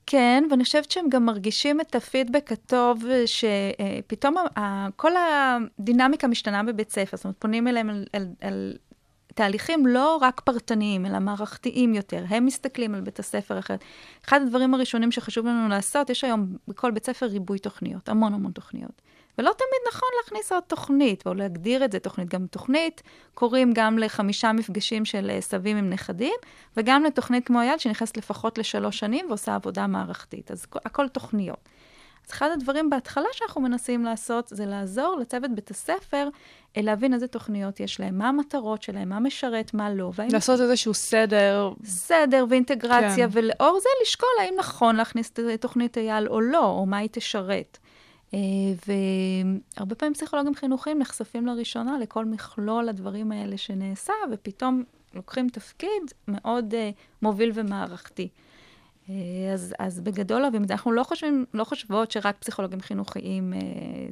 כן, 0.06 0.44
ואני 0.50 0.64
חושבת 0.64 0.90
שהם 0.90 1.08
גם 1.08 1.26
מרגישים 1.26 1.80
את 1.80 1.94
הפידבק 1.94 2.52
הטוב, 2.52 3.04
שפתאום 3.26 4.34
כל 4.96 5.12
הדינמיקה 5.16 6.28
משתנה 6.28 6.62
בבית 6.62 6.90
ספר, 6.90 7.16
זאת 7.16 7.24
אומרת, 7.24 7.36
פונים 7.38 7.68
אליהם 7.68 7.90
על, 7.90 8.06
על, 8.12 8.26
על 8.40 8.76
תהליכים 9.36 9.86
לא 9.86 10.16
רק 10.20 10.40
פרטניים, 10.40 11.06
אלא 11.06 11.18
מערכתיים 11.18 11.94
יותר. 11.94 12.24
הם 12.28 12.46
מסתכלים 12.46 12.94
על 12.94 13.00
בית 13.00 13.18
הספר 13.18 13.58
אחרת. 13.58 13.80
אחד 14.24 14.40
הדברים 14.42 14.74
הראשונים 14.74 15.12
שחשוב 15.12 15.46
לנו 15.46 15.68
לעשות, 15.68 16.10
יש 16.10 16.24
היום 16.24 16.56
בכל 16.68 16.90
בית 16.90 17.06
ספר 17.06 17.26
ריבוי 17.26 17.58
תוכניות, 17.58 18.08
המון 18.08 18.34
המון 18.34 18.52
תוכניות. 18.52 19.02
ולא 19.38 19.50
תמיד 19.58 19.88
נכון 19.94 20.08
להכניס 20.22 20.52
עוד 20.52 20.62
תוכנית, 20.66 21.26
או 21.26 21.34
להגדיר 21.34 21.84
את 21.84 21.92
זה 21.92 21.98
תוכנית. 21.98 22.28
גם 22.28 22.46
תוכנית 22.46 23.02
קוראים 23.34 23.72
גם 23.74 23.98
לחמישה 23.98 24.52
מפגשים 24.52 25.04
של 25.04 25.30
אה, 25.30 25.40
סבים 25.40 25.76
עם 25.76 25.90
נכדים, 25.90 26.34
וגם 26.76 27.04
לתוכנית 27.04 27.46
כמו 27.46 27.60
אייל, 27.60 27.78
שנכנסת 27.78 28.16
לפחות 28.16 28.58
לשלוש 28.58 28.98
שנים 28.98 29.26
ועושה 29.28 29.54
עבודה 29.54 29.86
מערכתית. 29.86 30.50
אז 30.50 30.66
הכ- 30.72 30.80
הכל 30.84 31.08
תוכניות. 31.08 31.68
אז 32.26 32.32
אחד 32.32 32.50
הדברים 32.52 32.90
בהתחלה 32.90 33.26
שאנחנו 33.32 33.60
מנסים 33.60 34.04
לעשות, 34.04 34.48
זה 34.48 34.66
לעזור 34.66 35.16
לצוות 35.20 35.50
בית 35.54 35.70
הספר 35.70 36.28
אה, 36.76 36.82
להבין 36.82 37.14
איזה 37.14 37.26
תוכניות 37.26 37.80
יש 37.80 38.00
להם, 38.00 38.18
מה 38.18 38.28
המטרות 38.28 38.82
שלהם, 38.82 39.08
מה 39.08 39.20
משרת, 39.20 39.74
מה 39.74 39.90
לא. 39.90 40.10
והאם 40.14 40.28
לעשות 40.32 40.60
איזשהו 40.60 40.94
סדר. 40.94 41.72
סדר 41.84 42.44
ואינטגרציה, 42.48 43.28
כן. 43.28 43.28
ולאור 43.32 43.78
זה 43.82 43.88
לשקול 44.02 44.28
האם 44.40 44.54
נכון 44.58 44.96
להכניס 44.96 45.30
את 45.54 45.60
תוכנית 45.60 45.98
אייל 45.98 46.28
או 46.28 46.40
לא, 46.40 46.64
או 46.64 46.86
מה 46.86 46.96
היא 46.96 47.08
תשרת. 47.12 47.78
אה, 48.34 48.38
והרבה 49.76 49.94
פעמים 49.94 50.14
פסיכולוגים 50.14 50.54
חינוכיים 50.54 50.98
נחשפים 50.98 51.46
לראשונה 51.46 51.98
לכל 51.98 52.24
מכלול 52.24 52.88
הדברים 52.88 53.32
האלה 53.32 53.56
שנעשה, 53.56 54.12
ופתאום 54.32 54.82
לוקחים 55.14 55.48
תפקיד 55.48 56.02
מאוד 56.28 56.74
uh, 56.74 56.94
מוביל 57.22 57.50
ומערכתי. 57.54 58.28
אה, 59.10 59.52
אז, 59.52 59.74
אז 59.78 60.00
בגדול 60.00 60.42
אוהבים 60.42 60.62
את 60.62 60.68
זה. 60.68 60.74
אנחנו 60.74 60.92
לא, 60.92 61.02
חושבים, 61.02 61.44
לא 61.54 61.64
חושבות 61.64 62.10
שרק 62.10 62.36
פסיכולוגים 62.38 62.80
חינוכיים 62.80 63.52
אה, 63.54 63.58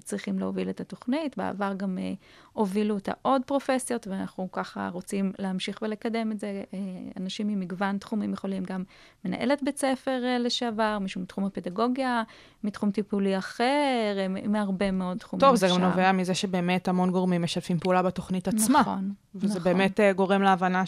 צריכים 0.05 0.39
להוביל 0.39 0.71
את 0.71 0.81
התוכנית. 0.81 1.37
בעבר 1.37 1.73
גם 1.77 1.99
אה, 1.99 2.13
הובילו 2.53 2.95
אותה 2.95 3.13
עוד 3.23 3.43
פרופסיות, 3.47 4.07
ואנחנו 4.07 4.49
ככה 4.53 4.89
רוצים 4.93 5.33
להמשיך 5.39 5.79
ולקדם 5.83 6.33
את 6.33 6.41
זה. 6.41 6.63
אה, 6.75 6.79
אנשים 7.21 7.49
ממגוון 7.49 7.99
תחומים 7.99 8.33
יכולים 8.33 8.65
גם 8.65 8.85
מנהלת 9.25 9.63
בית 9.63 9.79
ספר 9.79 10.21
אה, 10.25 10.39
לשעבר, 10.39 10.99
מישהו 11.01 11.21
מתחום 11.21 11.45
הפדגוגיה, 11.45 12.23
מתחום 12.65 12.91
טיפולי 12.91 13.39
אחר, 13.39 14.17
אה, 14.19 14.27
מהרבה 14.29 14.91
מאוד 14.91 15.19
תחומים 15.19 15.41
טוב, 15.41 15.57
זה 15.57 15.69
גם. 15.69 15.81
נובע 15.81 16.13
מזה 16.13 16.35
שבאמת 16.35 16.89
המון 16.89 17.11
גורמים 17.11 17.43
משתפים 17.43 17.79
פעולה 17.79 18.03
בתוכנית 18.03 18.49
עצמה. 18.49 18.81
נכון, 18.81 19.13
וזה 19.35 19.59
נכון. 19.59 19.73
באמת 19.73 20.01
אה, 20.01 20.13
גורם 20.13 20.43
להבנה 20.43 20.83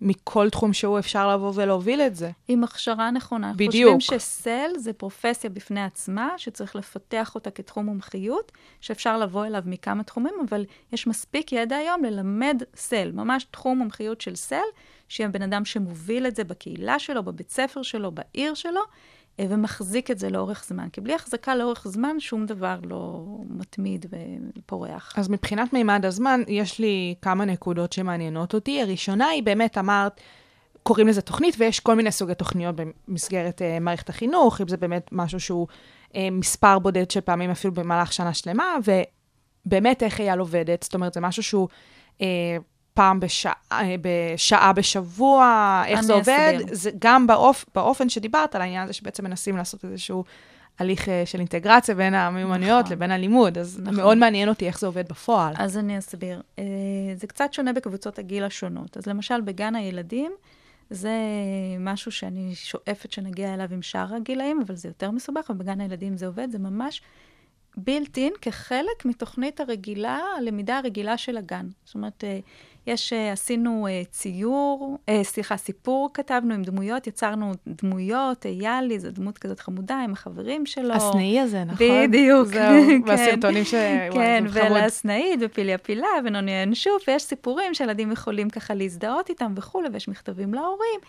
שמכל 0.00 0.50
תחום 0.50 0.72
שהוא 0.72 0.98
אפשר 0.98 1.34
לבוא 1.34 1.52
ולהוביל 1.54 2.00
את 2.00 2.16
זה. 2.16 2.30
עם 2.48 2.64
הכשרה 2.64 3.10
נכונה. 3.10 3.52
בדיוק. 3.56 3.94
חושבים 3.94 4.18
שסל 4.18 4.70
זה 4.76 4.92
פרופסיה 4.92 5.50
בפני 5.50 5.82
עצמה, 5.82 6.28
שצריך 6.36 6.76
לפתח 6.76 7.34
אותה 7.34 7.50
כתחום 7.50 7.86
מומחיות, 7.86 8.52
שאפשר 8.80 9.18
לבוא 9.18 9.46
אליו 9.46 9.62
מכמה 9.66 10.02
תחומים, 10.02 10.34
אבל 10.48 10.64
יש 10.92 11.06
מספיק 11.06 11.52
ידע 11.52 11.76
היום 11.76 12.04
ללמד 12.04 12.62
סל, 12.76 13.10
ממש 13.14 13.46
תחום 13.50 13.78
מומחיות 13.78 14.20
של 14.20 14.34
סל, 14.34 14.56
שיהיה 15.08 15.28
בן 15.28 15.42
אדם 15.42 15.64
שמוביל 15.64 16.26
את 16.26 16.36
זה 16.36 16.44
בקהילה 16.44 16.98
שלו, 16.98 17.22
בבית 17.22 17.50
ספר 17.50 17.82
שלו, 17.82 18.10
בעיר 18.10 18.54
שלו, 18.54 18.80
ומחזיק 19.48 20.10
את 20.10 20.18
זה 20.18 20.30
לאורך 20.30 20.64
זמן. 20.68 20.88
כי 20.92 21.00
בלי 21.00 21.14
החזקה 21.14 21.56
לאורך 21.56 21.88
זמן, 21.88 22.20
שום 22.20 22.46
דבר 22.46 22.76
לא 22.82 23.24
מתמיד 23.48 24.06
ופורח. 24.58 25.12
אז 25.16 25.28
מבחינת 25.28 25.72
מימד 25.72 26.04
הזמן, 26.04 26.40
יש 26.48 26.78
לי 26.78 27.14
כמה 27.22 27.44
נקודות 27.44 27.92
שמעניינות 27.92 28.54
אותי. 28.54 28.82
הראשונה 28.82 29.26
היא 29.26 29.42
באמת, 29.42 29.78
אמרת, 29.78 30.20
קוראים 30.82 31.08
לזה 31.08 31.22
תוכנית, 31.22 31.54
ויש 31.58 31.80
כל 31.80 31.94
מיני 31.94 32.12
סוגי 32.12 32.34
תוכניות 32.34 32.74
במסגרת 33.08 33.60
uh, 33.60 33.80
מערכת 33.80 34.08
החינוך, 34.08 34.60
אם 34.60 34.68
זה 34.68 34.76
באמת 34.76 35.08
משהו 35.12 35.40
שהוא 35.40 35.66
אה, 36.14 36.28
מספר 36.32 36.78
בודד 36.78 37.10
של 37.10 37.20
פעמים 37.20 37.50
אפילו 37.50 37.74
במהלך 37.74 38.12
שנה 38.12 38.34
שלמה, 38.34 38.76
ובאמת 39.66 40.02
איך 40.02 40.20
אייל 40.20 40.38
עובדת, 40.38 40.82
זאת 40.82 40.94
אומרת, 40.94 41.14
זה 41.14 41.20
משהו 41.20 41.42
שהוא 41.42 41.68
אה, 42.20 42.56
פעם 42.94 43.20
בשעה, 43.20 43.52
אה, 43.72 43.94
בשעה 44.00 44.72
בשבוע, 44.72 45.82
איך 45.86 46.00
זה 46.00 46.12
עובד, 46.12 46.52
אסביר. 46.56 46.74
זה 46.74 46.90
גם 46.98 47.26
באופ, 47.26 47.64
באופן 47.74 48.08
שדיברת 48.08 48.54
על 48.54 48.62
העניין 48.62 48.84
הזה 48.84 48.92
שבעצם 48.92 49.24
מנסים 49.24 49.56
לעשות 49.56 49.84
איזשהו 49.84 50.24
הליך 50.78 51.08
אה, 51.08 51.22
של 51.26 51.38
אינטגרציה 51.38 51.94
בין 51.94 52.14
המיומנויות 52.14 52.84
נכון. 52.84 52.96
לבין 52.96 53.10
הלימוד, 53.10 53.58
אז 53.58 53.80
נכון. 53.82 53.96
מאוד 53.96 54.18
מעניין 54.18 54.48
אותי 54.48 54.66
איך 54.66 54.78
זה 54.78 54.86
עובד 54.86 55.08
בפועל. 55.08 55.54
אז 55.58 55.78
אני 55.78 55.98
אסביר. 55.98 56.42
אה, 56.58 56.64
זה 57.16 57.26
קצת 57.26 57.52
שונה 57.52 57.72
בקבוצות 57.72 58.18
הגיל 58.18 58.44
השונות. 58.44 58.96
אז 58.96 59.06
למשל, 59.06 59.40
בגן 59.40 59.74
הילדים, 59.74 60.32
זה 60.90 61.12
משהו 61.80 62.12
שאני 62.12 62.54
שואפת 62.54 63.12
שנגיע 63.12 63.54
אליו 63.54 63.68
עם 63.72 63.82
שאר 63.82 64.14
הגילאים, 64.14 64.62
אבל 64.66 64.74
זה 64.74 64.88
יותר 64.88 65.10
מסובך, 65.10 65.50
ובגן 65.50 65.80
הילדים 65.80 66.16
זה 66.16 66.26
עובד, 66.26 66.50
זה 66.50 66.58
ממש 66.58 67.02
בילט-אין 67.76 68.32
כחלק 68.42 69.04
מתוכנית 69.04 69.60
הרגילה, 69.60 70.18
הלמידה 70.38 70.78
הרגילה 70.78 71.16
של 71.16 71.36
הגן. 71.36 71.68
זאת 71.84 71.94
אומרת, 71.94 72.24
יש, 72.86 73.12
אה, 73.12 73.32
עשינו 73.32 73.86
אה, 73.86 74.02
ציור, 74.10 74.98
אה, 75.08 75.24
סליחה, 75.24 75.56
סיפור 75.56 76.10
כתבנו 76.14 76.54
עם 76.54 76.62
דמויות, 76.62 77.06
יצרנו 77.06 77.52
דמויות, 77.66 78.46
איילי, 78.46 78.98
זו 78.98 79.10
דמות 79.10 79.38
כזאת 79.38 79.60
חמודה 79.60 80.00
עם 80.04 80.12
החברים 80.12 80.66
שלו. 80.66 80.94
הסנאי 80.94 81.40
הזה, 81.40 81.64
נכון? 81.64 81.86
בדיוק, 82.08 82.46
זהו, 82.46 82.84
כן. 82.88 83.00
והסרטונים 83.06 83.64
ש... 83.64 83.74
כן. 84.12 84.44
ולסנאית, 84.52 85.40
ופילי 85.42 85.74
הפילה, 85.74 86.08
ונוני 86.24 86.52
הינשוף, 86.52 87.02
ויש 87.08 87.22
סיפורים 87.22 87.74
שילדים 87.74 88.12
יכולים 88.12 88.50
ככה 88.50 88.74
להזדהות 88.74 89.28
איתם 89.28 89.52
וכולי, 89.56 89.88
ויש 89.92 90.08
מכתבים 90.08 90.54
להורים. 90.54 91.00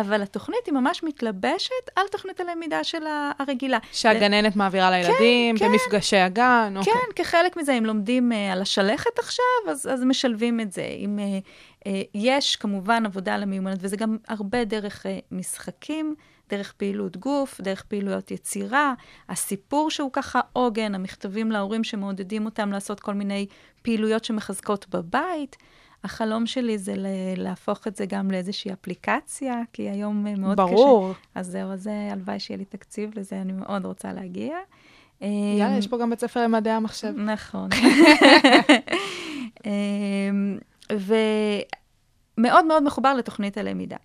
אבל 0.00 0.22
התוכנית 0.22 0.66
היא 0.66 0.74
ממש 0.74 1.02
מתלבשת 1.02 1.70
על 1.96 2.04
תוכנית 2.10 2.40
הלמידה 2.40 2.84
של 2.84 3.02
הרגילה. 3.38 3.78
שהגננת 3.92 4.56
מעבירה 4.56 4.90
לילדים, 4.90 5.58
כן. 5.58 5.68
במפגשי 5.68 6.16
הגן, 6.16 6.74
אוקיי. 6.76 6.92
כן, 6.92 7.22
כחלק 7.22 7.56
מזה, 7.56 7.72
אם 7.72 7.86
לומדים 7.86 8.32
uh, 8.32 8.52
על 8.52 8.62
השלכת 8.62 9.18
עכשיו, 9.18 9.44
אז, 9.70 9.86
אז 9.92 10.04
משלבים 10.04 10.60
את 10.60 10.72
זה. 10.72 10.82
אם 10.82 11.18
uh, 11.18 11.44
uh, 11.84 11.88
יש 12.14 12.56
כמובן 12.56 13.06
עבודה 13.06 13.34
על 13.34 13.42
המיומנות, 13.42 13.78
וזה 13.80 13.96
גם 13.96 14.16
הרבה 14.28 14.64
דרך 14.64 15.06
uh, 15.06 15.08
משחקים, 15.30 16.14
דרך 16.50 16.72
פעילות 16.72 17.16
גוף, 17.16 17.60
דרך 17.60 17.82
פעילויות 17.82 18.30
יצירה, 18.30 18.94
הסיפור 19.28 19.90
שהוא 19.90 20.10
ככה 20.12 20.40
עוגן, 20.52 20.94
המכתבים 20.94 21.52
להורים 21.52 21.84
שמעודדים 21.84 22.44
אותם 22.44 22.72
לעשות 22.72 23.00
כל 23.00 23.14
מיני 23.14 23.46
פעילויות 23.82 24.24
שמחזקות 24.24 24.86
בבית. 24.88 25.56
החלום 26.06 26.46
שלי 26.46 26.78
זה 26.78 26.94
להפוך 27.36 27.86
את 27.86 27.96
זה 27.96 28.06
גם 28.06 28.30
לאיזושהי 28.30 28.72
אפליקציה, 28.72 29.62
כי 29.72 29.90
היום 29.90 30.26
uh, 30.26 30.40
מאוד 30.40 30.60
קשה. 30.60 30.66
ברור. 30.66 31.12
אז 31.34 31.46
זהו, 31.46 31.72
אז 31.72 31.82
זה 31.82 32.08
הלוואי 32.12 32.40
שיהיה 32.40 32.58
לי 32.58 32.64
תקציב 32.64 33.18
לזה, 33.18 33.40
אני 33.40 33.52
מאוד 33.52 33.84
רוצה 33.84 34.12
להגיע. 34.12 34.56
יאללה, 35.58 35.76
יש 35.78 35.86
פה 35.86 35.98
גם 35.98 36.10
בית 36.10 36.20
ספר 36.20 36.42
למדעי 36.42 36.72
המחשב. 36.72 37.12
נכון. 37.16 37.68
אמ, 39.66 40.58
ומאוד 40.92 42.64
מאוד 42.64 42.82
מחובר 42.82 43.14
לתוכנית 43.14 43.58
הלמידה. 43.58 43.96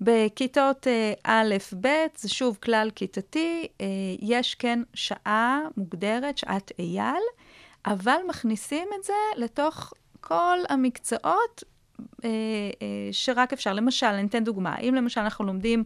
בכיתות 0.00 0.86
אה, 0.86 1.12
א', 1.24 1.54
ב', 1.80 1.88
זה 2.16 2.28
שוב 2.28 2.58
כלל 2.62 2.90
כיתתי, 2.94 3.66
אה, 3.80 3.86
יש 4.20 4.54
כן 4.54 4.82
שעה 4.94 5.60
מוגדרת, 5.76 6.38
שעת 6.38 6.72
אייל, 6.78 7.22
אבל 7.86 8.16
מכניסים 8.28 8.88
את 8.98 9.04
זה 9.04 9.12
לתוך 9.36 9.92
כל 10.22 10.58
המקצועות 10.68 11.64
אה, 12.24 12.28
אה, 12.82 12.88
שרק 13.12 13.52
אפשר. 13.52 13.72
למשל, 13.72 14.06
אני 14.06 14.26
אתן 14.26 14.44
דוגמה, 14.44 14.78
אם 14.78 14.94
למשל 14.94 15.20
אנחנו 15.20 15.44
לומדים 15.44 15.84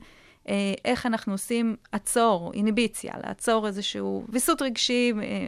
אה, 0.49 0.75
איך 0.85 1.07
אנחנו 1.07 1.33
עושים 1.33 1.77
עצור, 1.93 2.53
איניביציה, 2.55 3.13
לעצור 3.27 3.67
איזשהו 3.67 4.25
ויסות 4.29 4.63
רגשי, 4.63 5.13
אה, 5.23 5.47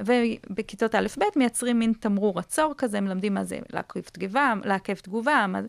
ובכיתות 0.00 0.94
א'-ב' 0.94 1.24
מייצרים 1.36 1.78
מין 1.78 1.92
תמרור 2.00 2.38
עצור 2.38 2.74
כזה, 2.78 3.00
מלמדים 3.00 3.34
מה 3.34 3.44
זה 3.44 3.58
לעכב 3.72 4.00
תגובה, 4.00 4.54
לעכב 4.64 4.94
תגובה, 4.94 5.46
מה... 5.48 5.60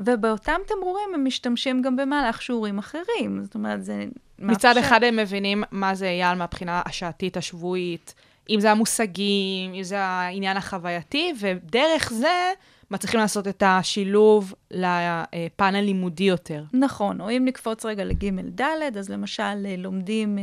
ובאותם 0.00 0.60
תמרורים 0.66 1.08
הם 1.14 1.24
משתמשים 1.24 1.82
גם 1.82 1.96
במהלך 1.96 2.42
שיעורים 2.42 2.78
אחרים. 2.78 3.44
זאת 3.44 3.54
אומרת, 3.54 3.84
זה 3.84 4.04
מצד 4.38 4.76
אחד 4.76 5.04
הם 5.04 5.16
מבינים 5.16 5.64
מה 5.70 5.94
זה 5.94 6.06
אייל 6.06 6.38
מהבחינה 6.38 6.82
השעתית, 6.86 7.36
השבועית, 7.36 8.14
אם 8.50 8.60
זה 8.60 8.70
המושגים, 8.70 9.74
אם 9.74 9.82
זה 9.82 10.00
העניין 10.00 10.56
החווייתי, 10.56 11.32
ודרך 11.40 12.12
זה 12.12 12.52
מצליחים 12.92 13.20
לעשות 13.20 13.48
את 13.48 13.62
השילוב 13.66 14.54
לפן 14.70 15.74
הלימודי 15.74 16.24
יותר. 16.24 16.64
נכון, 16.72 17.20
או 17.20 17.30
אם 17.30 17.42
נקפוץ 17.44 17.84
רגע 17.84 18.04
לג'-ד', 18.04 18.96
אז 18.98 19.10
למשל 19.10 19.42
אה, 19.42 19.74
לומדים 19.78 20.38
אה, 20.38 20.42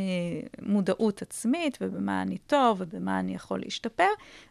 מודעות 0.61 1.21
עצמית, 1.21 1.77
ובמה 1.81 2.21
אני 2.21 2.37
טוב, 2.37 2.77
ובמה 2.81 3.19
אני 3.19 3.35
יכול 3.35 3.59
להשתפר, 3.59 4.07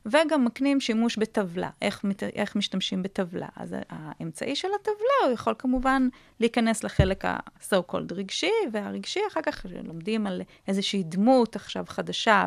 וגם 0.07 0.45
מקנים 0.45 0.81
שימוש 0.81 1.17
בטבלה, 1.17 1.71
איך, 1.83 2.05
איך 2.35 2.57
משתמשים 2.57 3.03
בטבלה. 3.03 3.49
אז 3.57 3.77
האמצעי 3.91 4.57
של 4.57 4.69
הטבלה, 4.81 5.25
הוא 5.25 5.33
יכול 5.33 5.55
כמובן 5.59 6.09
להיכנס 6.41 6.85
לחלק 6.85 7.25
ה-so 7.25 7.93
called 7.93 8.15
רגשי, 8.15 8.53
והרגשי 8.73 9.21
אחר 9.29 9.41
כך 9.43 9.67
לומדים 9.85 10.27
על 10.27 10.43
איזושהי 10.69 11.03
דמות 11.03 11.57
עכשיו 11.57 11.85
חדשה 11.89 12.47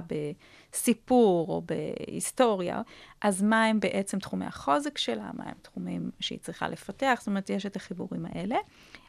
בסיפור 0.72 1.50
או 1.50 1.62
בהיסטוריה, 1.66 2.82
אז 3.22 3.42
מה 3.42 3.66
הם 3.66 3.80
בעצם 3.80 4.20
תחומי 4.20 4.46
החוזק 4.46 4.98
שלה, 4.98 5.30
מה 5.34 5.44
הם 5.44 5.56
תחומים 5.62 6.12
שהיא 6.20 6.40
צריכה 6.40 6.70
לפתח, 6.70 7.16
זאת 7.20 7.28
אומרת, 7.28 7.50
יש 7.50 7.66
את 7.66 7.76
החיבורים 7.76 8.26
האלה. 8.26 8.58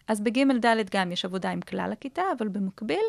אז 0.09 0.21
בג'-ד' 0.21 0.91
גם 0.91 1.13
יש 1.13 1.25
עבודה 1.25 1.51
עם 1.51 1.61
כלל 1.61 1.93
הכיתה, 1.93 2.23
אבל 2.39 2.49
במקביל 2.49 3.05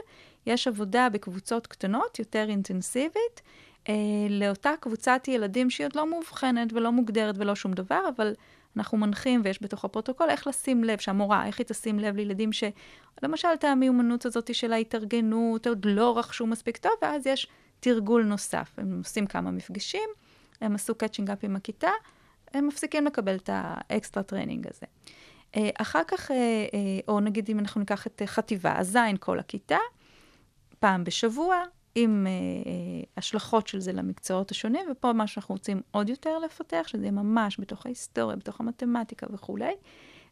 יש 0.45 0.67
עבודה 0.67 1.09
בקבוצות 1.09 1.67
קטנות, 1.67 2.19
יותר 2.19 2.45
אינטנסיבית, 2.49 3.41
אה, 3.89 3.93
לאותה 4.29 4.71
קבוצת 4.79 5.27
ילדים 5.27 5.69
שהיא 5.69 5.87
עוד 5.87 5.95
לא 5.95 6.09
מאובחנת 6.09 6.73
ולא 6.73 6.91
מוגדרת 6.91 7.35
ולא 7.37 7.55
שום 7.55 7.73
דבר, 7.73 8.09
אבל 8.15 8.33
אנחנו 8.77 8.97
מנחים, 8.97 9.41
ויש 9.43 9.63
בתוך 9.63 9.85
הפרוטוקול, 9.85 10.29
איך 10.29 10.47
לשים 10.47 10.83
לב, 10.83 10.97
שהמורה, 10.97 11.45
איך 11.45 11.59
היא 11.59 11.65
תשים 11.65 11.99
לב 11.99 12.15
לילדים 12.15 12.49
שלמשל, 12.53 13.47
את 13.53 13.63
המיומנות 13.63 14.25
הזאת 14.25 14.55
של 14.55 14.73
ההתארגנות, 14.73 15.67
עוד 15.67 15.85
לא 15.85 16.17
רכשו 16.17 16.47
מספיק 16.47 16.77
טוב, 16.77 16.91
ואז 17.01 17.27
יש 17.27 17.47
תרגול 17.83 18.23
נוסף. 18.23 18.73
הם 18.77 18.97
עושים 18.97 19.27
כמה 19.27 19.51
מפגשים, 19.51 20.09
הם 20.61 20.75
עשו 20.75 20.95
catching 20.95 21.29
up 21.29 21.39
עם 21.43 21.55
הכיתה, 21.55 21.89
הם 22.53 22.67
מפסיקים 22.67 23.05
לקבל 23.05 23.35
את 23.35 23.49
ה 23.53 23.65
extra 23.65 24.23
training 24.23 24.67
הזה. 24.67 24.85
אה, 25.55 25.69
אחר 25.77 26.01
כך, 26.07 26.31
אה, 26.31 26.35
אה, 26.37 26.99
או 27.07 27.19
נגיד 27.19 27.49
אם 27.49 27.59
אנחנו 27.59 27.79
ניקח 27.79 28.07
את 28.07 28.21
חטיבה, 28.25 28.73
אז 28.77 28.91
זין 28.91 29.17
כל 29.19 29.39
הכיתה, 29.39 29.77
פעם 30.79 31.03
בשבוע, 31.03 31.63
עם 31.95 32.27
השלכות 33.17 33.67
של 33.67 33.79
זה 33.79 33.93
למקצועות 33.93 34.51
השונים, 34.51 34.81
ופה 34.91 35.13
מה 35.13 35.27
שאנחנו 35.27 35.55
רוצים 35.55 35.81
עוד 35.91 36.09
יותר 36.09 36.39
לפתח, 36.39 36.83
שזה 36.87 37.01
יהיה 37.01 37.11
ממש 37.11 37.59
בתוך 37.59 37.85
ההיסטוריה, 37.85 38.35
בתוך 38.35 38.59
המתמטיקה 38.59 39.27
וכולי. 39.33 39.73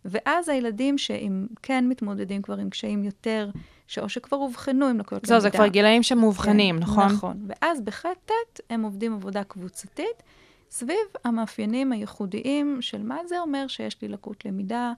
ואז 0.05 0.49
הילדים 0.49 0.97
שהם 0.97 1.47
כן 1.61 1.89
מתמודדים 1.89 2.41
כבר 2.41 2.57
עם 2.57 2.69
קשיים 2.69 3.03
יותר, 3.03 3.49
שאו 3.91 4.09
שכבר 4.09 4.37
אובחנו 4.37 4.85
עם 4.87 4.99
לקויות 4.99 5.25
זהו, 5.25 5.39
זה 5.39 5.51
כבר 5.51 5.67
גילאים 5.67 6.03
שמאובחנים, 6.03 6.75
כן, 6.77 6.83
נכון? 6.83 7.05
נכון. 7.05 7.45
ואז 7.47 7.81
בח'-ט' 7.81 8.31
הם 8.69 8.83
עובדים 8.83 9.13
עבודה 9.13 9.43
קבוצתית, 9.43 10.23
סביב 10.69 10.97
המאפיינים 11.25 11.91
הייחודיים 11.91 12.77
של 12.81 13.03
מה 13.03 13.17
זה 13.27 13.39
אומר 13.39 13.67
שיש 13.67 14.01
לי 14.01 14.07
לקות 14.07 14.45
למידה 14.45 14.93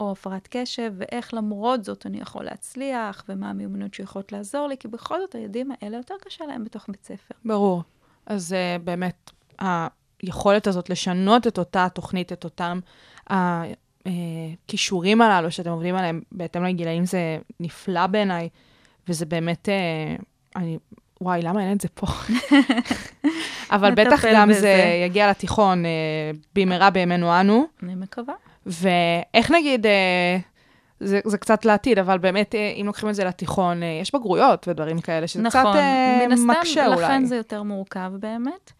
או 0.00 0.12
הפרעת 0.12 0.48
קשב, 0.50 0.92
ואיך 0.96 1.34
למרות 1.34 1.84
זאת 1.84 2.06
אני 2.06 2.20
יכול 2.20 2.44
להצליח, 2.44 3.24
ומה 3.28 3.50
המיומנות 3.50 3.94
שיכולות 3.94 4.32
לעזור 4.32 4.66
לי, 4.66 4.76
כי 4.76 4.88
בכל 4.88 5.20
זאת 5.20 5.34
הילדים 5.34 5.70
האלה 5.80 5.96
יותר 5.96 6.14
קשה 6.20 6.46
להם 6.46 6.64
בתוך 6.64 6.84
בית 6.88 7.04
ספר. 7.04 7.34
ברור. 7.44 7.82
אז 8.26 8.52
uh, 8.52 8.82
באמת, 8.82 9.30
היכולת 10.22 10.66
הזאת 10.66 10.90
לשנות 10.90 11.46
את 11.46 11.58
אותה 11.58 11.86
תוכנית, 11.94 12.32
את 12.32 12.44
אותם 12.44 12.80
הכישורים 14.06 15.22
הללו 15.22 15.50
שאתם 15.50 15.70
עובדים 15.70 15.96
עליהם 15.96 16.20
בהתאם 16.32 16.64
לגילאים, 16.64 17.04
זה 17.04 17.38
נפלא 17.60 18.06
בעיניי, 18.06 18.48
וזה 19.08 19.26
באמת, 19.26 19.68
uh, 19.68 20.22
אני, 20.56 20.78
וואי, 21.20 21.42
למה 21.42 21.62
אין 21.62 21.72
את 21.76 21.80
זה 21.80 21.88
פה? 21.88 22.06
אבל 23.76 23.94
בטח 23.94 24.24
גם 24.34 24.48
בזה. 24.48 24.60
זה 24.60 25.02
יגיע 25.04 25.30
לתיכון 25.30 25.84
uh, 25.84 25.88
במהרה 26.54 26.90
בימינו 26.90 27.40
אנו. 27.40 27.66
אני 27.82 27.94
מקווה. 27.94 28.34
ואיך 28.66 29.50
נגיד, 29.50 29.86
זה, 31.00 31.20
זה 31.24 31.38
קצת 31.38 31.64
לעתיד, 31.64 31.98
אבל 31.98 32.18
באמת, 32.18 32.54
אם 32.54 32.86
לוקחים 32.86 33.08
את 33.08 33.14
זה 33.14 33.24
לתיכון, 33.24 33.82
יש 34.02 34.14
בגרויות 34.14 34.68
ודברים 34.68 35.00
כאלה, 35.00 35.26
שזה 35.26 35.42
נכון, 35.42 35.60
קצת 35.60 36.32
הסתם, 36.32 36.50
מקשה 36.50 36.86
אולי. 36.86 36.96
נכון, 36.96 37.04
לכן 37.04 37.24
זה 37.24 37.36
יותר 37.36 37.62
מורכב 37.62 38.12
באמת. 38.20 38.72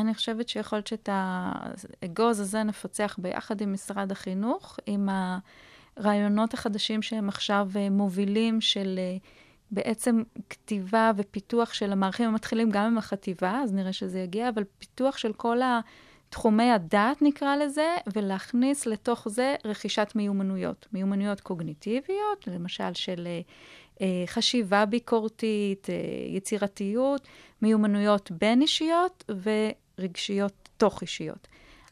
אני 0.00 0.14
חושבת 0.14 0.48
שיכול 0.48 0.76
להיות 0.76 0.86
שאת 0.86 1.08
האגוז 1.12 2.40
הזה 2.40 2.62
נפצח 2.62 3.16
ביחד 3.18 3.60
עם 3.60 3.72
משרד 3.72 4.12
החינוך, 4.12 4.78
עם 4.86 5.08
הרעיונות 5.96 6.54
החדשים 6.54 7.02
שהם 7.02 7.28
עכשיו 7.28 7.68
מובילים 7.90 8.60
של 8.60 8.98
בעצם 9.70 10.22
כתיבה 10.50 11.10
ופיתוח 11.16 11.72
של 11.72 11.92
המערכים 11.92 12.28
המתחילים 12.28 12.70
גם 12.70 12.84
עם 12.84 12.98
החטיבה, 12.98 13.60
אז 13.64 13.72
נראה 13.72 13.92
שזה 13.92 14.20
יגיע, 14.20 14.48
אבל 14.48 14.64
פיתוח 14.78 15.16
של 15.16 15.32
כל 15.32 15.60
תחומי 16.30 16.70
הדעת 16.70 17.22
נקרא 17.22 17.56
לזה, 17.56 17.96
ולהכניס 18.14 18.86
לתוך 18.86 19.28
זה 19.28 19.54
רכישת 19.64 20.12
מיומנויות. 20.14 20.86
מיומנויות 20.92 21.40
קוגניטיביות, 21.40 22.46
למשל 22.46 22.94
של 22.94 23.28
אה, 24.00 24.24
חשיבה 24.26 24.84
ביקורתית, 24.84 25.90
אה, 25.90 25.94
יצירתיות, 26.36 27.28
מיומנויות 27.62 28.30
בין-אישיות 28.30 29.24
ורגשיות 29.98 30.68
תוך-אישיות. 30.76 31.48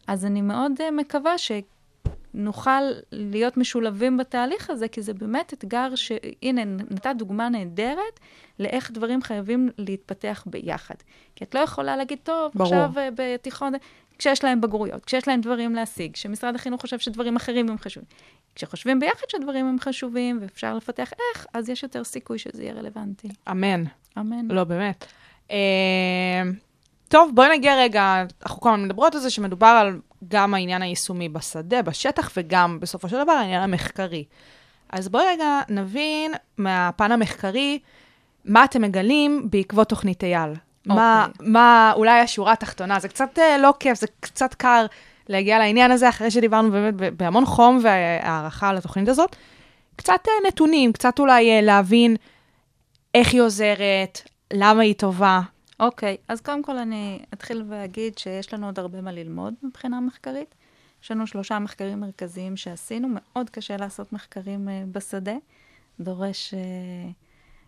אז 0.07 0.25
אני 0.25 0.43
מאוד 0.43 0.73
אה, 0.81 0.91
מקווה 0.91 1.35
שנוכל 1.39 2.83
להיות 3.13 3.57
משולבים 3.57 4.17
בתהליך 4.17 4.71
הזה, 4.71 4.89
כי 4.89 5.03
זה 5.03 5.15
באמת 5.15 5.53
אתגר 5.53 5.95
ש... 5.95 6.13
הנה, 6.43 6.65
נתת 6.65 7.15
דוגמה 7.19 7.49
נהדרת 7.49 8.21
לאיך 8.59 8.91
דברים 8.91 9.23
חייבים 9.23 9.71
להתפתח 9.79 10.45
ביחד. 10.47 10.95
כי 11.37 11.45
את 11.45 11.55
לא 11.55 11.61
יכולה 11.61 11.97
להגיד, 11.97 12.19
טוב, 12.23 12.53
ברור. 12.55 12.75
עכשיו 12.75 12.93
אה, 12.99 13.09
בתיכון, 13.17 13.73
כשיש 14.19 14.45
להם 14.45 14.61
בגרויות, 14.61 15.05
כשיש 15.05 15.29
להם 15.29 15.41
דברים 15.41 15.75
להשיג, 15.75 16.13
כשמשרד 16.13 16.55
החינוך 16.55 16.81
חושב 16.81 16.99
שדברים 16.99 17.37
אחרים 17.37 17.69
הם 17.69 17.79
חשובים. 17.79 18.09
כשחושבים 18.55 19.01
ביחד 19.01 19.27
שדברים 19.29 19.67
הם 19.67 19.77
חשובים 19.81 20.39
ואפשר 20.41 20.75
לפתח 20.75 21.13
איך, 21.13 21.47
אז 21.55 21.69
יש 21.69 21.83
יותר 21.83 22.05
סיכוי 22.05 22.39
שזה 22.39 22.63
יהיה 22.63 22.75
רלוונטי. 22.75 23.29
אמן. 23.51 23.85
אמן. 24.19 24.49
לא, 24.49 24.65
באמת. 24.65 25.07
טוב, 27.09 27.31
בואי 27.35 27.59
נגיע 27.59 27.77
רגע, 27.77 28.25
אנחנו 28.43 28.61
כל 28.61 28.69
הזמן 28.69 28.85
מדברות 28.85 29.15
על 29.15 29.21
זה 29.21 29.31
שמדובר 29.31 29.67
על 29.67 30.01
גם 30.29 30.55
העניין 30.55 30.83
היישומי 30.83 31.29
בשדה, 31.29 31.83
בשטח, 31.83 32.31
וגם 32.37 32.81
בסופו 32.81 33.09
של 33.09 33.23
דבר 33.23 33.33
העניין 33.33 33.63
המחקרי. 33.63 34.25
אז 34.91 35.09
בואי 35.09 35.25
רגע 35.27 35.61
נבין 35.69 36.33
מהפן 36.59 37.13
המחקרי, 37.13 37.79
מה 38.45 38.65
אתם 38.65 38.83
מגלים 38.83 39.49
בעקבות 39.51 39.89
תוכנית 39.89 40.25
אייל. 40.25 40.53
מה, 40.87 41.27
מה 41.41 41.93
אולי 41.97 42.21
השורה 42.21 42.53
התחתונה, 42.53 43.01
זה 43.01 43.09
קצת 43.09 43.39
אה, 43.39 43.59
לא 43.59 43.75
כיף, 43.81 43.99
זה 43.99 44.07
קצת 44.21 44.55
קר 44.55 44.87
להגיע 45.29 45.59
לעניין 45.59 45.91
הזה, 45.91 46.09
אחרי 46.09 46.31
שדיברנו 46.31 46.71
באמת 46.71 46.95
בהמון 47.17 47.47
חום 47.47 47.79
והערכה 47.83 48.69
על 48.69 48.77
התוכנית 48.77 49.09
הזאת. 49.09 49.37
קצת 49.97 50.21
אה, 50.29 50.49
נתונים, 50.49 50.93
קצת 50.93 51.19
אולי 51.19 51.51
אה, 51.51 51.61
להבין 51.61 52.17
איך 53.15 53.33
היא 53.33 53.41
עוזרת, 53.41 54.21
למה 54.53 54.83
היא 54.83 54.95
טובה. 54.95 55.41
אוקיי, 55.81 56.17
אז 56.29 56.41
קודם 56.41 56.63
כל 56.63 56.79
אני 56.79 57.23
אתחיל 57.35 57.65
ואגיד 57.69 58.19
שיש 58.19 58.55
לנו 58.55 58.67
עוד 58.67 58.79
הרבה 58.79 59.01
מה 59.01 59.13
ללמוד 59.13 59.55
מבחינה 59.63 60.01
מחקרית. 60.01 60.55
יש 61.03 61.11
לנו 61.11 61.27
שלושה 61.27 61.59
מחקרים 61.59 62.01
מרכזיים 62.01 62.57
שעשינו, 62.57 63.09
מאוד 63.11 63.51
קשה 63.51 63.77
לעשות 63.77 64.13
מחקרים 64.13 64.69
uh, 64.69 64.71
בשדה. 64.93 65.37
דורש 66.01 66.55
uh, 66.55 67.13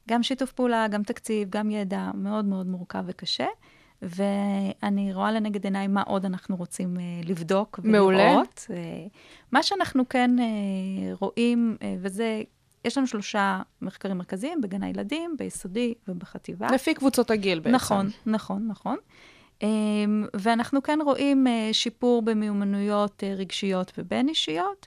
גם 0.08 0.22
שיתוף 0.22 0.52
פעולה, 0.52 0.88
גם 0.88 1.02
תקציב, 1.02 1.50
גם 1.50 1.70
ידע, 1.70 2.10
מאוד 2.14 2.44
מאוד 2.44 2.66
מורכב 2.66 3.04
וקשה. 3.06 3.46
ואני 4.02 5.14
רואה 5.14 5.32
לנגד 5.32 5.64
עיניי 5.64 5.86
מה 5.86 6.02
עוד 6.02 6.24
אנחנו 6.24 6.56
רוצים 6.56 6.96
uh, 6.96 7.28
לבדוק 7.28 7.80
ולראות. 7.82 8.06
מעולה. 8.06 8.42
Uh, 8.42 9.08
מה 9.52 9.62
שאנחנו 9.62 10.08
כן 10.08 10.30
uh, 10.38 10.42
רואים, 11.20 11.76
uh, 11.80 11.84
וזה, 12.00 12.42
יש 12.84 12.98
לנו 12.98 13.06
שלושה 13.06 13.60
מחקרים 13.82 14.18
מרכזיים 14.18 14.60
בגן 14.60 14.82
הילדים, 14.82 15.34
ביסודי 15.38 15.94
ובחטיבה. 16.08 16.68
לפי 16.74 16.94
קבוצות 16.94 17.30
הגיל 17.30 17.58
בעצם. 17.58 17.74
נכון, 17.74 18.10
נכון, 18.26 18.66
נכון. 18.68 18.96
Um, 19.60 19.62
ואנחנו 20.34 20.82
כן 20.82 20.98
רואים 21.04 21.46
uh, 21.46 21.50
שיפור 21.74 22.22
במיומנויות 22.22 23.22
uh, 23.22 23.38
רגשיות 23.38 23.92
ובין-אישיות. 23.98 24.86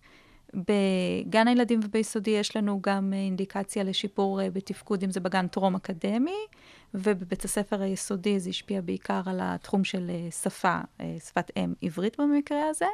בגן 0.53 1.47
הילדים 1.47 1.79
וביסודי 1.83 2.31
יש 2.31 2.55
לנו 2.55 2.79
גם 2.81 3.09
uh, 3.13 3.15
אינדיקציה 3.15 3.83
לשיפור 3.83 4.39
בתפקוד, 4.53 5.03
אם 5.03 5.11
זה 5.11 5.19
בגן 5.19 5.47
טרום-אקדמי, 5.47 6.37
ובבית 6.93 7.45
הספר 7.45 7.81
היסודי 7.81 8.39
זה 8.39 8.49
השפיע 8.49 8.81
בעיקר 8.81 9.21
על 9.25 9.39
התחום 9.41 9.83
של 9.83 10.11
שפה, 10.43 10.79
שפת 11.27 11.51
אם 11.57 11.73
עברית 11.81 12.19
במקרה 12.19 12.69
הזה. 12.69 12.85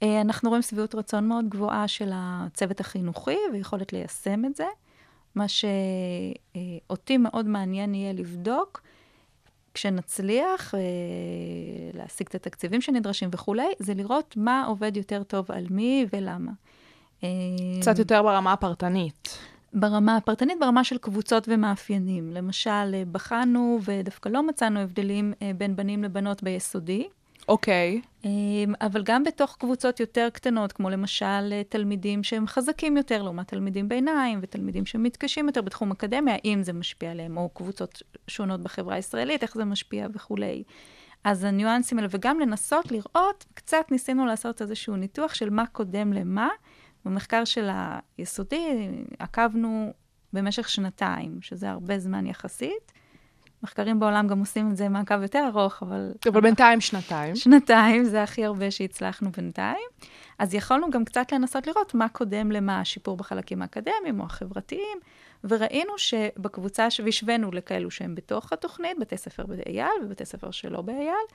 Uh, 0.00 0.06
אנחנו 0.20 0.48
רואים 0.48 0.62
שביעות 0.62 0.94
רצון 0.94 1.28
מאוד 1.28 1.48
גבוהה 1.48 1.88
של 1.88 2.10
הצוות 2.14 2.80
החינוכי 2.80 3.38
ויכולת 3.52 3.92
ליישם 3.92 4.44
את 4.44 4.56
זה. 4.56 4.66
מה 5.34 5.46
שאותי 5.48 7.16
מאוד 7.16 7.46
מעניין 7.46 7.94
יהיה 7.94 8.12
לבדוק, 8.12 8.82
כשנצליח 9.74 10.74
אה, 10.74 10.80
להשיג 11.94 12.26
את 12.28 12.34
התקציבים 12.34 12.80
שנדרשים 12.80 13.28
וכולי, 13.32 13.68
זה 13.78 13.94
לראות 13.94 14.34
מה 14.36 14.64
עובד 14.66 14.96
יותר 14.96 15.22
טוב 15.22 15.52
על 15.52 15.66
מי 15.70 16.06
ולמה. 16.12 16.52
אה, 17.24 17.28
קצת 17.80 17.98
יותר 17.98 18.22
ברמה 18.22 18.52
הפרטנית. 18.52 19.38
ברמה 19.74 20.16
הפרטנית, 20.16 20.58
ברמה 20.60 20.84
של 20.84 20.98
קבוצות 20.98 21.48
ומאפיינים. 21.48 22.32
למשל, 22.32 22.70
אה, 22.94 23.02
בחנו 23.12 23.78
ודווקא 23.84 24.28
לא 24.28 24.46
מצאנו 24.46 24.80
הבדלים 24.80 25.32
אה, 25.42 25.50
בין 25.58 25.76
בנים 25.76 26.04
לבנות 26.04 26.42
ביסודי. 26.42 27.08
אוקיי. 27.48 28.00
אמ, 28.24 28.74
אבל 28.80 29.02
גם 29.02 29.24
בתוך 29.24 29.56
קבוצות 29.60 30.00
יותר 30.00 30.28
קטנות, 30.32 30.72
כמו 30.72 30.90
למשל 30.90 31.52
אה, 31.52 31.62
תלמידים 31.68 32.22
שהם 32.22 32.46
חזקים 32.46 32.96
יותר 32.96 33.22
לעומת 33.22 33.48
תלמידים 33.48 33.88
ביניים, 33.88 34.38
ותלמידים 34.42 34.86
שמתקשים 34.86 35.46
יותר 35.46 35.62
בתחום 35.62 35.90
אקדמיה, 35.90 36.34
האם 36.34 36.62
זה 36.62 36.72
משפיע 36.72 37.10
עליהם, 37.10 37.36
או 37.36 37.48
קבוצות 37.48 38.02
שונות 38.28 38.60
בחברה 38.60 38.94
הישראלית, 38.94 39.42
איך 39.42 39.54
זה 39.54 39.64
משפיע 39.64 40.06
וכולי. 40.14 40.62
אז 41.24 41.44
הניואנסים 41.44 41.98
האלה, 41.98 42.08
וגם 42.10 42.40
לנסות 42.40 42.92
לראות, 42.92 43.44
קצת 43.54 43.84
ניסינו 43.90 44.26
לעשות 44.26 44.62
איזשהו 44.62 44.96
ניתוח 44.96 45.34
של 45.34 45.50
מה 45.50 45.66
קודם 45.66 46.12
למה. 46.12 46.48
במחקר 47.04 47.44
של 47.44 47.68
היסודי 48.18 48.88
עקבנו 49.18 49.92
במשך 50.32 50.68
שנתיים, 50.68 51.38
שזה 51.42 51.70
הרבה 51.70 51.98
זמן 51.98 52.26
יחסית. 52.26 52.92
מחקרים 53.62 54.00
בעולם 54.00 54.26
גם 54.26 54.38
עושים 54.38 54.70
את 54.70 54.76
זה 54.76 54.88
מעקב 54.88 55.22
יותר 55.22 55.48
ארוך, 55.54 55.82
אבל... 55.82 56.12
אבל 56.28 56.40
בינתיים 56.40 56.80
שנתיים. 56.80 57.36
שנתיים, 57.36 58.04
זה 58.04 58.22
הכי 58.22 58.44
הרבה 58.44 58.70
שהצלחנו 58.70 59.30
בינתיים. 59.30 59.88
אז 60.38 60.54
יכולנו 60.54 60.90
גם 60.90 61.04
קצת 61.04 61.32
לנסות 61.32 61.66
לראות 61.66 61.94
מה 61.94 62.08
קודם 62.08 62.52
למה, 62.52 62.80
השיפור 62.80 63.16
בחלקים 63.16 63.62
האקדמיים 63.62 64.20
או 64.20 64.24
החברתיים, 64.24 64.98
וראינו 65.44 65.98
שבקבוצה, 65.98 66.88
והשווינו 67.04 67.50
לכאלו 67.52 67.90
שהם 67.90 68.14
בתוך 68.14 68.52
התוכנית, 68.52 68.98
בתי 68.98 69.16
ספר 69.16 69.46
באייל 69.46 69.88
ובתי 70.04 70.24
ספר 70.24 70.50
שלא 70.50 70.82
באייל, 70.82 71.26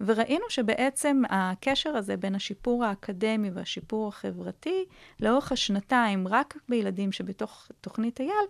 וראינו 0.00 0.44
שבעצם 0.48 1.22
הקשר 1.30 1.96
הזה 1.96 2.16
בין 2.16 2.34
השיפור 2.34 2.84
האקדמי 2.84 3.50
והשיפור 3.50 4.08
החברתי, 4.08 4.84
לאורך 5.20 5.52
השנתיים, 5.52 6.28
רק 6.28 6.56
בילדים 6.68 7.12
שבתוך 7.12 7.68
תוכנית 7.80 8.20
אייל, 8.20 8.46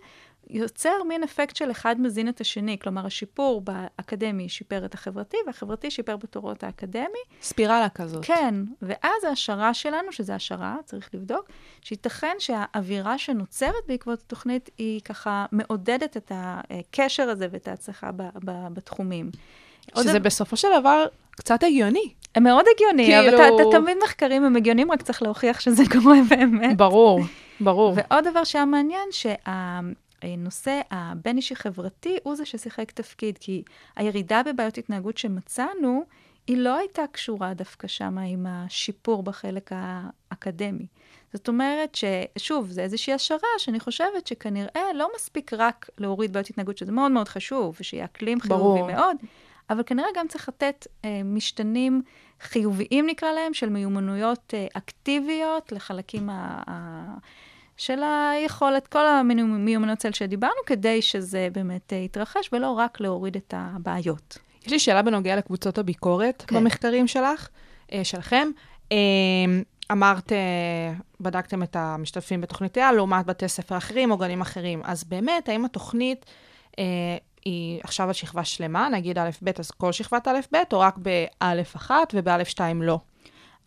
יוצר 0.53 1.03
מין 1.07 1.23
אפקט 1.23 1.55
של 1.55 1.71
אחד 1.71 1.95
מזין 2.01 2.27
את 2.29 2.41
השני. 2.41 2.77
כלומר, 2.79 3.05
השיפור 3.05 3.61
באקדמי 3.61 4.49
שיפר 4.49 4.85
את 4.85 4.93
החברתי, 4.93 5.37
והחברתי 5.47 5.91
שיפר 5.91 6.17
בתורות 6.17 6.63
האקדמי. 6.63 7.19
ספירלה 7.41 7.89
כזאת. 7.89 8.25
כן, 8.25 8.55
ואז 8.81 9.23
ההשערה 9.29 9.73
שלנו, 9.73 10.11
שזה 10.11 10.35
השערה, 10.35 10.75
צריך 10.85 11.09
לבדוק, 11.13 11.45
שייתכן 11.81 12.35
שהאווירה 12.39 13.17
שנוצרת 13.17 13.73
בעקבות 13.87 14.19
התוכנית 14.19 14.69
היא 14.77 15.01
ככה 15.01 15.45
מעודדת 15.51 16.17
את 16.17 16.31
הקשר 16.35 17.29
הזה 17.29 17.47
ואת 17.51 17.67
ההצלחה 17.67 18.11
ב- 18.11 18.21
ב- 18.45 18.67
בתחומים. 18.73 19.29
עוד 19.93 20.03
שזה 20.03 20.13
דבר- 20.19 20.25
בסופו 20.25 20.57
של 20.57 20.67
דבר 20.79 21.05
קצת 21.31 21.63
הגיוני. 21.63 22.13
מאוד 22.39 22.65
הגיוני, 22.75 23.05
כאילו- 23.05 23.37
אבל 23.37 23.53
אתה, 23.55 23.69
אתה 23.69 23.79
תמיד 23.79 23.97
מחקרים 24.03 24.43
הם 24.43 24.55
הגיוניים, 24.55 24.91
רק 24.91 25.01
צריך 25.01 25.21
להוכיח 25.23 25.59
שזה 25.59 25.83
קורה 25.91 26.15
באמת. 26.29 26.77
ברור, 26.77 27.19
ברור. 27.59 27.93
ועוד 27.95 28.27
דבר 28.27 28.43
שהיה 28.43 28.65
מעניין, 28.65 29.07
שהנושא 29.11 29.93
הבין-אישי 30.91 31.55
חברתי 31.55 32.17
הוא 32.23 32.35
זה 32.35 32.45
ששיחק 32.45 32.91
תפקיד, 32.91 33.37
כי 33.37 33.63
הירידה 33.95 34.41
בבעיות 34.45 34.77
התנהגות 34.77 35.17
שמצאנו, 35.17 36.05
היא 36.47 36.57
לא 36.57 36.77
הייתה 36.77 37.03
קשורה 37.11 37.53
דווקא 37.53 37.87
שמה 37.87 38.21
עם 38.21 38.45
השיפור 38.49 39.23
בחלק 39.23 39.71
האקדמי. 39.75 40.85
זאת 41.33 41.47
אומרת 41.47 41.95
ששוב, 41.95 42.71
זה 42.71 42.81
איזושהי 42.81 43.13
השערה 43.13 43.49
שאני 43.57 43.79
חושבת 43.79 44.27
שכנראה 44.27 44.93
לא 44.95 45.09
מספיק 45.15 45.53
רק 45.53 45.89
להוריד 45.97 46.33
בעיות 46.33 46.49
התנהגות, 46.49 46.77
שזה 46.77 46.91
מאוד 46.91 47.11
מאוד 47.11 47.27
חשוב, 47.27 47.77
ושיהיה 47.79 48.05
אקלים 48.05 48.41
חיובי. 48.41 48.93
מאוד, 48.93 49.17
אבל 49.69 49.83
כנראה 49.85 50.07
גם 50.15 50.27
צריך 50.27 50.49
לתת 50.49 50.87
אה, 51.05 51.21
משתנים 51.25 52.01
חיוביים, 52.41 53.05
נקרא 53.07 53.31
להם, 53.31 53.53
של 53.53 53.69
מיומנויות 53.69 54.53
אה, 54.53 54.67
אקטיביות 54.73 55.71
לחלקים 55.71 56.29
ה... 56.29 56.63
ה 56.69 57.05
של 57.77 57.99
היכולת, 58.03 58.87
כל 58.87 59.07
המיומנויות 59.07 59.99
צל 59.99 60.11
שדיברנו, 60.11 60.53
כדי 60.65 61.01
שזה 61.01 61.47
באמת 61.51 61.93
אה, 61.93 61.97
יתרחש, 61.97 62.49
ולא 62.53 62.71
רק 62.71 62.99
להוריד 62.99 63.35
את 63.35 63.53
הבעיות. 63.57 64.37
יש 64.65 64.71
לי 64.71 64.79
שאלה 64.79 65.01
בנוגע 65.01 65.35
לקבוצות 65.35 65.77
הביקורת 65.77 66.43
כן. 66.47 66.55
במחקרים 66.55 67.07
שלך, 67.07 67.47
אה, 67.93 68.03
שלכם. 68.03 68.47
אה, 68.91 68.97
אמרת, 69.91 70.31
בדקתם 71.21 71.63
את 71.63 71.75
המשתתפים 71.75 72.41
בתוכנית 72.41 72.77
אייל 72.77 72.95
לעומת 72.95 73.25
בתי 73.25 73.47
ספר 73.47 73.77
אחרים 73.77 74.11
או 74.11 74.17
גנים 74.17 74.41
אחרים. 74.41 74.81
אז 74.83 75.03
באמת, 75.03 75.49
האם 75.49 75.65
התוכנית 75.65 76.25
אה, 76.79 76.83
היא 77.45 77.79
עכשיו 77.83 78.07
על 78.07 78.13
שכבה 78.13 78.43
שלמה, 78.43 78.89
נגיד 78.89 79.17
א'-ב', 79.17 79.59
אז 79.59 79.71
כל 79.71 79.91
שכבת 79.91 80.27
א'-ב', 80.27 80.57
או 80.73 80.79
רק 80.79 80.97
בא'-1 80.97 81.91
ובא'-2 82.13 82.59
לא? 82.75 82.99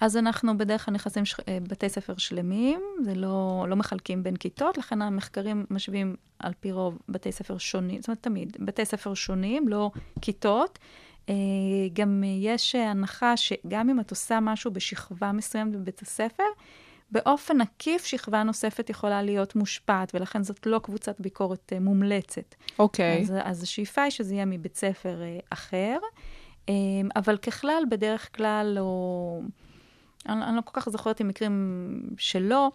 אז 0.00 0.16
אנחנו 0.16 0.58
בדרך 0.58 0.84
כלל 0.84 0.94
נכנסים 0.94 1.24
ש... 1.24 1.34
אה, 1.48 1.58
בתי 1.62 1.88
ספר 1.88 2.14
שלמים, 2.16 2.80
זה 3.04 3.14
לא, 3.14 3.66
לא 3.68 3.76
מחלקים 3.76 4.22
בין 4.22 4.36
כיתות, 4.36 4.78
לכן 4.78 5.02
המחקרים 5.02 5.66
משווים 5.70 6.16
על 6.38 6.52
פי 6.60 6.72
רוב 6.72 6.98
בתי 7.08 7.32
ספר 7.32 7.58
שונים, 7.58 8.00
זאת 8.00 8.08
אומרת 8.08 8.22
תמיד, 8.22 8.56
בתי 8.60 8.84
ספר 8.84 9.14
שונים, 9.14 9.68
לא 9.68 9.90
כיתות. 10.20 10.78
אה, 11.28 11.34
גם 11.92 12.24
יש 12.26 12.74
הנחה 12.74 13.36
שגם 13.36 13.90
אם 13.90 14.00
את 14.00 14.10
עושה 14.10 14.40
משהו 14.40 14.70
בשכבה 14.70 15.32
מסוימת 15.32 15.72
בבית 15.72 16.02
הספר, 16.02 16.44
באופן 17.10 17.60
עקיף, 17.60 18.04
שכבה 18.04 18.42
נוספת 18.42 18.90
יכולה 18.90 19.22
להיות 19.22 19.56
מושפעת, 19.56 20.14
ולכן 20.14 20.42
זאת 20.42 20.66
לא 20.66 20.78
קבוצת 20.78 21.20
ביקורת 21.20 21.72
אה, 21.72 21.80
מומלצת. 21.80 22.54
אוקיי. 22.78 23.22
אז, 23.22 23.34
אז 23.42 23.62
השאיפה 23.62 24.02
היא 24.02 24.10
שזה 24.10 24.34
יהיה 24.34 24.44
מבית 24.44 24.76
ספר 24.76 25.22
אחר, 25.50 25.98
אבל 27.16 27.36
ככלל, 27.36 27.82
בדרך 27.90 28.36
כלל, 28.36 28.76
או... 28.80 29.40
אני, 30.28 30.44
אני 30.44 30.56
לא 30.56 30.60
כל 30.64 30.80
כך 30.80 30.88
זוכרת 30.88 31.20
עם 31.20 31.28
מקרים 31.28 32.02
שלא, 32.18 32.70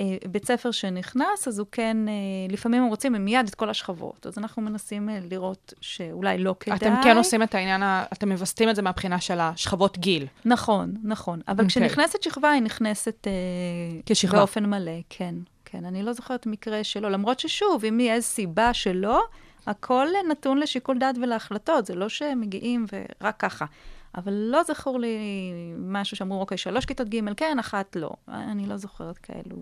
אה, 0.00 0.16
בית 0.30 0.46
ספר 0.46 0.70
שנכנס, 0.70 1.48
אז 1.48 1.58
הוא 1.58 1.66
כן, 1.72 1.96
אה, 2.08 2.12
לפעמים 2.48 2.82
הם 2.82 2.88
רוצים 2.88 3.12
מיד 3.12 3.48
את 3.48 3.54
כל 3.54 3.70
השכבות. 3.70 4.26
אז 4.26 4.38
אנחנו 4.38 4.62
מנסים 4.62 5.08
אה, 5.08 5.18
לראות 5.30 5.74
שאולי 5.80 6.38
לא 6.38 6.54
כדאי. 6.60 6.76
אתם 6.76 6.94
כן 7.04 7.16
עושים 7.16 7.42
את 7.42 7.54
העניין, 7.54 7.82
אתם 8.12 8.28
מווסתים 8.28 8.68
את 8.68 8.76
זה 8.76 8.82
מהבחינה 8.82 9.20
של 9.20 9.40
השכבות 9.40 9.98
גיל. 9.98 10.26
נכון, 10.44 10.94
נכון. 11.04 11.40
אבל 11.48 11.64
אוקיי. 11.64 11.68
כשנכנסת 11.68 12.22
שכבה, 12.22 12.50
היא 12.50 12.62
נכנסת 12.62 13.26
כשכבה. 14.06 14.38
באופן 14.38 14.66
מלא, 14.66 14.92
כן. 15.08 15.34
כן, 15.64 15.84
אני 15.84 16.02
לא 16.02 16.12
זוכרת 16.12 16.46
מקרה 16.46 16.84
שלא. 16.84 17.10
למרות 17.10 17.40
ששוב, 17.40 17.84
אם 17.84 18.00
יהיה 18.00 18.20
סיבה 18.20 18.74
שלא, 18.74 19.22
הכל 19.66 20.06
נתון 20.30 20.58
לשיקול 20.58 20.98
דעת 20.98 21.18
ולהחלטות. 21.22 21.86
זה 21.86 21.94
לא 21.94 22.08
שמגיעים 22.08 22.86
ורק 22.92 23.36
ככה. 23.38 23.64
אבל 24.14 24.32
לא 24.32 24.62
זכור 24.62 25.00
לי 25.00 25.18
משהו 25.78 26.16
שאמרו, 26.16 26.40
אוקיי, 26.40 26.58
שלוש 26.58 26.84
כיתות 26.84 27.08
ג' 27.08 27.34
כן, 27.36 27.58
אחת 27.58 27.96
לא. 27.96 28.10
אני 28.28 28.66
לא 28.66 28.76
זוכרת 28.76 29.18
כאלו 29.18 29.56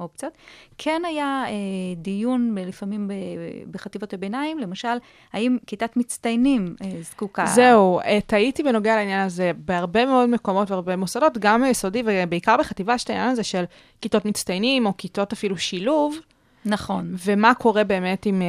אופציות. 0.00 0.32
כן 0.78 1.02
היה 1.08 1.44
אה, 1.46 1.52
דיון 1.96 2.54
לפעמים 2.58 3.08
ב- 3.08 3.12
בחטיבות 3.70 4.12
הביניים, 4.12 4.58
למשל, 4.58 4.96
האם 5.32 5.56
כיתת 5.66 5.96
מצטיינים 5.96 6.74
אה, 6.84 6.90
זקוקה... 7.02 7.46
זהו, 7.46 8.00
אה, 8.00 8.18
טעיתי 8.26 8.62
בנוגע 8.62 8.96
לעניין 8.96 9.26
הזה. 9.26 9.52
בהרבה 9.56 10.06
מאוד 10.06 10.28
מקומות 10.28 10.70
והרבה 10.70 10.96
מוסדות, 10.96 11.38
גם 11.38 11.62
ביסודי 11.62 12.02
ובעיקר 12.06 12.56
בחטיבה, 12.56 12.94
יש 12.94 13.04
את 13.04 13.10
העניין 13.10 13.28
הזה 13.28 13.42
של 13.42 13.64
כיתות 14.00 14.24
מצטיינים, 14.24 14.86
או 14.86 14.96
כיתות 14.96 15.32
אפילו 15.32 15.58
שילוב, 15.58 16.16
נכון. 16.64 17.14
ומה 17.26 17.54
קורה 17.54 17.84
באמת 17.84 18.26
עם 18.26 18.42
אה, 18.42 18.46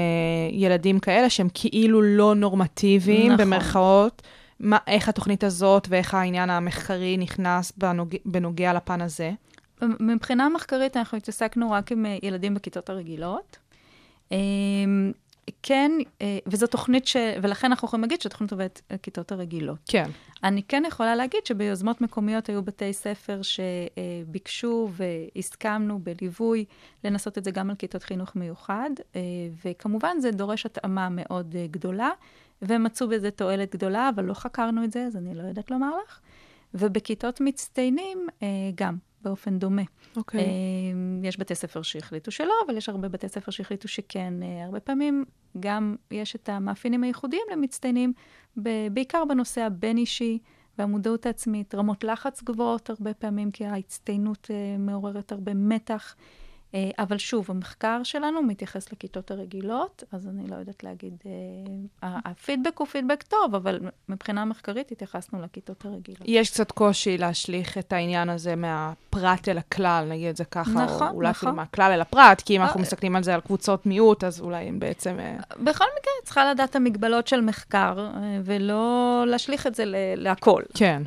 ילדים 0.51 0.99
כאלה 0.99 1.29
שהם 1.29 1.47
כאילו 1.53 2.01
לא 2.01 2.35
נורמטיביים, 2.35 3.31
נכון. 3.31 3.45
במרכאות. 3.45 4.21
מה, 4.61 4.77
איך 4.87 5.09
התוכנית 5.09 5.43
הזאת 5.43 5.87
ואיך 5.89 6.13
העניין 6.13 6.49
המחקרי 6.49 7.17
נכנס 7.17 7.71
בנוג... 7.77 8.15
בנוגע 8.25 8.73
לפן 8.73 9.01
הזה. 9.01 9.31
מבחינה 9.99 10.49
מחקרית 10.49 10.97
אנחנו 10.97 11.17
התעסקנו 11.17 11.71
רק 11.71 11.91
עם 11.91 12.05
אה, 12.05 12.17
ילדים 12.23 12.53
בכיתות 12.53 12.89
הרגילות. 12.89 13.57
אה, 14.31 14.37
כן, 15.63 15.91
אה, 16.21 16.37
וזו 16.47 16.67
תוכנית 16.67 17.07
ש... 17.07 17.15
ולכן 17.41 17.67
אנחנו 17.67 17.85
יכולים 17.85 18.01
להגיד 18.01 18.21
שהתוכנית 18.21 18.51
עובדת 18.51 18.81
על 18.89 18.95
הכיתות 18.95 19.31
הרגילות. 19.31 19.77
כן. 19.87 20.09
אני 20.43 20.63
כן 20.63 20.83
יכולה 20.87 21.15
להגיד 21.15 21.45
שביוזמות 21.45 22.01
מקומיות 22.01 22.49
היו 22.49 22.63
בתי 22.63 22.93
ספר 22.93 23.41
שביקשו 23.41 24.89
והסכמנו 24.91 25.99
בליווי 25.99 26.65
לנסות 27.03 27.37
את 27.37 27.43
זה 27.43 27.51
גם 27.51 27.69
על 27.69 27.75
כיתות 27.75 28.03
חינוך 28.03 28.35
מיוחד, 28.35 28.89
אה, 29.15 29.21
וכמובן 29.65 30.19
זה 30.19 30.31
דורש 30.31 30.65
התאמה 30.65 31.07
מאוד 31.11 31.55
אה, 31.55 31.65
גדולה, 31.71 32.09
והם 32.61 32.83
מצאו 32.83 33.07
בזה 33.07 33.31
תועלת 33.31 33.75
גדולה, 33.75 34.09
אבל 34.15 34.23
לא 34.23 34.33
חקרנו 34.33 34.83
את 34.83 34.91
זה, 34.91 35.05
אז 35.05 35.17
אני 35.17 35.35
לא 35.35 35.43
יודעת 35.43 35.71
לומר 35.71 35.91
לך. 36.05 36.19
ובכיתות 36.73 37.41
מצטיינים 37.41 38.27
אה, 38.43 38.47
גם, 38.75 38.97
באופן 39.21 39.59
דומה. 39.59 39.81
אוקיי. 40.15 40.39
אה, 40.39 40.45
יש 41.23 41.39
בתי 41.39 41.55
ספר 41.55 41.81
שהחליטו 41.81 42.31
שלא, 42.31 42.53
אבל 42.65 42.77
יש 42.77 42.89
הרבה 42.89 43.09
בתי 43.09 43.29
ספר 43.29 43.51
שהחליטו 43.51 43.87
שכן. 43.87 44.33
אה, 44.43 44.65
הרבה 44.65 44.79
פעמים 44.79 45.25
גם 45.59 45.95
יש 46.11 46.35
את 46.35 46.49
המאפיינים 46.49 47.03
הייחודיים 47.03 47.43
למצטיינים, 47.51 48.13
בעיקר 48.91 49.23
בנושא 49.29 49.61
הבין-אישי 49.61 50.39
והמודעות 50.77 51.25
העצמית, 51.25 51.75
רמות 51.75 52.03
לחץ 52.03 52.43
גבוהות 52.43 52.89
הרבה 52.89 53.13
פעמים, 53.13 53.51
כי 53.51 53.65
ההצטיינות 53.65 54.49
מעוררת 54.79 55.31
הרבה 55.31 55.53
מתח. 55.53 56.15
אה, 56.75 56.89
אבל 56.99 57.17
שוב, 57.17 57.51
המחקר 57.51 58.03
שלנו 58.03 58.41
מתייחס 58.41 58.91
לכיתות 58.91 59.31
הרגילות, 59.31 60.03
אז 60.11 60.27
אני 60.27 60.47
לא 60.47 60.55
יודעת 60.55 60.83
להגיד, 60.83 61.13
אה, 62.03 62.19
הפידבק 62.25 62.77
הוא 62.77 62.87
פידבק 62.87 63.23
טוב, 63.23 63.55
אבל 63.55 63.79
מבחינה 64.09 64.45
מחקרית 64.45 64.91
התייחסנו 64.91 65.41
לכיתות 65.41 65.85
הרגילות. 65.85 66.21
יש 66.25 66.49
קצת 66.49 66.71
קושי 66.71 67.17
להשליך 67.17 67.77
את 67.77 67.93
העניין 67.93 68.29
הזה 68.29 68.55
מהפרט 68.55 69.49
אל 69.49 69.57
הכלל, 69.57 70.07
נגיד 70.09 70.27
את 70.27 70.37
זה 70.37 70.45
ככה, 70.45 70.71
נכון, 70.71 71.07
או 71.07 71.13
אולי 71.13 71.29
נכון. 71.29 71.49
אפילו 71.49 71.53
מהכלל 71.53 71.91
אל 71.91 72.01
הפרט, 72.01 72.41
כי 72.41 72.57
אם 72.57 72.61
אנחנו 72.61 72.77
אה, 72.77 72.81
מסתכלים 72.81 73.15
על 73.15 73.23
זה 73.23 73.33
על 73.33 73.41
קבוצות 73.41 73.85
מיעוט, 73.85 74.23
אז 74.23 74.41
אולי 74.41 74.63
הם 74.63 74.79
בעצם... 74.79 75.17
בכל 75.49 75.85
מקרה, 75.99 76.13
צריכה 76.23 76.51
לדעת 76.51 76.75
המגבלות 76.75 77.27
של 77.27 77.41
מחקר, 77.41 78.09
ולא 78.43 79.23
להשליך 79.27 79.67
את 79.67 79.75
זה 79.75 79.85
ל- 79.85 79.95
להכל. 80.15 80.63
כן. 80.73 81.03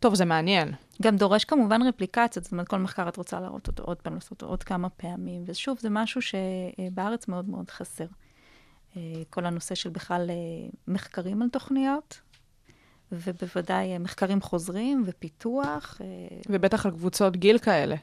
טוב, 0.00 0.14
זה 0.14 0.24
מעניין. 0.24 0.72
גם 1.02 1.16
דורש 1.16 1.44
כמובן 1.44 1.82
רפליקציות, 1.82 2.44
זאת 2.44 2.52
אומרת, 2.52 2.68
כל 2.68 2.78
מחקר 2.78 3.08
את 3.08 3.16
רוצה 3.16 3.40
להראות 3.40 3.66
אותו 3.66 3.82
עוד 3.82 3.96
פעם, 3.96 4.14
לעשות 4.14 4.30
אותו 4.30 4.46
עוד 4.46 4.62
כמה 4.62 4.88
פעמים, 4.88 5.42
ושוב, 5.46 5.78
זה 5.80 5.90
משהו 5.90 6.20
שבארץ 6.22 7.28
מאוד 7.28 7.48
מאוד 7.48 7.70
חסר. 7.70 8.06
אה, 8.96 9.22
כל 9.30 9.46
הנושא 9.46 9.74
של 9.74 9.90
בכלל 9.90 10.30
אה, 10.30 10.68
מחקרים 10.88 11.42
על 11.42 11.48
תוכניות, 11.48 12.20
ובוודאי 13.12 13.92
אה, 13.92 13.98
מחקרים 13.98 14.40
חוזרים 14.40 15.02
ופיתוח, 15.06 16.00
ובטח 16.48 16.86
על 16.86 16.92
קבוצות 16.92 17.36
גיל 17.36 17.58
כאלה. 17.58 17.96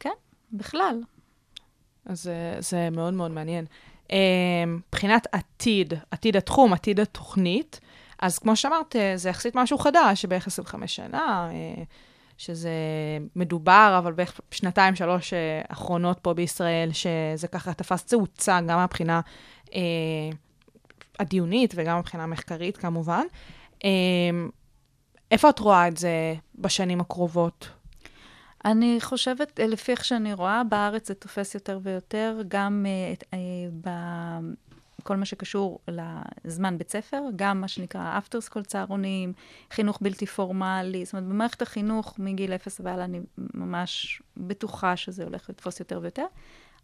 כן, 0.00 0.10
בכלל. 0.52 1.00
אז 2.04 2.22
זה, 2.22 2.56
זה 2.58 2.88
מאוד 2.90 3.14
מאוד 3.14 3.30
מעניין. 3.30 3.64
מבחינת 4.66 5.26
עתיד, 5.32 5.94
עתיד 6.10 6.36
התחום, 6.36 6.72
עתיד 6.72 7.00
התוכנית, 7.00 7.80
אז 8.18 8.38
כמו 8.38 8.56
שאמרת, 8.56 8.96
זה 9.16 9.28
יחסית 9.28 9.54
משהו 9.54 9.78
חדש, 9.78 10.24
בערך 10.24 10.46
25 10.46 10.96
שנה, 10.96 11.50
שזה 12.38 12.70
מדובר, 13.36 13.96
אבל 13.98 14.12
בערך 14.12 14.40
שנתיים, 14.50 14.94
שלוש 14.94 15.32
אה, 15.32 15.62
אחרונות 15.68 16.18
פה 16.22 16.34
בישראל, 16.34 16.90
שזה 16.92 17.48
ככה 17.48 17.74
תפס 17.74 18.04
תאוצה, 18.04 18.60
גם 18.60 18.78
מהבחינה 18.78 19.20
אה, 19.74 19.80
הדיונית 21.18 21.74
וגם 21.76 21.98
מבחינה 21.98 22.22
המחקרית, 22.22 22.76
כמובן. 22.76 23.24
אה, 23.84 23.90
איפה 25.30 25.50
את 25.50 25.58
רואה 25.58 25.88
את 25.88 25.96
זה 25.96 26.34
בשנים 26.54 27.00
הקרובות? 27.00 27.68
אני 28.64 28.98
חושבת, 29.00 29.60
אה, 29.60 29.66
לפי 29.66 29.92
איך 29.92 30.04
שאני 30.04 30.32
רואה, 30.34 30.64
בארץ 30.64 31.08
זה 31.08 31.14
תופס 31.14 31.54
יותר 31.54 31.78
ויותר, 31.82 32.42
גם 32.48 32.86
אה, 32.88 33.14
אה, 33.34 33.38
בכל 35.06 35.16
מה 35.16 35.24
שקשור 35.24 35.78
לזמן 36.44 36.78
בית 36.78 36.90
ספר, 36.90 37.22
גם 37.36 37.60
מה 37.60 37.68
שנקרא 37.68 38.18
after 38.18 38.50
school 38.50 38.62
צהרונים, 38.62 39.32
חינוך 39.70 39.98
בלתי 40.02 40.26
פורמלי, 40.26 41.04
זאת 41.04 41.14
אומרת, 41.14 41.28
במערכת 41.28 41.62
החינוך 41.62 42.18
מגיל 42.18 42.52
אפס 42.52 42.80
והלאה, 42.84 43.04
אני 43.04 43.20
ממש 43.38 44.22
בטוחה 44.36 44.96
שזה 44.96 45.24
הולך 45.24 45.50
לתפוס 45.50 45.80
יותר 45.80 45.98
ויותר. 46.02 46.24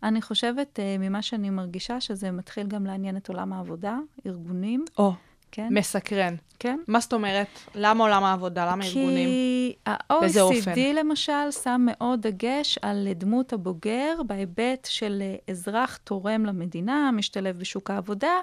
אני 0.03 0.23
חושבת, 0.23 0.81
אה, 0.81 0.97
ממה 0.99 1.23
שאני 1.23 1.51
מרגישה, 1.51 2.01
שזה 2.01 2.31
מתחיל 2.31 2.67
גם 2.67 2.87
לעניין 2.87 3.17
את 3.17 3.29
עולם 3.29 3.53
העבודה, 3.53 3.99
ארגונים, 4.27 4.85
או, 4.99 5.13
כן? 5.53 5.69
מסקרן. 5.71 6.35
כן. 6.59 6.79
מה 6.89 7.01
זאת 7.01 7.13
אומרת? 7.13 7.47
למה 7.75 8.05
עולם 8.05 8.25
העבודה? 8.25 8.73
למה 8.73 8.85
ארגונים? 8.85 9.29
כי 9.29 9.75
באיזה 10.21 10.41
אופן? 10.41 10.71
ה-OECD 10.71 10.79
למשל 10.95 11.51
שם 11.63 11.87
מאוד 11.87 12.27
דגש 12.27 12.79
על 12.83 13.09
דמות 13.15 13.53
הבוגר 13.53 14.21
בהיבט 14.27 14.89
של 14.91 15.23
אה, 15.23 15.37
אזרח 15.49 15.97
תורם 15.97 16.47
למדינה, 16.47 17.11
משתלב 17.13 17.59
בשוק 17.59 17.91
העבודה, 17.91 18.41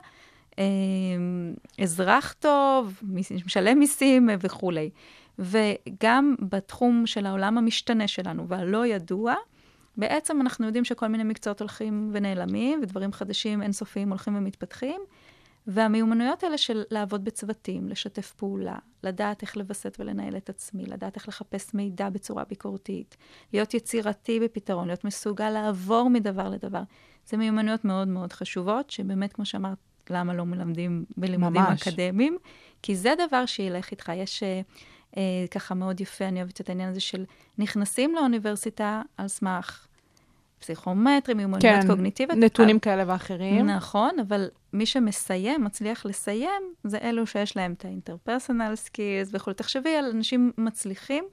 אה, 0.59 0.65
אזרח 1.81 2.35
טוב, 2.39 3.01
משלם 3.45 3.79
מיסים 3.79 4.29
אה, 4.29 4.35
וכולי. 4.39 4.89
וגם 5.39 6.35
בתחום 6.39 7.05
של 7.05 7.25
העולם 7.25 7.57
המשתנה 7.57 8.07
שלנו 8.07 8.47
והלא 8.47 8.85
ידוע, 8.85 9.35
בעצם 9.97 10.41
אנחנו 10.41 10.65
יודעים 10.65 10.85
שכל 10.85 11.07
מיני 11.07 11.23
מקצועות 11.23 11.59
הולכים 11.59 12.09
ונעלמים, 12.13 12.79
ודברים 12.83 13.13
חדשים 13.13 13.61
אינסופיים 13.61 14.09
הולכים 14.09 14.35
ומתפתחים, 14.37 15.01
והמיומנויות 15.71 16.43
האלה 16.43 16.57
של 16.57 16.83
לעבוד 16.91 17.23
בצוותים, 17.23 17.89
לשתף 17.89 18.31
פעולה, 18.31 18.75
לדעת 19.03 19.41
איך 19.41 19.57
לווסת 19.57 19.97
ולנהל 19.99 20.37
את 20.37 20.49
עצמי, 20.49 20.85
לדעת 20.85 21.15
איך 21.15 21.27
לחפש 21.27 21.73
מידע 21.73 22.09
בצורה 22.09 22.43
ביקורתית, 22.43 23.17
להיות 23.53 23.73
יצירתי 23.73 24.39
בפתרון, 24.39 24.87
להיות 24.87 25.05
מסוגל 25.05 25.49
לעבור 25.49 26.09
מדבר 26.09 26.49
לדבר. 26.49 26.81
זה 27.25 27.37
מיומנויות 27.37 27.85
מאוד 27.85 28.07
מאוד 28.07 28.33
חשובות, 28.33 28.89
שבאמת, 28.89 29.33
כמו 29.33 29.45
שאמרת, 29.45 29.77
למה 30.09 30.33
לא 30.33 30.45
מלמדים 30.45 31.05
בלימודים 31.17 31.61
ממש. 31.61 31.87
אקדמיים? 31.87 32.37
כי 32.81 32.95
זה 32.95 33.13
דבר 33.27 33.45
שילך 33.45 33.91
איתך. 33.91 34.11
יש 34.15 34.43
אה, 34.43 34.61
אה, 35.17 35.45
ככה 35.51 35.75
מאוד 35.75 36.01
יפה, 36.01 36.25
אני 36.25 36.39
אוהבת 36.39 36.61
את 36.61 36.69
העניין 36.69 36.89
הזה 36.89 36.99
של 36.99 37.25
נכנסים 37.57 38.15
לאוניברסיטה 38.15 39.01
על 39.17 39.27
סמך 39.27 39.87
פסיכומטרי, 40.59 41.33
מיומנויות 41.33 41.61
כן, 41.61 41.87
קוגניטיביות. 41.87 42.39
נתונים 42.39 42.79
כאלה 42.79 43.03
ואחרים. 43.07 43.65
נכון, 43.65 44.11
אבל 44.27 44.49
מי 44.73 44.85
שמסיים, 44.85 45.63
מצליח 45.63 46.05
לסיים, 46.05 46.73
זה 46.83 46.97
אלו 46.97 47.27
שיש 47.27 47.57
להם 47.57 47.73
את 47.77 47.85
ה-interpersonal 47.85 48.87
skills 48.87 49.29
וכו'. 49.31 49.53
תחשבי 49.53 49.95
על 49.95 50.05
אנשים 50.05 50.51
מצליחים, 50.57 51.23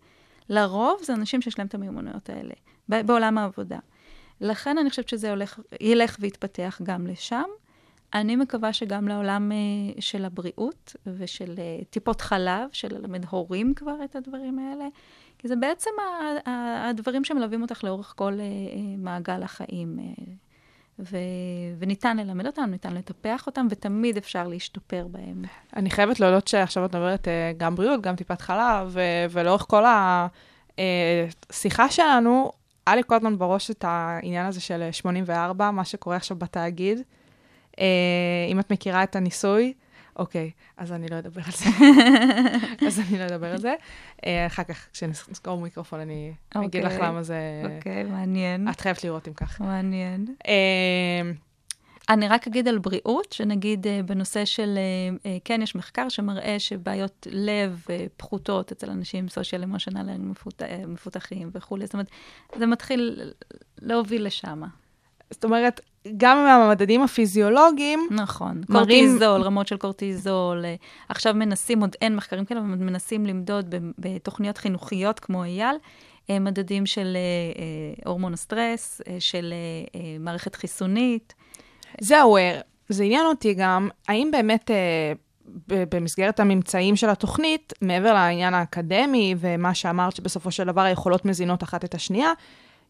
לרוב 0.48 1.00
זה 1.02 1.14
אנשים 1.14 1.42
שיש 1.42 1.58
להם 1.58 1.66
את 1.66 1.74
המיומנויות 1.74 2.30
האלה, 2.30 2.54
בעולם 2.88 3.38
העבודה. 3.38 3.78
לכן 4.40 4.78
אני 4.78 4.90
חושבת 4.90 5.08
שזה 5.08 5.30
הולך, 5.30 5.60
ילך 5.80 6.16
ויתפתח 6.20 6.80
גם 6.82 7.06
לשם. 7.06 7.44
אני 8.20 8.36
מקווה 8.36 8.72
שגם 8.72 9.08
לעולם 9.08 9.52
אה, 9.52 9.56
של 10.00 10.24
הבריאות 10.24 10.96
ושל 11.06 11.54
אה, 11.58 11.84
טיפות 11.90 12.20
חלב, 12.20 12.68
של 12.72 12.88
ללמד 12.98 13.24
הורים 13.30 13.74
כבר 13.74 14.04
את 14.04 14.16
הדברים 14.16 14.58
האלה, 14.58 14.84
כי 15.38 15.48
זה 15.48 15.56
בעצם 15.56 15.90
הדברים 16.46 17.24
שמלווים 17.24 17.62
אותך 17.62 17.84
לאורך 17.84 18.14
כל 18.16 18.32
אה, 18.40 18.44
מעגל 18.98 19.42
החיים. 19.42 19.98
ו- 20.98 21.16
וניתן 21.78 22.16
ללמד 22.16 22.46
אותם, 22.46 22.70
ניתן 22.70 22.94
לטפח 22.94 23.46
אותם, 23.46 23.66
ותמיד 23.70 24.16
אפשר 24.16 24.48
להשתפר 24.48 25.06
בהם. 25.10 25.42
אני 25.76 25.90
חייבת 25.90 26.20
להודות 26.20 26.48
שעכשיו 26.48 26.84
את 26.84 26.94
מדברת 26.94 27.28
גם 27.56 27.74
בריאות, 27.74 28.00
גם 28.00 28.16
טיפת 28.16 28.40
חלב, 28.40 28.88
ו- 28.88 29.00
ולאורך 29.30 29.64
כל 29.68 29.84
השיחה 30.78 31.90
שלנו, 31.90 32.52
היה 32.86 32.96
לי 32.96 33.02
כל 33.06 33.14
הזמן 33.14 33.38
בראש 33.38 33.70
את 33.70 33.84
העניין 33.88 34.46
הזה 34.46 34.60
של 34.60 34.88
84, 34.92 35.70
מה 35.70 35.84
שקורה 35.84 36.16
עכשיו 36.16 36.36
בתאגיד. 36.36 37.02
אה, 37.78 38.46
אם 38.48 38.60
את 38.60 38.72
מכירה 38.72 39.02
את 39.02 39.16
הניסוי, 39.16 39.72
אוקיי, 40.16 40.50
אז 40.76 40.92
אני 40.92 41.08
לא 41.08 41.18
אדבר 41.18 41.40
על 41.46 41.52
זה. 41.52 41.64
אז 42.86 43.00
אני 43.00 43.18
לא 43.18 43.24
אדבר 43.24 43.52
על 43.52 43.58
זה. 43.58 43.74
אה, 44.26 44.46
אחר 44.46 44.62
כך, 44.62 44.86
כשנסגור 44.92 45.60
מיקרופון, 45.60 46.00
אני 46.00 46.32
אגיד 46.54 46.84
לך 46.84 46.92
אוקיי. 46.92 47.08
למה 47.08 47.22
זה... 47.22 47.62
אוקיי, 47.76 48.04
מעניין. 48.04 48.68
את 48.68 48.80
חייבת 48.80 49.04
לראות 49.04 49.28
אם 49.28 49.32
כך. 49.34 49.60
מעניין. 49.60 50.26
אה, 50.46 51.30
אני 52.08 52.28
רק 52.28 52.46
אגיד 52.46 52.68
על 52.68 52.78
בריאות, 52.78 53.32
שנגיד 53.32 53.86
בנושא 54.06 54.44
של, 54.44 54.78
כן, 55.44 55.62
יש 55.62 55.74
מחקר 55.74 56.08
שמראה 56.08 56.58
שבעיות 56.58 57.26
לב 57.30 57.84
פחותות 58.16 58.72
אצל 58.72 58.90
אנשים 58.90 59.28
סושיאל 59.28 59.62
אמושיונל 59.62 60.16
מפותחים 60.86 61.50
וכולי, 61.52 61.86
זאת 61.86 61.94
אומרת, 61.94 62.10
זה 62.58 62.66
מתחיל 62.66 63.32
להוביל 63.78 64.26
לשם. 64.26 64.62
זאת 65.30 65.44
אומרת, 65.44 65.80
גם 66.16 66.36
מהמדדים 66.44 67.02
הפיזיולוגיים, 67.02 68.08
נכון. 68.10 68.60
מראים- 68.68 69.06
קורטיזול, 69.08 69.42
רמות 69.42 69.66
של 69.66 69.76
קורטיזול. 69.76 70.64
אה, 70.64 70.74
עכשיו 71.08 71.34
מנסים, 71.34 71.80
עוד 71.80 71.96
אין 72.02 72.16
מחקרים 72.16 72.44
כאלה, 72.44 72.60
אבל 72.60 72.68
מנסים 72.68 73.26
למדוד 73.26 73.74
בתוכניות 73.98 74.58
חינוכיות 74.58 75.20
כמו 75.20 75.44
אייל, 75.44 75.76
אה, 76.30 76.38
מדדים 76.38 76.86
של 76.86 77.16
אה, 77.16 77.62
הורמון 78.10 78.32
הסטרס, 78.32 79.00
של 79.18 79.54
מערכת 80.20 80.54
חיסונית. 80.54 81.34
זהו, 82.00 82.36
זה 82.88 83.04
עניין 83.04 83.26
אותי 83.26 83.54
גם, 83.54 83.88
האם 84.08 84.30
באמת 84.32 84.70
במסגרת 85.68 86.40
הממצאים 86.40 86.96
של 86.96 87.10
התוכנית, 87.10 87.72
מעבר 87.82 88.14
לעניין 88.14 88.54
האקדמי 88.54 89.34
ומה 89.38 89.74
שאמרת 89.74 90.16
שבסופו 90.16 90.50
של 90.50 90.64
דבר 90.64 90.80
היכולות 90.80 91.24
מזינות 91.24 91.62
אחת 91.62 91.84
את 91.84 91.94
השנייה, 91.94 92.32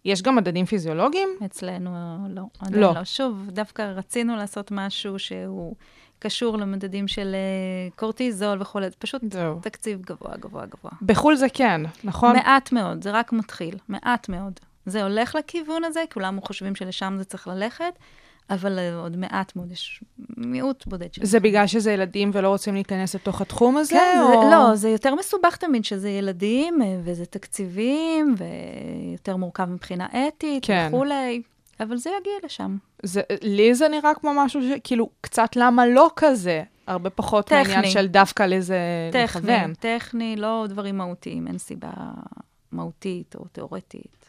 יש 0.07 0.23
גם 0.23 0.37
מדדים 0.37 0.67
פיזיולוגיים? 0.67 1.29
אצלנו 1.45 1.91
לא, 2.29 2.43
עדיין 2.61 2.83
לא. 2.83 2.95
לא. 2.95 3.05
שוב, 3.05 3.51
דווקא 3.51 3.83
רצינו 3.83 4.37
לעשות 4.37 4.71
משהו 4.71 5.19
שהוא 5.19 5.75
קשור 6.19 6.59
למדדים 6.59 7.09
של 7.09 7.35
אה, 7.35 7.91
קורטיזול 7.97 8.63
וכולי, 8.63 8.91
זה 8.91 8.97
פשוט 8.99 9.23
זהו. 9.33 9.59
תקציב 9.63 10.01
גבוה, 10.03 10.37
גבוה, 10.37 10.67
גבוה. 10.67 10.91
בחו"ל 11.03 11.37
זה 11.37 11.47
כן, 11.55 11.81
נכון? 12.05 12.37
מעט 12.37 12.73
מאוד, 12.73 13.03
זה 13.03 13.11
רק 13.11 13.33
מתחיל, 13.33 13.79
מעט 13.89 14.29
מאוד. 14.29 14.61
זה 14.87 15.03
הולך 15.03 15.35
לכיוון 15.35 15.85
הזה, 15.85 16.05
כולם 16.13 16.41
חושבים 16.41 16.75
שלשם 16.75 17.15
זה 17.19 17.25
צריך 17.25 17.49
ללכת, 17.49 17.99
אבל 18.51 18.79
אה, 18.79 18.95
עוד 18.95 19.17
מעט 19.17 19.57
מאוד, 19.57 19.73
יש 19.73 20.03
מיעוט 20.37 20.87
בודד 20.87 21.15
של... 21.15 21.25
זה 21.25 21.41
בגלל 21.41 21.67
שזה 21.67 21.93
ילדים 21.93 22.31
ולא 22.35 22.49
רוצים 22.49 22.75
להיכנס 22.75 23.15
לתוך 23.15 23.41
התחום 23.41 23.77
הזה? 23.77 23.95
כן, 23.95 24.21
או... 24.23 24.43
זה, 24.43 24.51
לא, 24.51 24.77
זה 24.77 24.89
יותר 24.89 25.15
מסובך 25.15 25.57
תמיד 25.57 25.85
שזה 25.85 26.11
ילדים, 26.11 26.83
אה, 26.83 26.97
וזה 27.05 27.27
תקציבים, 27.27 28.35
ויותר 28.39 29.37
מורכב 29.37 29.65
מבחינה 29.65 30.07
אתית 30.07 30.67
כן. 30.67 30.87
וכולי, 30.89 31.43
אבל 31.81 31.97
זה 31.97 32.11
יגיע 32.21 32.33
לשם. 32.45 32.77
זה, 33.03 33.21
לי 33.43 33.75
זה 33.75 33.89
נראה 33.89 34.15
כמו 34.15 34.33
משהו 34.37 34.61
שכאילו, 34.63 35.11
קצת 35.21 35.57
למה 35.57 35.87
לא 35.87 36.11
כזה? 36.17 36.63
הרבה 36.87 37.11
פחות 37.11 37.47
טכני. 37.47 37.63
מהעניין 37.63 37.93
של 37.93 38.07
דווקא 38.07 38.43
לזה 38.43 38.79
טכני, 39.13 39.25
לכוון. 39.25 39.75
טכני, 39.75 40.37
לא 40.37 40.65
דברים 40.69 40.99
מהותיים, 40.99 41.47
אין 41.47 41.59
סיבה 41.59 41.91
מהותית 42.73 43.37
או 43.37 43.45
תיאורטית. 43.53 44.26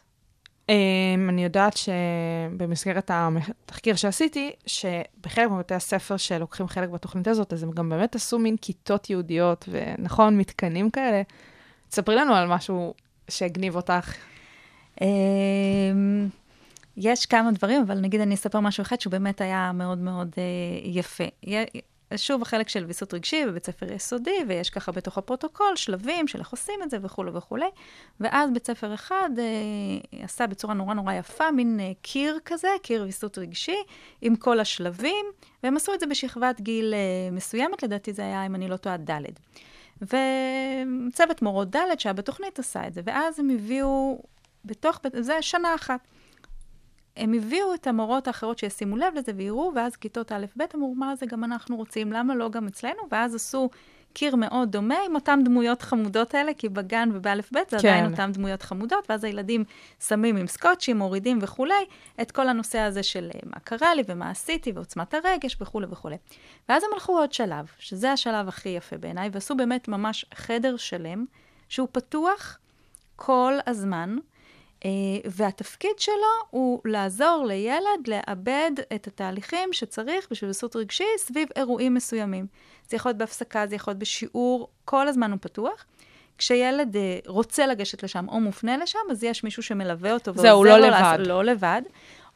Um, 0.68 1.30
אני 1.30 1.44
יודעת 1.44 1.78
שבמסגרת 1.78 3.12
התחקיר 3.14 3.96
שעשיתי, 3.96 4.52
שבחלק 4.66 5.52
מבתי 5.52 5.74
הספר 5.76 6.18
שלוקחים 6.18 6.68
חלק 6.68 6.90
בתוכנית 6.90 7.28
הזאת, 7.28 7.54
אז 7.54 7.64
הם 7.64 7.72
גם 7.72 7.90
באמת 7.90 8.16
עשו 8.16 8.40
מין 8.40 8.58
כיתות 8.58 9.10
יהודיות, 9.10 9.70
ונכון, 9.72 10.38
מתקנים 10.38 10.90
כאלה. 10.90 11.22
תספרי 11.90 12.16
לנו 12.16 12.34
על 12.34 12.48
משהו 12.48 12.94
שהגניב 13.30 13.76
אותך. 13.76 14.14
אמ, 15.02 16.28
יש 16.98 17.26
כמה 17.26 17.52
דברים, 17.52 17.82
אבל 17.82 18.00
נגיד 18.00 18.22
אני 18.22 18.36
אספר 18.36 18.60
משהו 18.60 18.82
אחד 18.82 19.02
שהוא 19.02 19.12
באמת 19.12 19.42
היה 19.42 19.72
מאוד 19.74 19.98
מאוד 19.98 20.32
אה, 20.38 20.44
יפה. 20.84 21.24
י- 22.12 22.18
שוב, 22.18 22.42
החלק 22.42 22.70
של 22.70 22.86
ויסות 22.86 23.14
רגשי 23.14 23.46
בבית 23.46 23.66
ספר 23.66 23.92
יסודי, 23.92 24.38
ויש 24.48 24.70
ככה 24.70 24.92
בתוך 24.92 25.18
הפרוטוקול 25.18 25.76
שלבים 25.76 26.28
של 26.28 26.40
איך 26.40 26.50
עושים 26.50 26.80
את 26.84 26.90
זה 26.90 26.98
וכולי 27.02 27.32
וכולי. 27.34 27.66
ואז 28.20 28.50
בית 28.54 28.68
ספר 28.68 28.94
אחד 28.94 29.30
אה, 29.40 30.24
עשה 30.24 30.48
בצורה 30.48 30.74
נורא 30.74 30.94
נורא 30.94 31.14
יפה, 31.14 31.52
מין 31.52 31.80
אה, 31.80 31.92
קיר 32.02 32.40
כזה, 32.46 32.68
קיר 32.82 33.04
ויסות 33.04 33.38
רגשי, 33.38 33.78
עם 34.22 34.36
כל 34.36 34.60
השלבים, 34.60 35.26
והם 35.64 35.78
עשו 35.78 35.94
את 35.94 36.00
זה 36.00 36.06
בשכבת 36.06 36.62
גיל 36.62 36.94
אה, 36.94 37.32
מסוימת, 37.32 37.84
לדעתי 37.84 38.14
זה 38.14 38.22
היה, 38.22 38.46
אם 38.46 38.56
אני 38.56 38.68
לא 38.68 38.78
טועה, 38.78 38.98
ד'. 38.98 39.22
וצוות 40.02 41.42
מורות 41.42 41.76
ד' 41.76 42.00
שהיה 42.00 42.14
בתוכנית 42.14 42.60
עשה 42.60 42.88
את 42.88 42.94
זה, 42.94 43.02
ואז 43.06 43.40
הם 43.40 43.50
הביאו, 43.50 44.22
בתוך, 44.66 45.00
זה 45.20 45.42
שנה 45.42 45.76
אחת. 45.76 46.08
הם 47.18 47.34
הביאו 47.34 47.74
את 47.74 47.88
המורות 47.88 48.28
האחרות 48.28 48.60
שישימו 48.60 48.98
לב 48.98 49.14
לזה 49.16 49.32
ויראו, 49.36 49.72
ואז 49.76 49.96
כיתות 49.96 50.32
א'-ב' 50.32 50.62
אמרו, 50.76 50.96
מה 50.96 51.16
זה 51.16 51.26
גם 51.26 51.44
אנחנו 51.44 51.76
רוצים, 51.76 52.12
למה 52.12 52.36
לא 52.36 52.50
גם 52.50 52.68
אצלנו? 52.68 53.02
ואז 53.12 53.36
עשו 53.36 53.70
קיר 54.14 54.36
מאוד 54.36 54.72
דומה 54.72 54.96
עם 55.06 55.16
אותן 55.16 55.44
דמויות 55.44 55.82
חמודות 55.82 56.36
האלה, 56.36 56.54
כי 56.54 56.70
בגן 56.70 57.10
ובאלף-ב' 57.14 57.58
זה 57.70 57.78
כן. 57.82 57.88
עדיין 57.88 58.12
אותן 58.12 58.32
דמויות 58.32 58.62
חמודות, 58.62 59.10
ואז 59.10 59.24
הילדים 59.24 59.64
שמים 60.08 60.38
עם 60.38 60.48
סקוטשים, 60.48 60.98
מורידים 60.98 61.40
וכולי, 61.42 61.86
את 62.22 62.32
כל 62.32 62.48
הנושא 62.50 62.80
הזה 62.80 63.04
של 63.04 63.30
אה, 63.36 63.40
מה 63.46 63.60
קרה 63.60 63.96
לי 63.96 64.04
ומה 64.08 64.30
עשיתי 64.30 64.72
ועוצמת 64.72 65.14
הרגש 65.14 65.58
וכולי 65.62 65.88
וכולי. 65.90 66.16
ואז 66.70 66.84
הם 66.84 66.90
הלכו 66.94 67.20
עוד 67.20 67.34
שלב, 67.34 67.66
שזה 67.80 68.12
השלב 68.12 68.48
הכי 68.48 68.70
יפה 68.70 68.98
בעיניי, 68.98 69.30
ועשו 69.32 69.56
באמת 69.56 69.88
ממש 69.88 70.26
חדר 70.34 70.78
שלם, 70.78 71.26
שהוא 71.70 71.88
פתוח 71.92 72.60
כל 73.16 73.54
הזמן. 73.68 74.18
אה, 74.86 74.90
והתפקיד 75.26 76.00
שלו 76.00 76.14
הוא 76.50 76.82
לעזור 76.86 77.46
לילד 77.48 78.08
לאבד 78.08 78.72
את 78.96 79.08
התהליכים 79.08 79.74
שצריך 79.74 80.28
בשביל 80.32 80.48
ויסות 80.48 80.76
רגשי 80.76 81.04
סביב 81.18 81.48
אירועים 81.56 81.94
מסוימים. 81.94 82.48
זה 82.90 82.96
יכול 82.96 83.10
להיות 83.10 83.18
בהפסקה, 83.18 83.68
זה 83.68 83.76
יכול 83.76 83.92
להיות 83.92 84.00
בשיעור, 84.00 84.68
כל 84.86 85.08
הזמן 85.08 85.32
הוא 85.32 85.40
פתוח. 85.42 85.86
כשילד 86.38 86.96
אה, 86.96 87.20
רוצה 87.28 87.68
לגשת 87.68 88.04
לשם 88.04 88.26
או 88.30 88.40
מופנה 88.40 88.78
לשם, 88.78 89.00
אז 89.12 89.24
יש 89.24 89.44
מישהו 89.44 89.64
שמלווה 89.64 90.14
אותו 90.14 90.34
זהו, 90.34 90.44
ועוזר 90.58 90.70
לא 90.70 90.78
לו 90.78 90.88
לבד. 90.88 90.90
לעשות- 91.02 91.28
לא 91.28 91.44
לבד. 91.44 91.82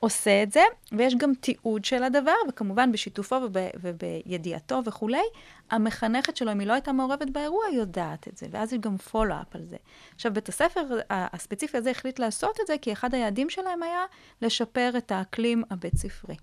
עושה 0.04 0.44
את 0.44 0.52
זה, 0.52 0.62
ויש 0.92 1.16
גם 1.16 1.34
תיעוד 1.34 1.86
של 1.86 2.04
הדבר, 2.04 2.36
וכמובן 2.50 2.92
בשיתופו 2.92 3.36
וב, 3.36 3.58
ובידיעתו 3.82 4.82
וכולי, 4.86 5.24
המחנכת 5.72 6.38
שלו, 6.38 6.52
אם 6.52 6.60
היא 6.60 6.68
לא 6.68 6.74
הייתה 6.74 6.92
מעורבת 6.92 7.30
באירוע, 7.30 7.64
יודעת 7.74 8.28
את 8.28 8.38
זה, 8.38 8.48
ואז 8.52 8.74
יש 8.74 8.80
גם 8.80 8.98
פולו-אפ 8.98 9.56
על 9.56 9.66
זה. 9.66 9.78
עכשיו, 10.16 10.34
בית 10.34 10.50
הספר 10.50 10.82
הספציפי 11.10 11.78
הזה 11.78 11.92
החליט 11.92 12.20
לעשות 12.20 12.60
את 12.62 12.68
זה, 12.68 12.76
כי 12.82 12.94
אחד 12.94 13.14
היעדים 13.14 13.50
שלהם 13.50 13.84
היה 13.84 14.06
לשפר 14.42 14.92
את 14.98 15.12
האקלים 15.12 15.64
הבית-ספרי. 15.70 16.36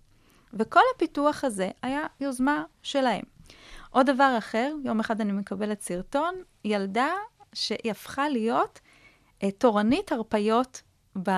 וכל 0.54 0.80
הפיתוח 0.94 1.44
הזה 1.44 1.70
היה 1.82 2.02
יוזמה 2.20 2.64
שלהם. 2.82 3.24
עוד 3.90 4.06
דבר 4.06 4.34
אחר, 4.38 4.74
יום 4.84 5.00
אחד 5.00 5.20
אני 5.20 5.32
מקבלת 5.32 5.80
סרטון, 5.80 6.34
ילדה 6.64 7.10
שהיא 7.52 7.90
הפכה 7.90 8.28
להיות 8.28 8.80
אה, 9.42 9.50
תורנית 9.50 10.12
הרפיות 10.12 10.82
ב... 11.22 11.30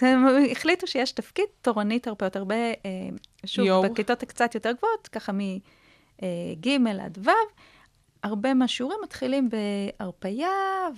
הם 0.00 0.26
החליטו 0.52 0.86
שיש 0.86 1.12
תפקיד 1.12 1.44
תורנית 1.62 2.06
הרפיות, 2.06 2.36
הרבה, 2.36 2.54
אה, 2.54 2.72
שוב, 3.46 3.64
יואו. 3.64 3.82
בכיתות 3.82 4.22
הקצת 4.22 4.54
יותר 4.54 4.72
גבוהות, 4.72 5.08
ככה 5.08 5.32
מג' 5.32 6.68
עד 7.00 7.18
ו', 7.24 7.30
הרבה 8.22 8.54
מהשיעורים 8.54 8.98
מתחילים 9.02 9.48
בהרפייה 9.48 10.48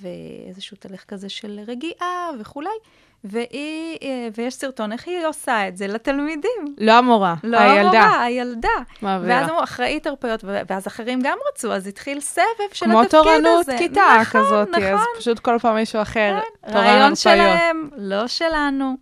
ואיזשהו 0.00 0.76
תהליך 0.76 1.04
כזה 1.04 1.28
של 1.28 1.60
רגיעה 1.66 2.30
וכולי, 2.40 2.70
והיא, 3.24 3.98
אה, 4.02 4.28
ויש 4.36 4.54
סרטון 4.54 4.92
איך 4.92 5.08
היא 5.08 5.26
עושה 5.26 5.68
את 5.68 5.76
זה 5.76 5.86
לתלמידים. 5.86 6.74
לא 6.78 6.92
המורה, 6.92 7.34
לא 7.44 7.58
הילדה. 7.58 8.00
המורה, 8.02 8.22
הילדה. 8.22 8.68
מעבירה. 9.02 9.36
ואז 9.40 9.48
אמרו, 9.50 9.62
אחראית 9.64 10.06
הרפיות, 10.06 10.44
ו- 10.44 10.60
ואז 10.70 10.86
אחרים 10.86 11.20
גם 11.22 11.38
רצו, 11.52 11.72
אז 11.72 11.86
התחיל 11.86 12.20
סבב 12.20 12.42
של 12.72 12.86
כמו 12.86 13.00
התפקיד 13.02 13.18
הזה. 13.20 13.28
תורנות 13.32 13.66
כיתה 13.78 14.16
נכון, 14.20 14.42
כזאת, 14.42 14.68
נכון, 14.68 14.82
אז 14.82 15.00
פשוט 15.18 15.38
כל 15.38 15.58
פעם 15.60 15.74
מישהו 15.74 16.02
אחר, 16.02 16.38
כן, 16.62 16.68
תורן 16.72 16.84
רעיון 16.84 16.96
הרפאיות. 17.00 17.18
שלהם, 17.18 17.88
לא 17.96 18.26
שלנו. 18.26 18.96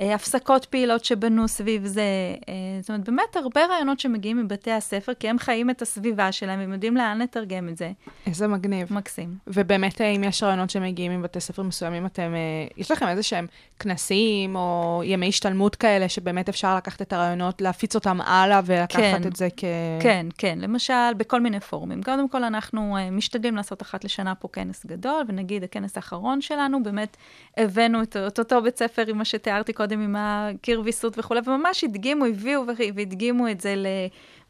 אה, 0.00 0.14
הפסקות 0.14 0.64
פעילות 0.64 1.04
שבנו 1.04 1.48
סביב 1.48 1.86
זה. 1.86 2.02
אה, 2.48 2.54
זאת 2.80 2.90
אומרת, 2.90 3.04
באמת 3.04 3.36
הרבה 3.36 3.60
רעיונות 3.66 4.00
שמגיעים 4.00 4.44
מבתי 4.44 4.70
הספר, 4.70 5.14
כי 5.14 5.28
הם 5.28 5.38
חיים 5.38 5.70
את 5.70 5.82
הסביבה 5.82 6.32
שלהם, 6.32 6.60
הם 6.60 6.72
יודעים 6.72 6.96
לאן 6.96 7.18
לתרגם 7.22 7.68
את 7.68 7.76
זה. 7.76 7.90
איזה 8.26 8.48
מגניב. 8.48 8.92
מקסים. 8.92 9.34
ובאמת, 9.46 10.00
אה, 10.00 10.06
אם 10.06 10.24
יש 10.24 10.42
רעיונות 10.42 10.70
שמגיעים 10.70 11.20
מבתי 11.20 11.40
ספר 11.40 11.62
מסוימים, 11.62 12.06
אתם, 12.06 12.34
יש 12.76 12.90
לכם 12.90 13.08
איזה 13.08 13.22
שהם 13.22 13.46
כנסים 13.78 14.56
או 14.56 15.02
ימי 15.04 15.28
השתלמות 15.28 15.76
כאלה, 15.76 16.08
שבאמת 16.08 16.48
אפשר 16.48 16.76
לקחת 16.76 17.02
את 17.02 17.12
הרעיונות, 17.12 17.60
להפיץ 17.60 17.94
אותם 17.94 18.20
הלאה 18.20 18.60
ולקחת 18.64 19.00
כן. 19.00 19.22
את 19.26 19.36
זה 19.36 19.48
כ... 19.56 19.64
כן, 20.00 20.26
כן, 20.38 20.58
למשל, 20.62 21.14
בכל 21.16 21.40
מיני 21.40 21.60
פורומים. 21.60 22.02
קודם 22.02 22.28
כל, 22.28 22.44
אנחנו 22.44 22.96
משתדלים 23.12 23.56
לעשות 23.56 23.82
אחת 23.82 24.04
לשנה 24.04 24.34
פה 24.34 24.48
כנס 24.52 24.86
גדול, 24.86 25.24
ונגיד, 25.28 25.64
הכנס 25.64 25.96
האחרון 25.96 26.40
שלנו, 26.40 26.82
באמת 26.82 27.16
הבאנו 27.56 28.02
את, 28.02 28.16
את 28.26 28.38
אותו 28.38 28.62
בית 28.62 28.78
ספר 28.78 29.04
עם 29.08 29.18
מה 29.18 29.24
שתיארתי 29.24 29.72
קודם, 29.72 29.89
עם 29.98 30.16
הקיר 30.18 30.82
ויסות 30.84 31.18
וכולי, 31.18 31.40
וממש 31.46 31.84
הדגימו, 31.84 32.24
הביאו 32.24 32.62
והדגימו 32.94 33.48
את 33.48 33.60
זה 33.60 33.74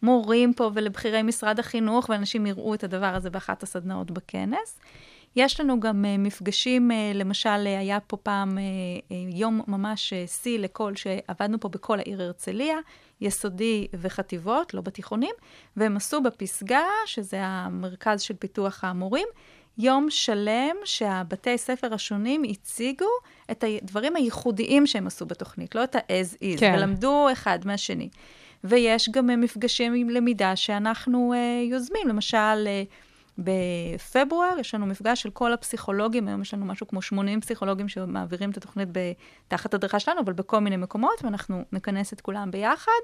למורים 0.02 0.52
פה 0.52 0.70
ולבכירי 0.74 1.22
משרד 1.22 1.58
החינוך, 1.58 2.08
ואנשים 2.08 2.46
יראו 2.46 2.74
את 2.74 2.84
הדבר 2.84 3.14
הזה 3.14 3.30
באחת 3.30 3.62
הסדנאות 3.62 4.10
בכנס. 4.10 4.80
יש 5.36 5.60
לנו 5.60 5.80
גם 5.80 6.04
uh, 6.04 6.20
מפגשים, 6.20 6.90
uh, 6.90 6.94
למשל, 7.16 7.48
uh, 7.48 7.78
היה 7.78 8.00
פה 8.00 8.16
פעם 8.16 8.58
יום 9.34 9.60
ממש 9.68 10.12
שיא 10.26 10.58
לכל, 10.58 10.96
שעבדנו 10.96 11.60
פה 11.60 11.68
בכל 11.68 11.98
העיר 11.98 12.22
הרצליה, 12.22 12.76
יסודי 13.20 13.86
וחטיבות, 14.00 14.74
לא 14.74 14.80
בתיכונים, 14.80 15.34
והם 15.76 15.96
עשו 15.96 16.20
בפסגה, 16.20 16.82
שזה 17.06 17.38
המרכז 17.42 18.20
של 18.22 18.34
פיתוח 18.34 18.84
המורים, 18.84 19.28
יום 19.78 20.06
שלם 20.10 20.76
שהבתי 20.84 21.58
ספר 21.58 21.94
השונים 21.94 22.42
הציגו 22.50 23.06
את 23.50 23.64
הדברים 23.82 24.16
הייחודיים 24.16 24.86
שהם 24.86 25.06
עשו 25.06 25.26
בתוכנית, 25.26 25.74
לא 25.74 25.84
את 25.84 25.96
ה-as 25.96 26.34
is, 26.34 26.60
כן. 26.60 26.74
ולמדו 26.76 27.32
אחד 27.32 27.58
מהשני. 27.64 28.08
ויש 28.64 29.08
גם 29.08 29.40
מפגשים 29.40 29.94
עם 29.94 30.10
למידה 30.10 30.56
שאנחנו 30.56 31.34
uh, 31.34 31.70
יוזמים, 31.70 32.08
למשל, 32.08 32.66
uh, 32.66 32.92
בפברואר 33.38 34.58
יש 34.58 34.74
לנו 34.74 34.86
מפגש 34.86 35.22
של 35.22 35.30
כל 35.30 35.52
הפסיכולוגים, 35.52 36.28
היום 36.28 36.42
יש 36.42 36.54
לנו 36.54 36.64
משהו 36.64 36.88
כמו 36.88 37.02
80 37.02 37.40
פסיכולוגים 37.40 37.88
שמעבירים 37.88 38.50
את 38.50 38.56
התוכנית 38.56 38.88
ב- 38.92 39.12
תחת 39.48 39.74
הדרכה 39.74 40.00
שלנו, 40.00 40.20
אבל 40.20 40.32
בכל 40.32 40.58
מיני 40.58 40.76
מקומות, 40.76 41.24
ואנחנו 41.24 41.64
נכנס 41.72 42.12
את 42.12 42.20
כולם 42.20 42.50
ביחד 42.50 43.00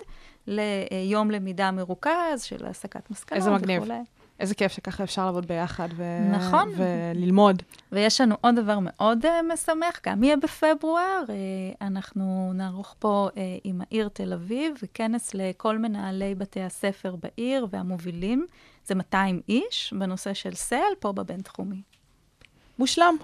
ליום 0.46 1.30
למידה 1.30 1.70
מרוכז 1.70 2.42
של 2.42 2.66
הסקת 2.66 3.10
מסקנות 3.10 3.38
איזה 3.38 3.50
מגניב. 3.50 3.82
וכולי. 3.82 3.98
איזה 4.40 4.54
כיף 4.54 4.72
שככה 4.72 5.04
אפשר 5.04 5.26
לעבוד 5.26 5.46
ביחד 5.46 5.88
ו... 5.96 6.02
נכון. 6.32 6.72
וללמוד. 6.76 7.62
ויש 7.92 8.20
לנו 8.20 8.36
עוד 8.40 8.54
דבר 8.54 8.78
מאוד 8.80 9.24
uh, 9.24 9.28
משמח, 9.52 10.00
גם 10.06 10.24
יהיה 10.24 10.36
בפברואר, 10.36 11.22
uh, 11.26 11.30
אנחנו 11.80 12.52
נערוך 12.54 12.94
פה 12.98 13.28
uh, 13.32 13.38
עם 13.64 13.80
העיר 13.80 14.08
תל 14.08 14.32
אביב, 14.32 14.74
וכנס 14.82 15.34
לכל 15.34 15.78
מנהלי 15.78 16.34
בתי 16.34 16.62
הספר 16.62 17.16
בעיר 17.16 17.66
והמובילים. 17.70 18.46
זה 18.86 18.94
200 18.94 19.40
איש 19.48 19.94
בנושא 19.98 20.34
של 20.34 20.54
סל, 20.54 20.76
פה 21.00 21.12
בבינתחומי. 21.12 21.82
מושלם. 22.78 23.16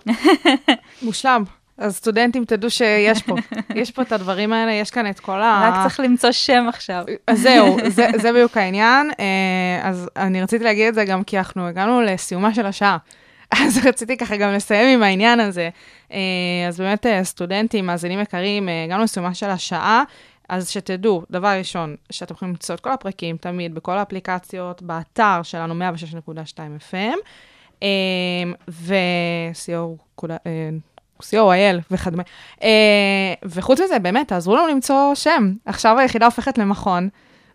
מושלם. 1.02 1.44
אז 1.78 1.96
סטודנטים, 1.96 2.44
תדעו 2.44 2.70
שיש 2.70 3.22
פה, 3.22 3.34
יש 3.80 3.90
פה 3.90 4.02
את 4.02 4.12
הדברים 4.12 4.52
האלה, 4.52 4.72
יש 4.72 4.90
כאן 4.90 5.10
את 5.10 5.20
כל 5.20 5.42
ה... 5.42 5.70
רק 5.72 5.82
צריך 5.82 6.00
למצוא 6.00 6.32
שם 6.32 6.64
עכשיו. 6.68 7.04
אז 7.26 7.40
זהו, 7.40 7.76
זה, 7.88 8.08
זה 8.16 8.32
בדיוק 8.32 8.56
העניין. 8.56 9.10
אה, 9.20 9.88
אז 9.88 10.08
אני 10.16 10.42
רציתי 10.42 10.64
להגיד 10.64 10.88
את 10.88 10.94
זה 10.94 11.04
גם 11.04 11.24
כי 11.24 11.38
אנחנו 11.38 11.66
הגענו 11.66 12.00
לסיומה 12.00 12.54
של 12.54 12.66
השעה. 12.66 12.96
אז 13.60 13.86
רציתי 13.86 14.16
ככה 14.16 14.36
גם 14.36 14.52
לסיים 14.52 14.88
עם 14.88 15.02
העניין 15.02 15.40
הזה. 15.40 15.70
אה, 16.12 16.18
אז 16.68 16.80
באמת, 16.80 17.06
אה, 17.06 17.24
סטודנטים, 17.24 17.86
מאזינים 17.86 18.20
יקרים, 18.20 18.68
הגענו 18.84 19.02
לסיומה 19.02 19.34
של 19.34 19.50
השעה. 19.50 20.02
אז 20.48 20.70
שתדעו, 20.70 21.22
דבר 21.30 21.58
ראשון, 21.58 21.96
שאתם 22.10 22.34
יכולים 22.34 22.54
למצוא 22.54 22.74
את 22.74 22.80
כל 22.80 22.90
הפרקים 22.90 23.36
תמיד 23.36 23.74
בכל 23.74 23.98
האפליקציות, 23.98 24.82
באתר 24.82 25.40
שלנו 25.42 25.74
106.2 25.74 26.58
FM, 26.90 27.16
אה, 27.82 27.88
co.il 31.30 31.80
וכדומה. 31.90 32.22
אה, 32.62 32.68
וחוץ 33.44 33.80
מזה, 33.80 33.98
באמת, 33.98 34.28
תעזרו 34.28 34.56
לנו 34.56 34.68
למצוא 34.68 35.14
שם. 35.14 35.52
עכשיו 35.66 35.98
היחידה 35.98 36.24
הופכת 36.24 36.58
למכון, 36.58 37.08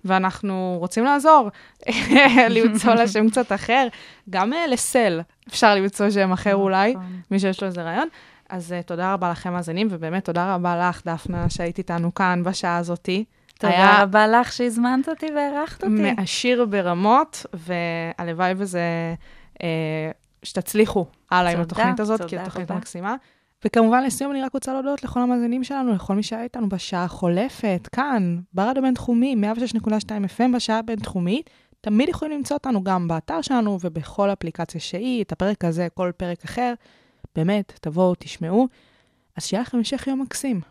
ואנחנו 0.05 0.75
רוצים 0.79 1.03
לעזור 1.03 1.49
למצוא 2.49 2.93
לה 2.93 3.07
שם 3.07 3.29
קצת 3.29 3.51
אחר. 3.51 3.87
גם 4.29 4.53
אה, 4.53 4.67
לסל 4.67 5.21
אפשר 5.49 5.75
למצוא 5.75 6.09
שם 6.09 6.31
אחר 6.31 6.55
אולי, 6.55 6.91
נכון. 6.91 7.21
מי 7.31 7.39
שיש 7.39 7.61
לו 7.61 7.67
איזה 7.67 7.83
רעיון. 7.83 8.07
אז 8.49 8.75
uh, 8.79 8.83
תודה 8.83 9.13
רבה 9.13 9.31
לכם, 9.31 9.53
מאזינים, 9.53 9.87
ובאמת 9.91 10.25
תודה 10.25 10.55
רבה 10.55 10.89
לך, 10.89 11.01
דפנה, 11.05 11.49
שהיית 11.49 11.77
איתנו 11.77 12.13
כאן 12.13 12.43
בשעה 12.43 12.77
הזאתי. 12.77 13.25
תודה 13.59 13.73
היה 13.73 14.03
רבה 14.03 14.27
לך 14.27 14.51
שהזמנת 14.51 15.09
אותי 15.09 15.25
והערכת 15.35 15.83
אותי. 15.83 16.13
מעשיר 16.13 16.65
ברמות, 16.65 17.45
והלוואי 17.53 18.53
וזה, 18.57 19.15
אה, 19.63 20.11
שתצליחו 20.43 21.05
הלאה 21.31 21.51
עם 21.51 21.61
התוכנית 21.61 21.99
הזאת, 21.99 22.21
כי 22.21 22.27
תודה 22.27 22.41
התוכנית 22.41 22.71
רבה. 22.71 22.79
מקסימה. 22.79 23.15
וכמובן, 23.65 24.03
לסיום 24.03 24.31
אני 24.31 24.41
רק 24.41 24.53
רוצה 24.53 24.73
להודות 24.73 25.03
לכל 25.03 25.19
המאזינים 25.19 25.63
שלנו, 25.63 25.93
לכל 25.93 26.15
מי 26.15 26.23
שהיה 26.23 26.43
איתנו 26.43 26.69
בשעה 26.69 27.03
החולפת, 27.03 27.89
כאן, 27.91 28.39
ברדיו 28.53 28.83
בינתחומי, 28.83 29.35
106.2 29.79 29.89
FM 30.37 30.55
בשעה 30.55 30.79
הבינתחומית. 30.79 31.49
תמיד 31.81 32.09
יכולים 32.09 32.37
למצוא 32.37 32.57
אותנו 32.57 32.83
גם 32.83 33.07
באתר 33.07 33.41
שלנו 33.41 33.77
ובכל 33.81 34.29
אפליקציה 34.29 34.81
שהיא, 34.81 35.23
את 35.23 35.31
הפרק 35.31 35.65
הזה, 35.65 35.87
כל 35.93 36.11
פרק 36.17 36.43
אחר. 36.43 36.73
באמת, 37.35 37.73
תבואו, 37.81 38.15
תשמעו. 38.19 38.67
אז 39.35 39.45
שיהיה 39.45 39.61
לכם 39.61 39.77
המשך 39.77 40.07
יום 40.07 40.21
מקסים. 40.21 40.61